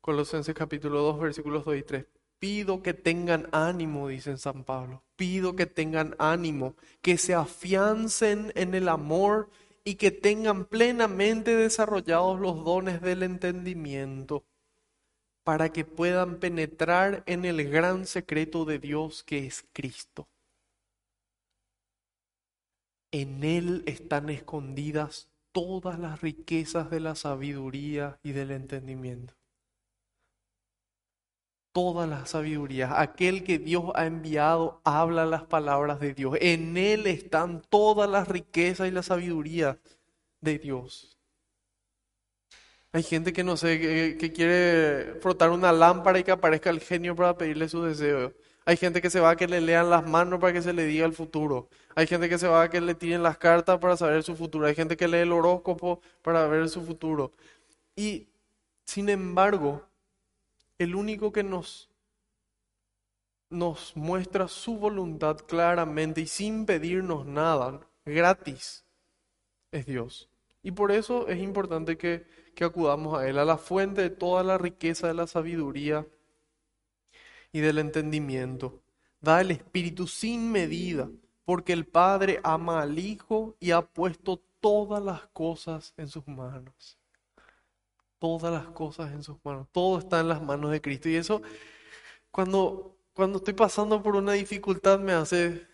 Colosenses 0.01 0.55
capítulo 0.55 1.01
2, 1.01 1.19
versículos 1.19 1.65
2 1.65 1.77
y 1.77 1.83
3. 1.83 2.05
Pido 2.39 2.81
que 2.81 2.93
tengan 2.93 3.49
ánimo, 3.51 4.07
dice 4.07 4.37
San 4.37 4.63
Pablo. 4.63 5.03
Pido 5.15 5.55
que 5.55 5.65
tengan 5.65 6.15
ánimo, 6.19 6.75
que 7.01 7.17
se 7.17 7.33
afiancen 7.33 8.51
en 8.55 8.75
el 8.75 8.87
amor 8.87 9.49
y 9.83 9.95
que 9.95 10.11
tengan 10.11 10.65
plenamente 10.65 11.55
desarrollados 11.55 12.39
los 12.39 12.63
dones 12.63 13.01
del 13.01 13.23
entendimiento, 13.23 14.45
para 15.43 15.71
que 15.71 15.85
puedan 15.85 16.39
penetrar 16.39 17.23
en 17.25 17.45
el 17.45 17.69
gran 17.69 18.05
secreto 18.05 18.65
de 18.65 18.79
Dios 18.79 19.23
que 19.23 19.45
es 19.45 19.65
Cristo. 19.73 20.27
En 23.17 23.43
Él 23.43 23.83
están 23.85 24.29
escondidas 24.29 25.29
todas 25.53 25.97
las 25.97 26.21
riquezas 26.21 26.89
de 26.89 26.99
la 26.99 27.15
sabiduría 27.15 28.19
y 28.23 28.33
del 28.33 28.51
entendimiento 28.51 29.33
toda 31.75 32.07
la 32.07 32.25
sabiduría. 32.25 33.01
Aquel 33.01 33.43
que 33.43 33.59
Dios 33.59 33.83
ha 33.95 34.05
enviado 34.05 34.79
habla 34.85 35.25
las 35.25 35.43
palabras 35.43 35.99
de 35.99 36.13
Dios. 36.13 36.37
En 36.39 36.77
Él 36.77 37.05
están 37.05 37.61
todas 37.69 38.09
las 38.09 38.29
riquezas 38.29 38.87
y 38.87 38.91
la 38.91 39.03
sabiduría 39.03 39.77
de 40.39 40.57
Dios. 40.57 41.17
Hay 42.93 43.03
gente 43.03 43.33
que 43.33 43.43
no 43.43 43.57
sé, 43.57 44.17
que, 44.17 44.31
quiere 44.31 45.19
frotar 45.19 45.49
una 45.49 45.73
lámpara 45.73 46.17
y 46.17 46.23
que 46.23 46.31
aparezca 46.31 46.69
el 46.69 46.79
genio 46.79 47.13
para 47.13 47.37
pedirle 47.37 47.67
su 47.67 47.83
deseo. 47.83 48.33
Hay 48.63 48.77
gente 48.77 49.01
que 49.01 49.09
se 49.09 49.19
va 49.19 49.31
a 49.31 49.35
que 49.35 49.45
le 49.45 49.59
lean 49.59 49.89
las 49.89 50.07
manos 50.07 50.39
para 50.39 50.53
que 50.53 50.61
se 50.61 50.71
le 50.71 50.85
diga 50.85 51.05
el 51.05 51.11
futuro. 51.11 51.67
Hay 51.95 52.07
gente 52.07 52.27
que 52.27 52.37
se 52.37 52.47
va 52.47 52.63
a 52.63 52.69
que 52.69 52.81
le 52.81 52.93
tiren 52.93 53.23
las 53.23 53.37
cartas 53.37 53.79
para 53.79 53.95
saber 53.95 54.21
su 54.21 54.35
futuro. 54.35 54.67
Hay 54.67 54.75
gente 54.75 54.97
que 54.97 55.07
lee 55.07 55.19
el 55.19 55.31
horóscopo 55.31 56.01
para 56.21 56.45
ver 56.47 56.67
su 56.67 56.81
futuro. 56.81 57.31
Y 57.95 58.27
sin 58.83 59.07
embargo, 59.07 59.87
el 60.77 60.93
único 60.93 61.31
que 61.31 61.43
nos, 61.43 61.89
nos 63.49 63.95
muestra 63.95 64.49
su 64.49 64.77
voluntad 64.77 65.37
claramente 65.37 66.19
y 66.19 66.27
sin 66.27 66.65
pedirnos 66.65 67.25
nada, 67.25 67.79
gratis, 68.05 68.83
es 69.71 69.85
Dios. 69.85 70.29
Y 70.61 70.71
por 70.71 70.91
eso 70.91 71.29
es 71.29 71.39
importante 71.39 71.97
que, 71.97 72.25
que 72.55 72.65
acudamos 72.65 73.17
a 73.17 73.27
Él, 73.27 73.39
a 73.39 73.45
la 73.45 73.57
fuente 73.57 74.01
de 74.01 74.09
toda 74.09 74.43
la 74.43 74.57
riqueza 74.57 75.07
de 75.07 75.13
la 75.13 75.27
sabiduría 75.27 76.05
y 77.53 77.61
del 77.61 77.77
entendimiento. 77.77 78.81
Da 79.21 79.39
el 79.39 79.51
Espíritu 79.51 80.07
sin 80.07 80.51
medida, 80.51 81.09
porque 81.45 81.73
el 81.73 81.85
Padre 81.85 82.41
ama 82.43 82.81
al 82.81 82.99
Hijo 82.99 83.55
y 83.59 83.71
ha 83.71 83.81
puesto 83.81 84.41
todas 84.59 85.01
las 85.01 85.27
cosas 85.27 85.93
en 85.97 86.07
sus 86.09 86.27
manos 86.27 86.97
todas 88.25 88.51
las 88.51 88.73
cosas 88.73 89.11
en 89.11 89.21
sus 89.21 89.37
manos. 89.43 89.67
Todo 89.71 89.99
está 89.99 90.19
en 90.19 90.29
las 90.29 90.41
manos 90.41 90.71
de 90.71 90.81
Cristo. 90.81 91.09
Y 91.09 91.15
eso, 91.15 91.43
cuando, 92.31 92.97
cuando 93.13 93.37
estoy 93.37 93.53
pasando 93.53 94.01
por 94.01 94.15
una 94.15 94.33
dificultad, 94.33 94.99
me 94.99 95.13
hace 95.13 95.67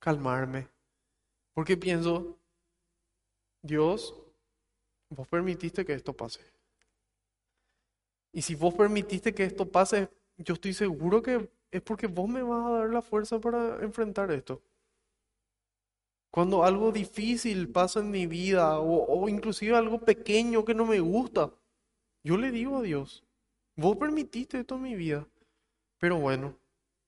calmarme. 0.00 0.68
Porque 1.52 1.76
pienso, 1.76 2.36
Dios, 3.62 4.14
vos 5.10 5.28
permitiste 5.28 5.84
que 5.84 5.94
esto 5.94 6.12
pase. 6.12 6.40
Y 8.32 8.42
si 8.42 8.56
vos 8.56 8.74
permitiste 8.74 9.32
que 9.32 9.44
esto 9.44 9.70
pase, 9.70 10.08
yo 10.36 10.54
estoy 10.54 10.74
seguro 10.74 11.22
que 11.22 11.48
es 11.74 11.82
porque 11.82 12.06
vos 12.06 12.28
me 12.28 12.40
vas 12.40 12.64
a 12.64 12.70
dar 12.70 12.90
la 12.90 13.02
fuerza 13.02 13.40
para 13.40 13.82
enfrentar 13.82 14.30
esto. 14.30 14.62
Cuando 16.30 16.62
algo 16.62 16.92
difícil 16.92 17.68
pasa 17.68 17.98
en 17.98 18.12
mi 18.12 18.28
vida 18.28 18.78
o, 18.78 19.28
inclusive 19.28 19.76
algo 19.76 19.98
pequeño 19.98 20.64
que 20.64 20.72
no 20.72 20.86
me 20.86 21.00
gusta, 21.00 21.52
yo 22.22 22.36
le 22.36 22.52
digo 22.52 22.78
a 22.78 22.82
Dios, 22.82 23.24
vos 23.74 23.96
permitiste 23.96 24.60
esto 24.60 24.76
en 24.76 24.82
mi 24.82 24.94
vida, 24.94 25.26
pero 25.98 26.16
bueno, 26.20 26.56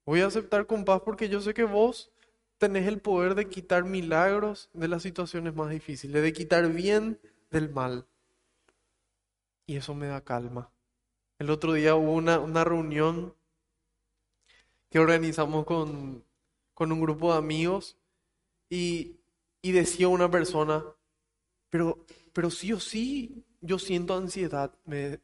voy 0.05 0.23
a 0.23 0.27
aceptar 0.27 0.67
con 0.67 0.85
paz 0.85 1.01
porque 1.05 1.29
yo 1.29 1.41
sé 1.41 1.55
que 1.55 1.65
vos 1.65 2.11
tenés 2.59 2.89
el 2.89 2.99
poder 2.99 3.37
de 3.37 3.49
quitar 3.49 3.85
milagros 3.85 4.69
de 4.73 4.89
las 4.89 5.03
situaciones 5.05 5.55
más 5.55 5.71
difíciles, 5.71 6.21
de 6.21 6.33
quitar 6.33 6.69
bien 6.73 7.21
del 7.53 7.71
mal. 7.71 8.05
Y 9.65 9.77
eso 9.77 9.95
me 9.95 10.09
da 10.09 10.23
calma. 10.23 10.73
El 11.39 11.51
otro 11.51 11.73
día 11.73 11.95
hubo 11.95 12.15
una, 12.15 12.41
una 12.41 12.65
reunión 12.65 13.35
que 14.91 14.99
organizamos 14.99 15.65
con, 15.65 16.25
con 16.75 16.93
un 16.93 17.01
grupo 17.01 17.33
de 17.33 17.39
amigos 17.39 17.97
y, 18.69 19.17
decía 19.63 20.07
una 20.07 20.31
persona, 20.31 20.85
pero, 21.71 21.99
pero 22.33 22.51
sí 22.51 22.73
o 22.73 22.79
sí, 22.79 23.45
yo 23.61 23.79
siento 23.81 24.15
ansiedad, 24.15 24.71
me, 24.85 25.19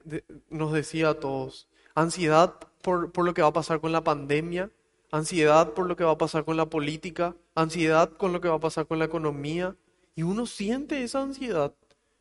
nos 0.50 0.72
decía 0.72 1.10
a 1.10 1.14
todos. 1.14 1.68
Ansiedad 1.94 2.54
por, 2.82 3.12
por 3.12 3.24
lo 3.24 3.34
que 3.34 3.42
va 3.42 3.48
a 3.48 3.52
pasar 3.52 3.80
con 3.80 3.92
la 3.92 4.02
pandemia, 4.02 4.70
ansiedad 5.12 5.74
por 5.74 5.86
lo 5.86 5.94
que 5.94 6.02
va 6.04 6.12
a 6.12 6.18
pasar 6.18 6.44
con 6.44 6.56
la 6.56 6.66
política, 6.66 7.36
ansiedad 7.54 8.10
con 8.10 8.32
lo 8.32 8.40
que 8.40 8.48
va 8.48 8.56
a 8.56 8.60
pasar 8.60 8.86
con 8.86 8.98
la 8.98 9.04
economía. 9.04 9.76
Y 10.16 10.24
uno 10.24 10.46
siente 10.46 11.02
esa 11.04 11.22
ansiedad. 11.22 11.72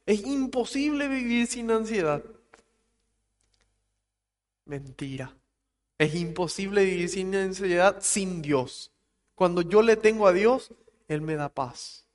Es 0.05 0.25
imposible 0.25 1.07
vivir 1.07 1.47
sin 1.47 1.71
ansiedad. 1.71 2.23
Mentira. 4.65 5.40
Es 6.01 6.15
imposible 6.15 6.83
vivir 6.83 7.09
sin 7.09 7.35
ansiedad 7.35 7.97
sin 7.99 8.41
Dios. 8.41 8.91
Cuando 9.35 9.61
yo 9.61 9.83
le 9.83 9.95
tengo 9.95 10.25
a 10.25 10.33
Dios, 10.33 10.73
él 11.07 11.21
me 11.21 11.35
da 11.35 11.53
paz. 11.53 12.07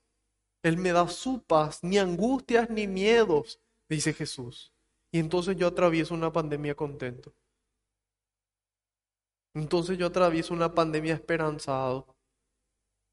Él 0.64 0.76
me 0.76 0.90
da 0.90 1.06
su 1.06 1.40
paz, 1.44 1.84
ni 1.84 1.96
angustias 1.96 2.68
ni 2.68 2.88
miedos, 2.88 3.60
dice 3.88 4.12
Jesús. 4.12 4.72
Y 5.12 5.20
entonces 5.20 5.56
yo 5.56 5.68
atravieso 5.68 6.14
una 6.14 6.32
pandemia 6.32 6.74
contento. 6.74 7.32
Entonces 9.54 9.96
yo 9.96 10.06
atravieso 10.06 10.52
una 10.52 10.74
pandemia 10.74 11.14
esperanzado. 11.14 12.08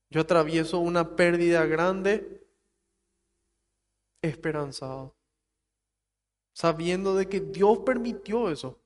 Yo 0.10 0.22
atravieso 0.22 0.80
una 0.80 1.16
pérdida 1.16 1.68
grande 1.68 2.48
esperanzado. 4.24 5.14
Sabiendo 6.52 7.14
de 7.14 7.30
que 7.30 7.42
Dios 7.42 7.78
permitió 7.86 8.50
eso. 8.50 8.83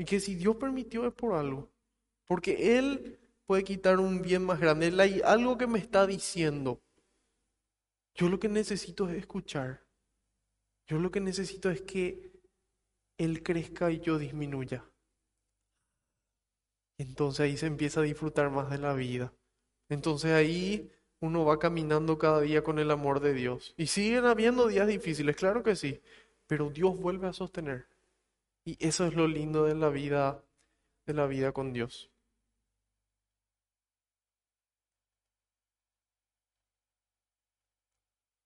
Y 0.00 0.06
que 0.06 0.18
si 0.18 0.34
Dios 0.34 0.56
permitió 0.56 1.06
es 1.06 1.12
por 1.12 1.34
algo. 1.34 1.70
Porque 2.24 2.78
Él 2.78 3.20
puede 3.44 3.64
quitar 3.64 4.00
un 4.00 4.22
bien 4.22 4.42
más 4.42 4.58
grande. 4.58 4.90
Hay 4.98 5.20
algo 5.22 5.58
que 5.58 5.66
me 5.66 5.78
está 5.78 6.06
diciendo. 6.06 6.80
Yo 8.14 8.30
lo 8.30 8.40
que 8.40 8.48
necesito 8.48 9.10
es 9.10 9.18
escuchar. 9.18 9.84
Yo 10.86 10.98
lo 10.98 11.10
que 11.10 11.20
necesito 11.20 11.68
es 11.68 11.82
que 11.82 12.32
Él 13.18 13.42
crezca 13.42 13.90
y 13.90 14.00
yo 14.00 14.16
disminuya. 14.16 14.82
Entonces 16.96 17.40
ahí 17.40 17.58
se 17.58 17.66
empieza 17.66 18.00
a 18.00 18.04
disfrutar 18.04 18.48
más 18.48 18.70
de 18.70 18.78
la 18.78 18.94
vida. 18.94 19.34
Entonces 19.90 20.32
ahí 20.32 20.90
uno 21.20 21.44
va 21.44 21.58
caminando 21.58 22.16
cada 22.16 22.40
día 22.40 22.64
con 22.64 22.78
el 22.78 22.90
amor 22.90 23.20
de 23.20 23.34
Dios. 23.34 23.74
Y 23.76 23.88
siguen 23.88 24.24
habiendo 24.24 24.66
días 24.66 24.88
difíciles, 24.88 25.36
claro 25.36 25.62
que 25.62 25.76
sí, 25.76 26.00
pero 26.46 26.70
Dios 26.70 26.98
vuelve 26.98 27.28
a 27.28 27.34
sostener. 27.34 27.86
Y 28.64 28.76
eso 28.86 29.06
es 29.06 29.14
lo 29.14 29.26
lindo 29.26 29.64
de 29.64 29.74
la 29.74 29.88
vida, 29.88 30.44
de 31.06 31.14
la 31.14 31.26
vida 31.26 31.52
con 31.52 31.72
Dios. 31.72 32.10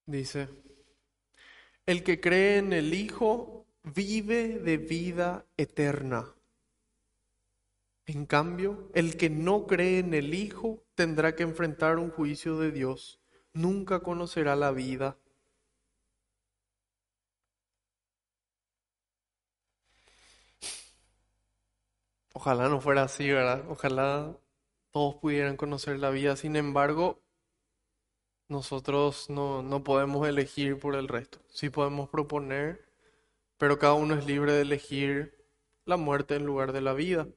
Dice, 0.07 0.49
el 1.87 2.03
que 2.03 2.21
cree 2.21 2.59
en 2.59 2.73
el 2.73 2.95
Hijo 2.95 3.67
vive 3.83 4.59
de 4.59 4.77
vida 4.77 5.47
eterna. 5.57 6.35
En 8.07 8.27
cambio, 8.27 8.91
el 8.95 9.17
que 9.17 9.31
no 9.31 9.67
cree 9.67 9.99
en 9.99 10.13
el 10.13 10.35
Hijo 10.35 10.85
tendrá 10.95 11.35
que 11.35 11.43
enfrentar 11.43 11.99
un 11.99 12.11
juicio 12.11 12.59
de 12.59 12.71
Dios. 12.71 13.21
Nunca 13.53 14.01
conocerá 14.01 14.57
la 14.57 14.73
vida. 14.73 15.19
Ojalá 22.37 22.69
no 22.69 22.81
fuera 22.81 23.05
así, 23.05 23.31
¿verdad? 23.31 23.65
Ojalá 23.69 24.37
todos 24.91 25.15
pudieran 25.17 25.57
conocer 25.57 26.01
la 26.01 26.11
vida. 26.11 26.37
Sin 26.37 26.57
embargo, 26.57 27.23
nosotros 28.49 29.31
no, 29.31 29.63
no 29.63 29.85
podemos 29.85 30.27
elegir 30.27 30.79
por 30.79 30.97
el 30.97 31.07
resto. 31.07 31.39
Sí 31.49 31.71
podemos 31.71 32.09
proponer, 32.09 32.85
pero 33.57 33.79
cada 33.79 33.95
uno 33.95 34.15
es 34.17 34.27
libre 34.27 34.53
de 34.53 34.63
elegir 34.63 35.47
la 35.85 35.97
muerte 35.97 36.35
en 36.35 36.45
lugar 36.45 36.73
de 36.73 36.81
la 36.81 36.93
vida. 36.93 37.29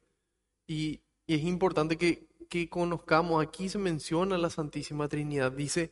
Y, 0.65 1.01
es 1.27 1.43
importante 1.43 1.97
que, 1.97 2.27
que 2.49 2.69
conozcamos, 2.69 3.43
aquí 3.43 3.67
se 3.69 3.77
menciona 3.77 4.37
la 4.37 4.49
Santísima 4.49 5.09
Trinidad, 5.09 5.51
dice, 5.51 5.91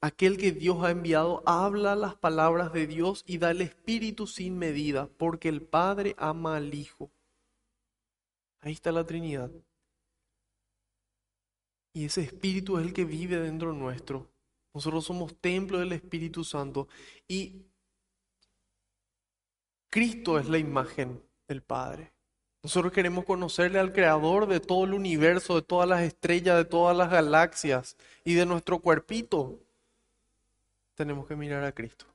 aquel 0.00 0.38
que 0.38 0.52
Dios 0.52 0.84
ha 0.84 0.92
enviado 0.92 1.42
habla 1.44 1.96
las 1.96 2.14
palabras 2.14 2.72
de 2.72 2.86
Dios 2.86 3.24
y 3.26 3.38
da 3.38 3.50
el 3.50 3.62
Espíritu 3.62 4.28
sin 4.28 4.56
medida, 4.58 5.08
porque 5.18 5.48
el 5.48 5.62
Padre 5.62 6.14
ama 6.18 6.56
al 6.56 6.72
Hijo. 6.72 7.10
Ahí 8.66 8.72
está 8.72 8.90
la 8.90 9.06
Trinidad. 9.06 9.48
Y 11.92 12.06
ese 12.06 12.22
Espíritu 12.22 12.78
es 12.78 12.84
el 12.84 12.92
que 12.92 13.04
vive 13.04 13.38
dentro 13.38 13.72
nuestro. 13.72 14.28
Nosotros 14.74 15.04
somos 15.04 15.36
templo 15.40 15.78
del 15.78 15.92
Espíritu 15.92 16.42
Santo 16.42 16.88
y 17.28 17.62
Cristo 19.88 20.36
es 20.40 20.48
la 20.48 20.58
imagen 20.58 21.22
del 21.46 21.62
Padre. 21.62 22.12
Nosotros 22.64 22.92
queremos 22.92 23.24
conocerle 23.24 23.78
al 23.78 23.92
creador 23.92 24.48
de 24.48 24.58
todo 24.58 24.84
el 24.84 24.94
universo, 24.94 25.54
de 25.54 25.62
todas 25.62 25.88
las 25.88 26.02
estrellas, 26.02 26.56
de 26.56 26.64
todas 26.64 26.96
las 26.96 27.08
galaxias 27.08 27.96
y 28.24 28.34
de 28.34 28.46
nuestro 28.46 28.80
cuerpito. 28.80 29.60
Tenemos 30.96 31.28
que 31.28 31.36
mirar 31.36 31.62
a 31.62 31.70
Cristo. 31.70 32.06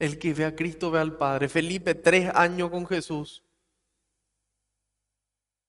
El 0.00 0.18
que 0.18 0.34
ve 0.34 0.44
a 0.44 0.56
Cristo 0.56 0.90
ve 0.90 0.98
al 0.98 1.16
Padre. 1.16 1.48
Felipe, 1.48 1.94
tres 1.94 2.32
años 2.34 2.68
con 2.68 2.84
Jesús. 2.84 3.44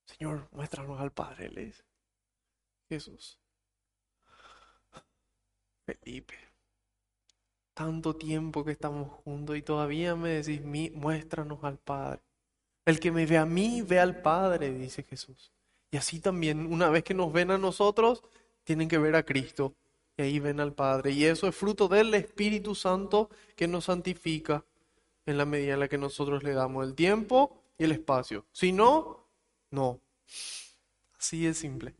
Señor, 0.05 0.47
muéstranos 0.51 0.99
al 0.99 1.11
Padre, 1.11 1.49
le 1.49 1.65
dice. 1.65 1.83
Jesús. 2.89 3.39
Felipe, 5.85 6.35
tanto 7.73 8.15
tiempo 8.15 8.63
que 8.63 8.71
estamos 8.71 9.09
juntos 9.23 9.55
y 9.55 9.61
todavía 9.61 10.15
me 10.15 10.29
decís, 10.41 10.61
muéstranos 10.93 11.63
al 11.63 11.77
Padre. 11.77 12.21
El 12.85 12.99
que 12.99 13.11
me 13.11 13.25
ve 13.25 13.37
a 13.37 13.45
mí, 13.45 13.81
ve 13.81 13.99
al 13.99 14.21
Padre, 14.21 14.73
dice 14.73 15.03
Jesús. 15.03 15.51
Y 15.91 15.97
así 15.97 16.19
también, 16.19 16.71
una 16.71 16.89
vez 16.89 17.03
que 17.03 17.13
nos 17.13 17.31
ven 17.31 17.51
a 17.51 17.57
nosotros, 17.57 18.23
tienen 18.63 18.87
que 18.87 18.97
ver 18.97 19.15
a 19.15 19.23
Cristo. 19.23 19.75
Y 20.17 20.21
ahí 20.23 20.39
ven 20.39 20.59
al 20.59 20.73
Padre. 20.73 21.11
Y 21.11 21.25
eso 21.25 21.47
es 21.47 21.55
fruto 21.55 21.87
del 21.87 22.13
Espíritu 22.13 22.73
Santo 22.73 23.29
que 23.55 23.67
nos 23.67 23.85
santifica 23.85 24.63
en 25.25 25.37
la 25.37 25.45
medida 25.45 25.73
en 25.73 25.79
la 25.79 25.87
que 25.87 25.97
nosotros 25.97 26.43
le 26.43 26.53
damos 26.53 26.85
el 26.85 26.95
tiempo 26.95 27.61
y 27.77 27.83
el 27.83 27.91
espacio. 27.91 28.45
Si 28.51 28.71
no, 28.71 29.24
no. 29.75 30.01
Así 31.19 31.45
es 31.45 31.57
simple. 31.57 31.93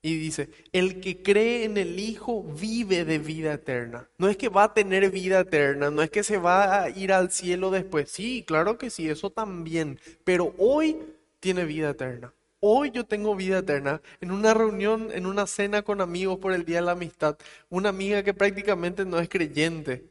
Y 0.00 0.16
dice, 0.16 0.48
el 0.72 1.00
que 1.00 1.22
cree 1.22 1.64
en 1.64 1.76
el 1.76 1.98
Hijo 1.98 2.44
vive 2.44 3.04
de 3.04 3.18
vida 3.18 3.52
eterna. 3.54 4.08
No 4.16 4.28
es 4.28 4.36
que 4.36 4.48
va 4.48 4.64
a 4.64 4.74
tener 4.74 5.10
vida 5.10 5.40
eterna, 5.40 5.90
no 5.90 6.02
es 6.02 6.10
que 6.10 6.22
se 6.22 6.38
va 6.38 6.82
a 6.82 6.90
ir 6.90 7.12
al 7.12 7.32
cielo 7.32 7.70
después. 7.70 8.10
Sí, 8.10 8.44
claro 8.46 8.78
que 8.78 8.90
sí, 8.90 9.08
eso 9.08 9.30
también. 9.30 9.98
Pero 10.24 10.54
hoy 10.58 10.96
tiene 11.40 11.64
vida 11.64 11.90
eterna. 11.90 12.32
Hoy 12.60 12.90
yo 12.92 13.04
tengo 13.06 13.34
vida 13.36 13.58
eterna. 13.58 14.00
En 14.20 14.30
una 14.30 14.54
reunión, 14.54 15.08
en 15.12 15.26
una 15.26 15.46
cena 15.46 15.82
con 15.82 16.00
amigos 16.00 16.38
por 16.38 16.52
el 16.52 16.64
Día 16.64 16.76
de 16.76 16.86
la 16.86 16.92
Amistad, 16.92 17.36
una 17.68 17.88
amiga 17.90 18.22
que 18.22 18.34
prácticamente 18.34 19.04
no 19.04 19.18
es 19.18 19.28
creyente. 19.28 20.04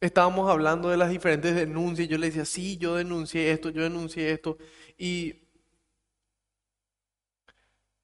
Estábamos 0.00 0.50
hablando 0.50 0.88
de 0.90 0.96
las 0.96 1.10
diferentes 1.10 1.54
denuncias. 1.54 2.08
Yo 2.08 2.18
le 2.18 2.26
decía, 2.26 2.44
sí, 2.44 2.76
yo 2.78 2.96
denuncié 2.96 3.52
esto, 3.52 3.70
yo 3.70 3.82
denuncié 3.82 4.32
esto. 4.32 4.58
Y 4.98 5.36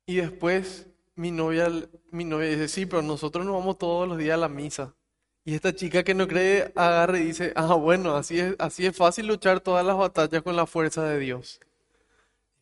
y 0.07 0.17
después 0.17 0.87
mi 1.17 1.31
novia, 1.31 1.69
mi 2.11 2.25
novia 2.25 2.49
dice, 2.51 2.69
sí, 2.69 2.87
pero 2.87 3.03
nosotros 3.03 3.45
nos 3.45 3.55
vamos 3.55 3.79
todos 3.79 4.09
los 4.09 4.19
días 4.19 4.35
a 4.35 4.39
la 4.39 4.49
misa. 4.49 4.95
Y 5.45 5.55
esta 5.55 5.75
chica 5.75 6.03
que 6.05 6.15
no 6.15 6.27
cree 6.27 6.73
agarra 6.75 7.19
y 7.19 7.25
dice, 7.27 7.53
ah, 7.57 7.75
bueno, 7.75 8.17
así 8.17 8.39
es, 8.39 8.55
así 8.59 8.87
es 8.87 8.97
fácil 8.97 9.27
luchar 9.27 9.61
todas 9.61 9.87
las 9.87 9.97
batallas 9.97 10.43
con 10.43 10.57
la 10.57 10.67
fuerza 10.67 11.05
de 11.05 11.19
Dios. 11.19 11.61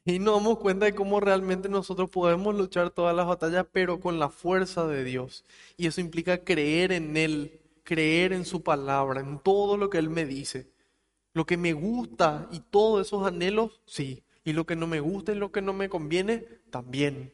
Y 0.07 0.19
nos 0.19 0.35
damos 0.37 0.59
cuenta 0.59 0.85
de 0.85 0.95
cómo 0.95 1.19
realmente 1.19 1.69
nosotros 1.71 2.11
podemos 2.11 2.55
luchar 2.55 2.91
todas 2.91 3.17
las 3.17 3.27
batallas, 3.27 3.67
pero 3.73 4.01
con 4.01 4.19
la 4.19 4.29
fuerza 4.29 4.87
de 4.87 5.03
Dios. 5.03 5.45
Y 5.79 5.87
eso 5.87 6.03
implica 6.03 6.45
creer 6.45 6.93
en 6.93 7.17
Él, 7.17 7.59
creer 7.85 8.35
en 8.35 8.45
su 8.45 8.63
palabra, 8.63 9.21
en 9.21 9.39
todo 9.39 9.79
lo 9.79 9.89
que 9.89 9.99
Él 9.99 10.11
me 10.11 10.27
dice. 10.27 10.69
Lo 11.33 11.47
que 11.47 11.57
me 11.57 11.73
gusta 11.73 12.49
y 12.53 12.61
todos 12.61 13.07
esos 13.07 13.27
anhelos, 13.27 13.81
sí. 13.87 14.23
Y 14.45 14.53
lo 14.53 14.67
que 14.67 14.77
no 14.77 14.87
me 14.87 15.01
gusta 15.01 15.33
y 15.33 15.37
lo 15.37 15.51
que 15.51 15.63
no 15.63 15.73
me 15.73 15.89
conviene, 15.89 16.47
también. 16.71 17.33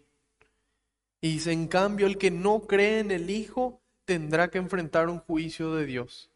Y 1.20 1.32
dice, 1.32 1.52
en 1.52 1.66
cambio, 1.66 2.06
el 2.06 2.16
que 2.16 2.30
no 2.30 2.60
cree 2.60 3.00
en 3.00 3.10
el 3.10 3.30
Hijo 3.30 3.82
tendrá 4.04 4.50
que 4.50 4.58
enfrentar 4.58 5.08
un 5.08 5.18
juicio 5.18 5.74
de 5.74 5.86
Dios. 5.86 6.30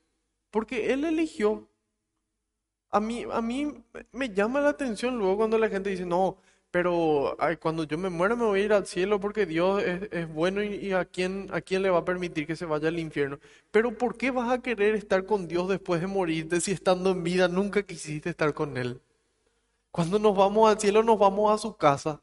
Porque 0.51 0.93
Él 0.93 1.05
eligió. 1.05 1.68
A 2.91 3.01
mí, 3.01 3.25
a 3.33 3.41
mí 3.41 3.85
me 4.12 4.29
llama 4.29 4.61
la 4.61 4.68
atención 4.68 5.18
luego 5.18 5.39
cuando 5.39 5.59
la 5.59 5.68
gente 5.68 5.91
dice, 5.91 6.07
no, 6.07 6.39
pero 6.75 7.37
cuando 7.61 7.85
yo 7.85 7.97
me 7.97 8.11
muera 8.11 8.35
me 8.35 8.47
voy 8.47 8.61
a 8.61 8.64
ir 8.64 8.72
al 8.72 8.85
cielo 8.85 9.20
porque 9.20 9.47
Dios 9.47 9.81
es, 9.81 10.29
bueno 10.33 10.61
y, 10.61 10.91
a, 10.91 11.05
quién, 11.05 11.49
a 11.53 11.61
quién 11.61 11.83
le 11.83 11.91
va 11.91 11.99
a 12.01 12.05
permitir 12.05 12.49
que 12.49 12.57
se 12.57 12.66
vaya 12.66 12.89
al 12.89 12.99
infierno. 12.99 13.39
Pero 13.70 13.96
¿por 13.96 14.17
qué 14.17 14.33
vas 14.33 14.51
a 14.51 14.61
querer 14.61 14.96
estar 14.96 15.25
con 15.25 15.46
Dios 15.46 15.68
después 15.68 16.01
de 16.01 16.09
morirte 16.09 16.61
si 16.61 16.72
estando 16.72 17.13
en 17.13 17.22
vida 17.22 17.46
nunca 17.46 17.84
quisiste 17.84 18.30
estar 18.30 18.55
con 18.55 18.76
Él? 18.76 19.01
Cuando 19.95 20.18
nos 20.18 20.37
vamos 20.37 20.68
al 20.68 20.80
cielo 20.80 21.04
nos 21.04 21.21
vamos 21.21 21.54
a 21.54 21.57
su 21.57 21.76
casa. 21.76 22.21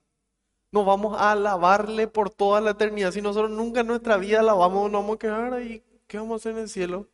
Nos 0.73 0.85
vamos 0.85 1.17
a 1.17 1.31
alabarle 1.31 2.05
por 2.05 2.29
toda 2.29 2.59
la 2.59 2.71
eternidad. 2.71 3.13
Si 3.13 3.21
nosotros 3.21 3.49
nunca 3.49 3.79
en 3.79 3.87
nuestra 3.87 4.17
vida 4.17 4.41
alabamos, 4.41 4.91
nos 4.91 5.01
vamos 5.01 5.15
a 5.15 5.19
quedar 5.19 5.53
ahí. 5.53 5.81
¿Qué 6.05 6.17
vamos 6.17 6.33
a 6.33 6.35
hacer 6.35 6.51
en 6.51 6.63
el 6.63 6.67
cielo? 6.67 7.09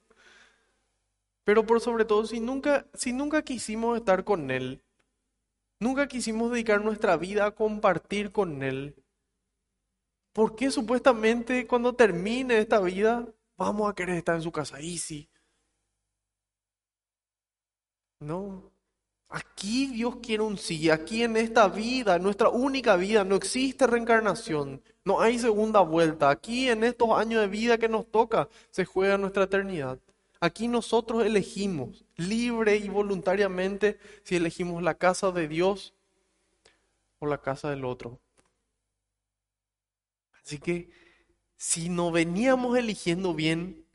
Pero 1.44 1.64
por 1.68 1.80
sobre 1.80 2.06
todo, 2.06 2.26
si 2.26 2.40
nunca, 2.40 2.88
si 2.96 3.14
nunca 3.14 3.44
quisimos 3.44 4.00
estar 4.00 4.24
con 4.24 4.50
Él, 4.50 4.84
nunca 5.80 6.08
quisimos 6.08 6.50
dedicar 6.50 6.84
nuestra 6.84 7.18
vida 7.18 7.46
a 7.46 7.52
compartir 7.52 8.32
con 8.32 8.64
Él, 8.64 8.96
¿por 10.34 10.56
qué 10.56 10.72
supuestamente 10.72 11.68
cuando 11.68 11.94
termine 11.94 12.58
esta 12.58 12.80
vida 12.80 13.28
vamos 13.58 13.92
a 13.92 13.94
querer 13.94 14.18
estar 14.18 14.36
en 14.36 14.42
su 14.42 14.52
casa? 14.52 14.82
Y 14.82 14.98
sí. 14.98 15.30
No. 18.20 18.77
Aquí 19.30 19.88
Dios 19.88 20.18
quiere 20.22 20.44
un 20.44 20.58
sí, 20.58 20.90
aquí 20.90 21.24
en 21.24 21.36
esta 21.36 21.68
vida, 21.68 22.16
en 22.16 22.24
nuestra 22.24 22.48
única 22.50 22.96
vida, 22.96 23.26
no 23.26 23.36
existe 23.36 23.86
reencarnación, 23.86 24.82
no 25.04 25.20
hay 25.20 25.38
segunda 25.38 25.82
vuelta. 25.82 26.30
Aquí 26.30 26.70
en 26.70 26.84
estos 26.86 27.10
años 27.12 27.42
de 27.42 27.48
vida 27.48 27.78
que 27.78 27.90
nos 27.90 28.10
toca, 28.10 28.48
se 28.70 28.86
juega 28.86 29.18
nuestra 29.18 29.44
eternidad. 29.44 30.00
Aquí 30.40 30.68
nosotros 30.68 31.26
elegimos 31.26 32.06
libre 32.16 32.78
y 32.78 32.88
voluntariamente 32.88 34.00
si 34.24 34.36
elegimos 34.36 34.82
la 34.82 34.94
casa 34.96 35.32
de 35.32 35.48
Dios 35.48 35.94
o 37.20 37.26
la 37.26 37.42
casa 37.42 37.70
del 37.70 37.84
otro. 37.84 38.22
Así 40.42 40.60
que 40.60 40.90
si 41.58 41.90
no 41.90 42.12
veníamos 42.12 42.78
eligiendo 42.78 43.34
bien, 43.34 43.86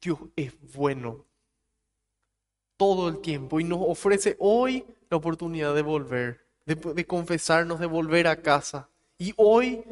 Dios 0.00 0.18
es 0.34 0.54
bueno 0.74 1.26
todo 2.82 3.08
el 3.08 3.20
tiempo 3.20 3.60
y 3.60 3.64
nos 3.64 3.78
ofrece 3.80 4.34
hoy 4.40 4.84
la 5.08 5.16
oportunidad 5.16 5.72
de 5.72 5.82
volver, 5.82 6.40
de, 6.66 7.06
confesarnos, 7.06 7.78
de 7.78 7.86
volver 7.86 8.26
a 8.26 8.42
casa. 8.42 8.88
Y 9.18 9.34
hoy 9.36 9.84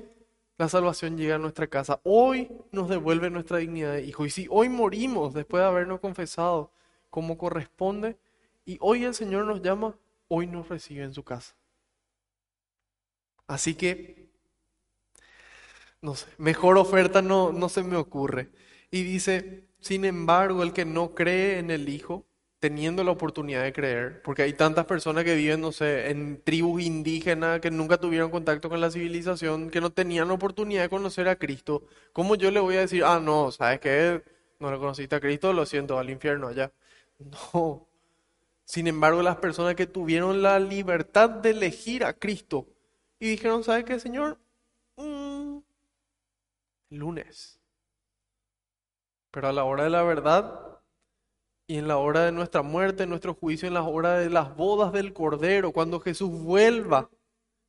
la 0.59 0.69
salvación 0.69 1.17
llega 1.17 1.37
a 1.37 1.39
nuestra 1.39 1.69
casa. 1.69 2.01
Hoy 2.03 2.51
nos 2.73 2.89
devuelve 2.89 3.31
nuestra 3.31 3.59
dignidad 3.59 3.93
de 3.93 4.03
hijo. 4.03 4.27
Y 4.27 4.31
si 4.31 4.49
hoy 4.51 4.69
morimos 4.69 5.35
después 5.35 5.61
de 5.61 5.69
habernos 5.69 6.01
confesado 6.01 6.73
como 7.11 7.39
corresponde, 7.39 8.17
y 8.67 8.77
hoy 8.81 9.05
el 9.05 9.15
Señor 9.15 9.47
nos 9.47 9.63
llama, 9.63 9.97
hoy 10.27 10.49
nos 10.49 10.69
recibe 10.69 11.05
en 11.05 11.15
su 11.15 11.23
casa. 11.23 11.55
Así 13.47 13.77
que 13.77 14.29
no 16.03 16.17
sé, 16.17 16.27
mejor 16.39 16.77
oferta 16.77 17.23
no, 17.23 17.53
no 17.53 17.69
se 17.69 17.85
me 17.85 17.95
ocurre. 17.95 18.51
Y 18.91 19.05
dice, 19.05 19.69
sin 19.79 20.05
embargo, 20.05 20.65
el 20.65 20.73
que 20.73 20.85
no 20.85 21.15
cree 21.15 21.61
en 21.61 21.71
el 21.71 21.89
Hijo, 21.89 22.27
teniendo 22.61 23.03
la 23.03 23.11
oportunidad 23.13 23.63
de 23.63 23.73
creer, 23.73 24.23
porque 24.23 24.43
hay 24.43 24.53
tantas 24.53 24.85
personas 24.85 25.25
que 25.25 25.35
viven, 25.35 25.63
no 25.63 25.73
sé, 25.73 26.11
en 26.11 26.43
tribus 26.43 26.83
indígenas 26.83 27.61
que 27.61 27.71
nunca 27.71 27.99
tuvieron 27.99 28.31
contacto 28.31 28.69
con 28.69 28.81
la 28.81 28.91
civilización, 28.91 29.71
que 29.71 29.81
no 29.81 29.91
tenían 29.91 30.31
oportunidad 30.31 30.83
de 30.83 30.91
conocer 30.91 31.29
a 31.29 31.37
Cristo. 31.37 31.85
¿Cómo 32.13 32.35
yo 32.37 32.51
le 32.51 32.61
voy 32.61 32.77
a 32.77 32.81
decir, 32.81 33.03
ah, 33.05 33.19
no, 33.19 33.51
sabes 33.51 33.81
que 33.81 34.23
no 34.61 34.71
le 34.71 34.79
conociste 34.79 35.17
a 35.17 35.21
Cristo, 35.21 35.55
lo 35.55 35.65
siento, 35.67 35.99
al 35.99 36.11
infierno 36.11 36.49
allá? 36.49 36.73
No. 37.53 37.87
Sin 38.65 38.87
embargo, 38.87 39.23
las 39.23 39.37
personas 39.37 39.75
que 39.75 39.87
tuvieron 39.87 40.43
la 40.43 40.59
libertad 40.61 41.29
de 41.29 41.51
elegir 41.51 42.05
a 42.05 42.15
Cristo 42.15 42.67
y 43.19 43.29
dijeron, 43.31 43.65
¿sabes 43.65 43.85
qué, 43.85 44.01
Señor? 44.01 44.39
Mm, 44.97 45.59
lunes. 46.91 47.61
Pero 49.31 49.49
a 49.49 49.53
la 49.53 49.65
hora 49.65 49.85
de 49.85 49.91
la 49.91 50.03
verdad 50.03 50.70
y 51.71 51.77
en 51.79 51.87
la 51.87 51.99
hora 51.99 52.25
de 52.25 52.33
nuestra 52.33 52.63
muerte, 52.63 53.05
en 53.05 53.11
nuestro 53.11 53.33
juicio, 53.33 53.69
en 53.69 53.75
la 53.75 53.85
hora 53.85 54.19
de 54.19 54.29
las 54.29 54.57
bodas 54.57 54.93
del 54.93 55.13
Cordero, 55.13 55.71
cuando 55.71 56.01
Jesús 56.01 56.29
vuelva 56.29 57.09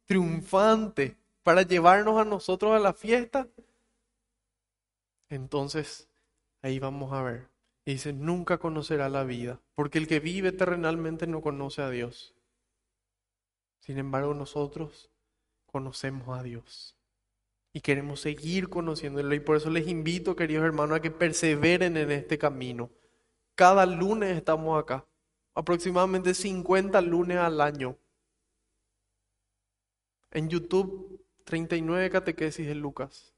triunfante 0.06 1.18
para 1.44 1.62
llevarnos 1.62 2.20
a 2.20 2.26
nosotros 2.26 2.74
a 2.74 2.80
la 2.80 2.94
fiesta, 2.94 3.48
entonces 5.30 6.10
ahí 6.64 6.80
vamos 6.80 7.14
a 7.14 7.22
ver. 7.22 7.50
Y 7.86 7.92
dice, 7.92 8.12
nunca 8.12 8.58
conocerá 8.58 9.08
la 9.08 9.24
vida, 9.24 9.60
porque 9.76 10.00
el 10.00 10.08
que 10.08 10.20
vive 10.20 10.52
terrenalmente 10.52 11.28
no 11.28 11.42
conoce 11.42 11.84
a 11.84 11.92
Dios. 11.92 12.34
Sin 13.82 14.00
embargo, 14.00 14.34
nosotros 14.34 15.12
conocemos 15.68 16.36
a 16.36 16.42
Dios 16.42 16.96
y 17.72 17.82
queremos 17.82 18.20
seguir 18.20 18.68
conociéndolo. 18.68 19.36
Y 19.36 19.42
por 19.42 19.58
eso 19.58 19.70
les 19.70 19.88
invito, 19.88 20.36
queridos 20.36 20.66
hermanos, 20.66 20.98
a 20.98 21.02
que 21.04 21.12
perseveren 21.12 21.98
en 21.98 22.10
este 22.10 22.40
camino. 22.40 22.90
Cada 23.62 23.86
lunes 23.86 24.36
estamos 24.36 24.82
acá, 24.82 25.06
aproximadamente 25.54 26.34
50 26.34 27.00
lunes 27.02 27.38
al 27.38 27.62
año. 27.62 27.96
En 30.32 30.50
YouTube, 30.50 31.24
39 31.44 32.10
catequesis 32.10 32.66
de 32.66 32.74
Lucas, 32.74 33.36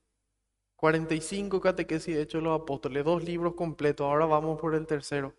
45 0.78 1.60
catequesis 1.60 2.16
de 2.16 2.22
Hechos 2.22 2.40
de 2.40 2.45
los 2.48 2.62
Apóstoles, 2.62 3.04
dos 3.04 3.22
libros 3.26 3.56
completos. 3.56 4.06
Ahora 4.06 4.26
vamos 4.26 4.62
por 4.62 4.76
el 4.76 4.88
tercero. 4.88 5.36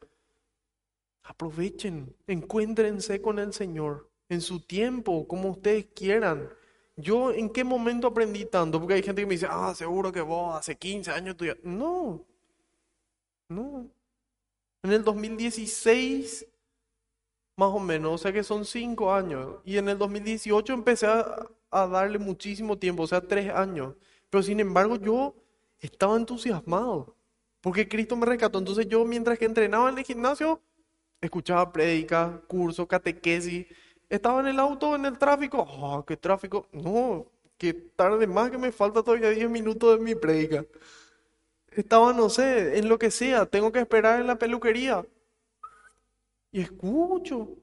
Aprovechen, 1.22 2.14
encuéntrense 2.26 3.22
con 3.22 3.38
el 3.38 3.54
Señor 3.54 4.10
en 4.28 4.42
su 4.42 4.60
tiempo, 4.60 5.26
como 5.26 5.48
ustedes 5.48 5.86
quieran. 5.96 6.50
Yo 6.94 7.32
en 7.32 7.48
qué 7.48 7.64
momento 7.64 8.08
aprendí 8.08 8.44
tanto, 8.44 8.78
porque 8.78 8.92
hay 8.92 9.02
gente 9.02 9.22
que 9.22 9.26
me 9.26 9.32
dice, 9.32 9.46
ah, 9.48 9.72
seguro 9.74 10.12
que 10.12 10.20
vos 10.20 10.54
hace 10.54 10.76
15 10.76 11.10
años 11.10 11.38
tú 11.38 11.46
No, 11.62 12.22
no. 13.48 13.93
En 14.84 14.92
el 14.92 15.02
2016, 15.02 16.46
más 17.56 17.70
o 17.70 17.80
menos, 17.80 18.12
o 18.12 18.18
sea 18.18 18.32
que 18.32 18.44
son 18.44 18.64
5 18.64 19.12
años. 19.12 19.56
Y 19.64 19.78
en 19.78 19.88
el 19.88 19.98
2018 19.98 20.72
empecé 20.72 21.06
a, 21.06 21.48
darle 21.70 22.18
muchísimo 22.18 22.78
tiempo, 22.78 23.02
o 23.02 23.06
sea, 23.06 23.20
3 23.20 23.50
años. 23.54 23.94
Pero 24.30 24.42
sin 24.42 24.60
embargo 24.60 24.96
yo 24.96 25.34
estaba 25.80 26.16
entusiasmado, 26.16 27.16
porque 27.60 27.88
Cristo 27.88 28.14
me 28.14 28.26
rescató. 28.26 28.58
Entonces 28.58 28.86
yo 28.86 29.04
mientras 29.04 29.38
que 29.38 29.46
entrenaba 29.46 29.88
en 29.88 29.98
el 29.98 30.04
gimnasio, 30.04 30.60
escuchaba 31.20 31.72
prédicas, 31.72 32.40
cursos, 32.46 32.86
catequesis 32.86 33.66
estaba 34.08 34.40
en 34.40 34.48
el 34.48 34.60
auto, 34.60 34.94
en 34.94 35.06
el 35.06 35.18
tráfico. 35.18 35.66
¡Oh, 35.68 36.04
qué 36.04 36.16
tráfico! 36.16 36.68
No, 36.72 37.26
que 37.58 37.72
tarde 37.72 38.26
más 38.26 38.50
que 38.50 38.58
me 38.58 38.72
falta 38.72 39.02
todavía 39.02 39.30
10 39.30 39.50
minutos 39.50 39.98
de 39.98 40.04
mi 40.04 40.14
predica. 40.14 40.64
Estaba, 41.76 42.12
no 42.12 42.28
sé, 42.28 42.78
en 42.78 42.88
lo 42.88 42.98
que 42.98 43.10
sea. 43.10 43.46
Tengo 43.46 43.72
que 43.72 43.80
esperar 43.80 44.20
en 44.20 44.26
la 44.26 44.38
peluquería. 44.38 45.04
Y 46.52 46.60
escucho. 46.60 47.56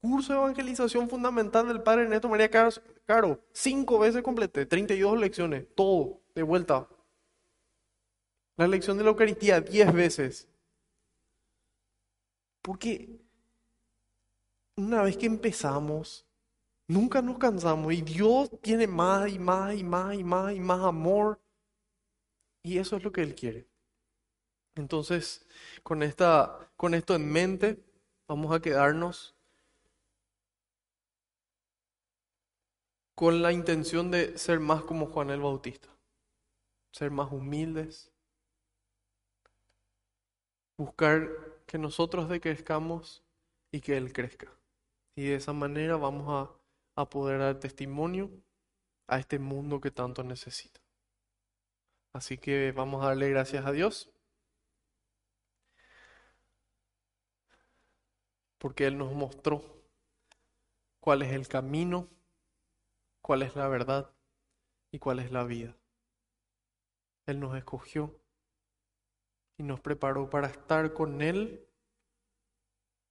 Curso 0.00 0.32
de 0.32 0.38
evangelización 0.38 1.08
fundamental 1.08 1.68
del 1.68 1.82
Padre 1.82 2.02
Ernesto 2.02 2.28
María 2.28 2.50
Caro. 2.50 3.40
Cinco 3.52 3.98
veces 3.98 4.22
completé, 4.22 4.66
32 4.66 5.18
lecciones, 5.18 5.66
todo, 5.74 6.20
de 6.34 6.42
vuelta. 6.42 6.88
La 8.56 8.66
lección 8.66 8.96
de 8.96 9.04
la 9.04 9.10
Eucaristía, 9.10 9.60
10 9.60 9.92
veces. 9.92 10.48
Porque 12.62 13.20
una 14.76 15.02
vez 15.02 15.16
que 15.16 15.26
empezamos, 15.26 16.26
nunca 16.88 17.20
nos 17.22 17.38
cansamos 17.38 17.92
y 17.92 18.02
Dios 18.02 18.50
tiene 18.60 18.86
más 18.86 19.30
y 19.30 19.38
más 19.38 19.74
y 19.74 19.84
más 19.84 20.14
y 20.14 20.24
más 20.24 20.54
y 20.54 20.60
más 20.60 20.80
amor. 20.80 21.40
Y 22.66 22.78
eso 22.78 22.96
es 22.96 23.04
lo 23.04 23.12
que 23.12 23.22
Él 23.22 23.36
quiere. 23.36 23.68
Entonces, 24.74 25.46
con, 25.84 26.02
esta, 26.02 26.68
con 26.76 26.94
esto 26.94 27.14
en 27.14 27.30
mente, 27.30 27.78
vamos 28.26 28.52
a 28.52 28.60
quedarnos 28.60 29.36
con 33.14 33.40
la 33.40 33.52
intención 33.52 34.10
de 34.10 34.36
ser 34.36 34.58
más 34.58 34.82
como 34.82 35.06
Juan 35.06 35.30
el 35.30 35.40
Bautista, 35.42 35.88
ser 36.90 37.12
más 37.12 37.30
humildes, 37.30 38.10
buscar 40.76 41.30
que 41.66 41.78
nosotros 41.78 42.28
decrezcamos 42.28 43.22
y 43.70 43.80
que 43.80 43.96
Él 43.96 44.12
crezca. 44.12 44.50
Y 45.14 45.26
de 45.26 45.36
esa 45.36 45.52
manera 45.52 45.96
vamos 45.98 46.26
a, 46.96 47.00
a 47.00 47.08
poder 47.08 47.38
dar 47.38 47.60
testimonio 47.60 48.28
a 49.06 49.20
este 49.20 49.38
mundo 49.38 49.80
que 49.80 49.92
tanto 49.92 50.24
necesita. 50.24 50.80
Así 52.16 52.38
que 52.38 52.72
vamos 52.72 53.04
a 53.04 53.08
darle 53.08 53.28
gracias 53.28 53.66
a 53.66 53.72
Dios. 53.72 54.10
Porque 58.56 58.86
Él 58.86 58.96
nos 58.96 59.12
mostró 59.12 59.62
cuál 60.98 61.20
es 61.20 61.32
el 61.34 61.46
camino, 61.46 62.08
cuál 63.20 63.42
es 63.42 63.54
la 63.54 63.68
verdad 63.68 64.10
y 64.90 64.98
cuál 64.98 65.18
es 65.18 65.30
la 65.30 65.44
vida. 65.44 65.76
Él 67.26 67.38
nos 67.38 67.54
escogió 67.54 68.18
y 69.58 69.62
nos 69.62 69.80
preparó 69.80 70.30
para 70.30 70.46
estar 70.46 70.94
con 70.94 71.20
Él 71.20 71.68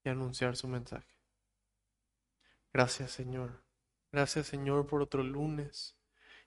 y 0.04 0.10
anunciar 0.10 0.56
su 0.56 0.68
mensaje. 0.68 1.14
Gracias 2.74 3.12
Señor. 3.12 3.64
Gracias 4.12 4.48
Señor 4.48 4.88
por 4.88 5.04
otro 5.04 5.22
lunes. 5.22 5.95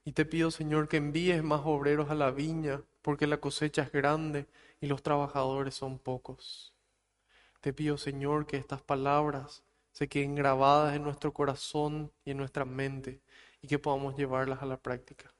Y 0.09 0.13
te 0.13 0.25
pido 0.25 0.51
Señor 0.51 0.89
que 0.89 0.97
envíes 0.97 1.43
más 1.45 1.61
obreros 1.67 2.09
a 2.09 2.15
la 2.15 2.31
viña, 2.31 2.83
porque 3.03 3.27
la 3.27 3.43
cosecha 3.43 3.83
es 3.83 3.93
grande 3.93 4.47
y 4.81 4.87
los 4.87 5.03
trabajadores 5.03 5.75
son 5.75 5.99
pocos. 5.99 6.73
Te 7.61 7.75
pido 7.75 7.99
Señor 7.99 8.47
que 8.47 8.57
estas 8.57 8.81
palabras 8.81 9.63
se 9.93 10.09
queden 10.09 10.35
grabadas 10.35 10.97
en 10.97 11.03
nuestro 11.03 11.35
corazón 11.35 12.11
y 12.25 12.31
en 12.31 12.39
nuestra 12.39 12.65
mente 12.65 13.21
y 13.61 13.69
que 13.69 13.79
podamos 13.79 14.17
llevarlas 14.17 14.63
a 14.63 14.65
la 14.65 14.79
práctica. 14.79 15.31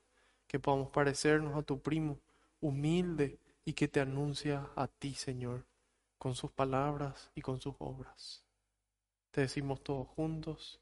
Que 0.47 0.61
podamos 0.61 0.91
parecernos 0.91 1.57
a 1.57 1.63
tu 1.63 1.81
primo, 1.81 2.21
humilde 2.61 3.39
y 3.65 3.73
que 3.73 3.89
te 3.89 4.01
anuncia 4.01 4.69
a 4.77 4.87
ti 4.87 5.15
Señor, 5.15 5.65
con 6.19 6.35
sus 6.35 6.51
palabras 6.51 7.31
y 7.35 7.41
con 7.41 7.59
sus 7.59 7.75
obras. 7.79 8.45
Te 9.31 9.41
decimos 9.41 9.83
todos 9.83 10.09
juntos, 10.09 10.79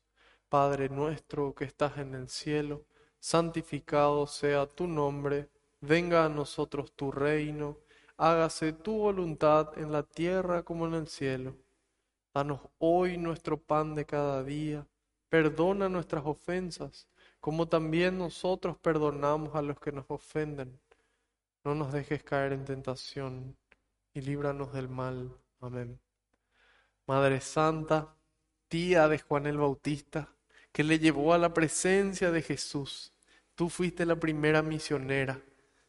Padre 0.48 0.88
nuestro 0.88 1.54
que 1.54 1.66
estás 1.66 1.98
en 1.98 2.16
el 2.16 2.28
cielo, 2.28 2.84
santificado 3.26 4.24
sea 4.28 4.66
tu 4.66 4.86
nombre, 4.86 5.48
venga 5.80 6.24
a 6.24 6.28
nosotros 6.28 6.92
tu 6.92 7.10
reino, 7.10 7.76
hágase 8.16 8.72
tu 8.72 8.98
voluntad 8.98 9.76
en 9.76 9.90
la 9.90 10.04
tierra 10.04 10.62
como 10.62 10.86
en 10.86 10.94
el 10.94 11.08
cielo. 11.08 11.56
Danos 12.32 12.60
hoy 12.78 13.18
nuestro 13.18 13.58
pan 13.58 13.96
de 13.96 14.06
cada 14.06 14.44
día, 14.44 14.86
perdona 15.28 15.88
nuestras 15.88 16.24
ofensas, 16.24 17.08
como 17.40 17.66
también 17.66 18.16
nosotros 18.16 18.76
perdonamos 18.78 19.56
a 19.56 19.62
los 19.62 19.80
que 19.80 19.90
nos 19.90 20.04
ofenden. 20.08 20.78
No 21.64 21.74
nos 21.74 21.92
dejes 21.92 22.22
caer 22.22 22.52
en 22.52 22.64
tentación 22.64 23.56
y 24.14 24.20
líbranos 24.20 24.72
del 24.72 24.88
mal. 24.88 25.36
Amén. 25.60 25.98
Madre 27.08 27.40
Santa, 27.40 28.14
tía 28.68 29.08
de 29.08 29.18
Juan 29.18 29.46
el 29.48 29.58
Bautista, 29.58 30.28
que 30.70 30.84
le 30.84 31.00
llevó 31.00 31.34
a 31.34 31.38
la 31.38 31.52
presencia 31.52 32.30
de 32.30 32.40
Jesús. 32.40 33.14
Tú 33.56 33.70
fuiste 33.70 34.04
la 34.04 34.16
primera 34.16 34.62
misionera. 34.62 35.40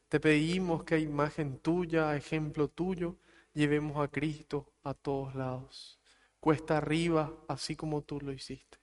Te 0.08 0.22
pedimos 0.22 0.86
que 0.86 0.96
a 0.96 1.00
imagen 1.00 1.60
tuya, 1.60 2.10
a 2.10 2.16
ejemplo 2.16 2.70
tuyo, 2.70 3.18
llevemos 3.54 4.02
a 4.02 4.08
Cristo 4.08 4.72
a 4.84 4.94
todos 4.94 5.36
lados. 5.36 6.00
Cuesta 6.40 6.78
arriba, 6.78 7.34
así 7.50 7.76
como 7.76 8.04
tú 8.04 8.22
lo 8.22 8.32
hiciste. 8.32 8.78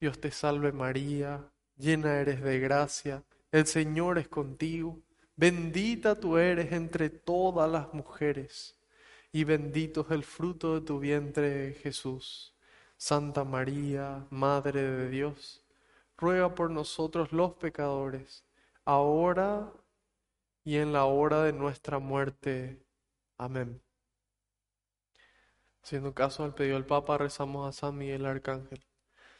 Dios 0.00 0.18
te 0.18 0.30
salve 0.30 0.72
María, 0.72 1.52
llena 1.76 2.18
eres 2.18 2.40
de 2.40 2.58
gracia, 2.60 3.24
el 3.50 3.66
Señor 3.66 4.16
es 4.18 4.26
contigo, 4.26 5.02
bendita 5.36 6.18
tú 6.18 6.38
eres 6.38 6.72
entre 6.72 7.10
todas 7.10 7.70
las 7.70 7.92
mujeres, 7.92 8.74
y 9.32 9.44
bendito 9.44 10.00
es 10.00 10.12
el 10.12 10.24
fruto 10.24 10.80
de 10.80 10.86
tu 10.86 10.98
vientre 10.98 11.74
Jesús. 11.82 12.54
Santa 12.96 13.44
María, 13.44 14.26
Madre 14.30 14.82
de 14.82 15.10
Dios, 15.10 15.61
ruega 16.22 16.54
por 16.54 16.70
nosotros 16.70 17.32
los 17.32 17.54
pecadores, 17.54 18.44
ahora 18.84 19.72
y 20.62 20.76
en 20.76 20.92
la 20.92 21.04
hora 21.04 21.42
de 21.42 21.52
nuestra 21.52 21.98
muerte. 21.98 22.80
Amén. 23.36 23.82
Haciendo 25.82 26.14
caso 26.14 26.44
al 26.44 26.54
pedido 26.54 26.76
del 26.76 26.86
Papa, 26.86 27.18
rezamos 27.18 27.68
a 27.68 27.76
San 27.76 27.98
Miguel 27.98 28.24
Arcángel. 28.24 28.84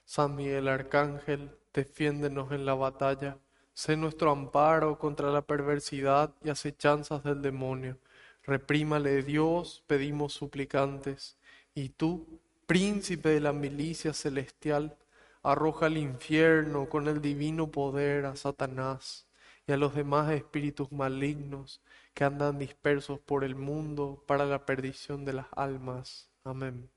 San 0.04 0.34
Miguel 0.34 0.66
Arcángel, 0.66 1.56
defiéndenos 1.72 2.50
en 2.50 2.66
la 2.66 2.74
batalla, 2.74 3.38
sé 3.72 3.96
nuestro 3.96 4.32
amparo 4.32 4.98
contra 4.98 5.30
la 5.30 5.42
perversidad 5.42 6.34
y 6.42 6.50
acechanzas 6.50 7.22
del 7.22 7.42
demonio. 7.42 7.98
Reprímale 8.42 9.22
Dios, 9.22 9.84
pedimos 9.86 10.32
suplicantes, 10.32 11.38
y 11.76 11.90
tú, 11.90 12.40
príncipe 12.66 13.28
de 13.28 13.40
la 13.40 13.52
milicia 13.52 14.12
celestial, 14.12 14.96
arroja 15.43 15.86
al 15.86 15.98
infierno 15.98 16.89
con 16.89 17.09
el 17.09 17.20
divino 17.20 17.70
poder 17.70 18.27
a 18.27 18.36
Satanás 18.36 19.27
y 19.66 19.73
a 19.73 19.77
los 19.77 19.94
demás 19.94 20.31
espíritus 20.32 20.90
malignos 20.93 21.82
que 22.14 22.24
andan 22.24 22.59
dispersos 22.59 23.19
por 23.20 23.44
el 23.44 23.55
mundo 23.55 24.23
para 24.27 24.44
la 24.44 24.66
perdición 24.66 25.24
de 25.24 25.32
las 25.35 25.47
almas. 25.52 26.31
Amén. 26.44 26.90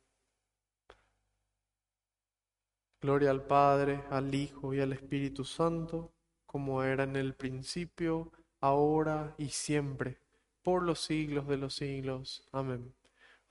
Gloria 3.02 3.32
al 3.32 3.44
Padre, 3.44 4.04
al 4.10 4.34
Hijo 4.34 4.74
y 4.74 4.80
al 4.82 4.94
Espíritu 4.94 5.46
Santo, 5.46 6.12
como 6.46 6.84
era 6.84 7.04
en 7.04 7.16
el 7.16 7.36
principio, 7.36 8.32
ahora 8.62 9.36
y 9.38 9.50
siempre, 9.50 10.20
por 10.64 10.82
los 10.82 11.02
siglos 11.02 11.48
de 11.48 11.58
los 11.58 11.76
siglos. 11.76 12.48
Amén. 12.52 12.94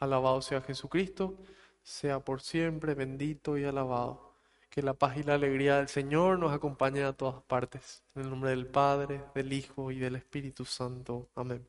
Alabado 0.01 0.43
sea 0.43 0.61
Jesucristo, 0.61 1.39
sea 1.83 2.19
por 2.25 2.41
siempre 2.41 2.95
bendito 2.95 3.57
y 3.57 3.65
alabado. 3.65 4.34
Que 4.75 4.83
la 4.83 4.95
paz 4.95 5.17
y 5.17 5.23
la 5.23 5.35
alegría 5.35 5.77
del 5.77 5.87
Señor 5.87 6.37
nos 6.41 6.53
acompañen 6.53 7.05
a 7.05 7.13
todas 7.13 7.41
partes. 7.45 8.03
En 8.17 8.23
el 8.23 8.31
nombre 8.31 8.51
del 8.51 8.67
Padre, 8.67 9.23
del 9.33 9.53
Hijo 9.53 9.93
y 9.93 10.01
del 10.01 10.17
Espíritu 10.17 10.65
Santo. 10.65 11.29
Amén. 11.37 11.65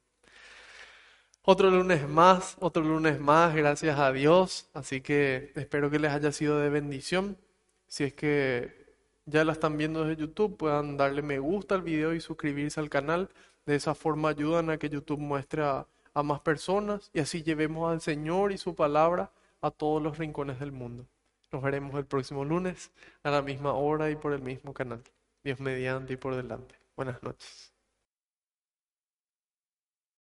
Otro 1.43 1.69
lunes 1.69 2.09
más, 2.09 2.57
otro 2.59 2.81
lunes 2.81 3.19
más, 3.19 3.53
gracias 3.55 3.99
a 3.99 4.11
Dios. 4.11 4.71
Así 4.73 5.01
que 5.01 5.51
espero 5.53 5.91
que 5.91 5.99
les 5.99 6.13
haya 6.13 6.31
sido 6.31 6.57
de 6.57 6.71
bendición. 6.71 7.37
Si 7.85 8.05
es 8.05 8.13
que 8.15 8.95
ya 9.27 9.45
la 9.45 9.51
están 9.51 9.77
viendo 9.77 10.03
desde 10.03 10.19
YouTube, 10.23 10.57
puedan 10.57 10.97
darle 10.97 11.21
me 11.21 11.37
gusta 11.37 11.75
al 11.75 11.83
video 11.83 12.15
y 12.15 12.21
suscribirse 12.21 12.79
al 12.79 12.89
canal. 12.89 13.29
De 13.67 13.75
esa 13.75 13.93
forma 13.93 14.29
ayudan 14.29 14.71
a 14.71 14.79
que 14.79 14.89
YouTube 14.89 15.19
muestre 15.19 15.61
a, 15.63 15.85
a 16.15 16.23
más 16.23 16.39
personas 16.39 17.11
y 17.13 17.19
así 17.19 17.43
llevemos 17.43 17.91
al 17.91 18.01
Señor 18.01 18.51
y 18.51 18.57
su 18.57 18.73
palabra 18.73 19.31
a 19.61 19.69
todos 19.69 20.01
los 20.01 20.17
rincones 20.17 20.59
del 20.59 20.71
mundo. 20.71 21.05
Nos 21.55 21.63
veremos 21.63 21.95
el 21.95 22.05
próximo 22.05 22.43
lunes 22.43 22.91
a 23.23 23.31
la 23.31 23.41
misma 23.41 23.71
hora 23.71 24.11
y 24.11 24.17
por 24.17 24.33
el 24.33 24.41
mismo 24.41 24.73
canal. 24.73 25.01
Dios 25.41 25.61
mediante 25.61 26.11
y 26.11 26.17
por 26.17 26.35
delante. 26.35 26.75
Buenas 26.97 27.23
noches. 27.23 27.74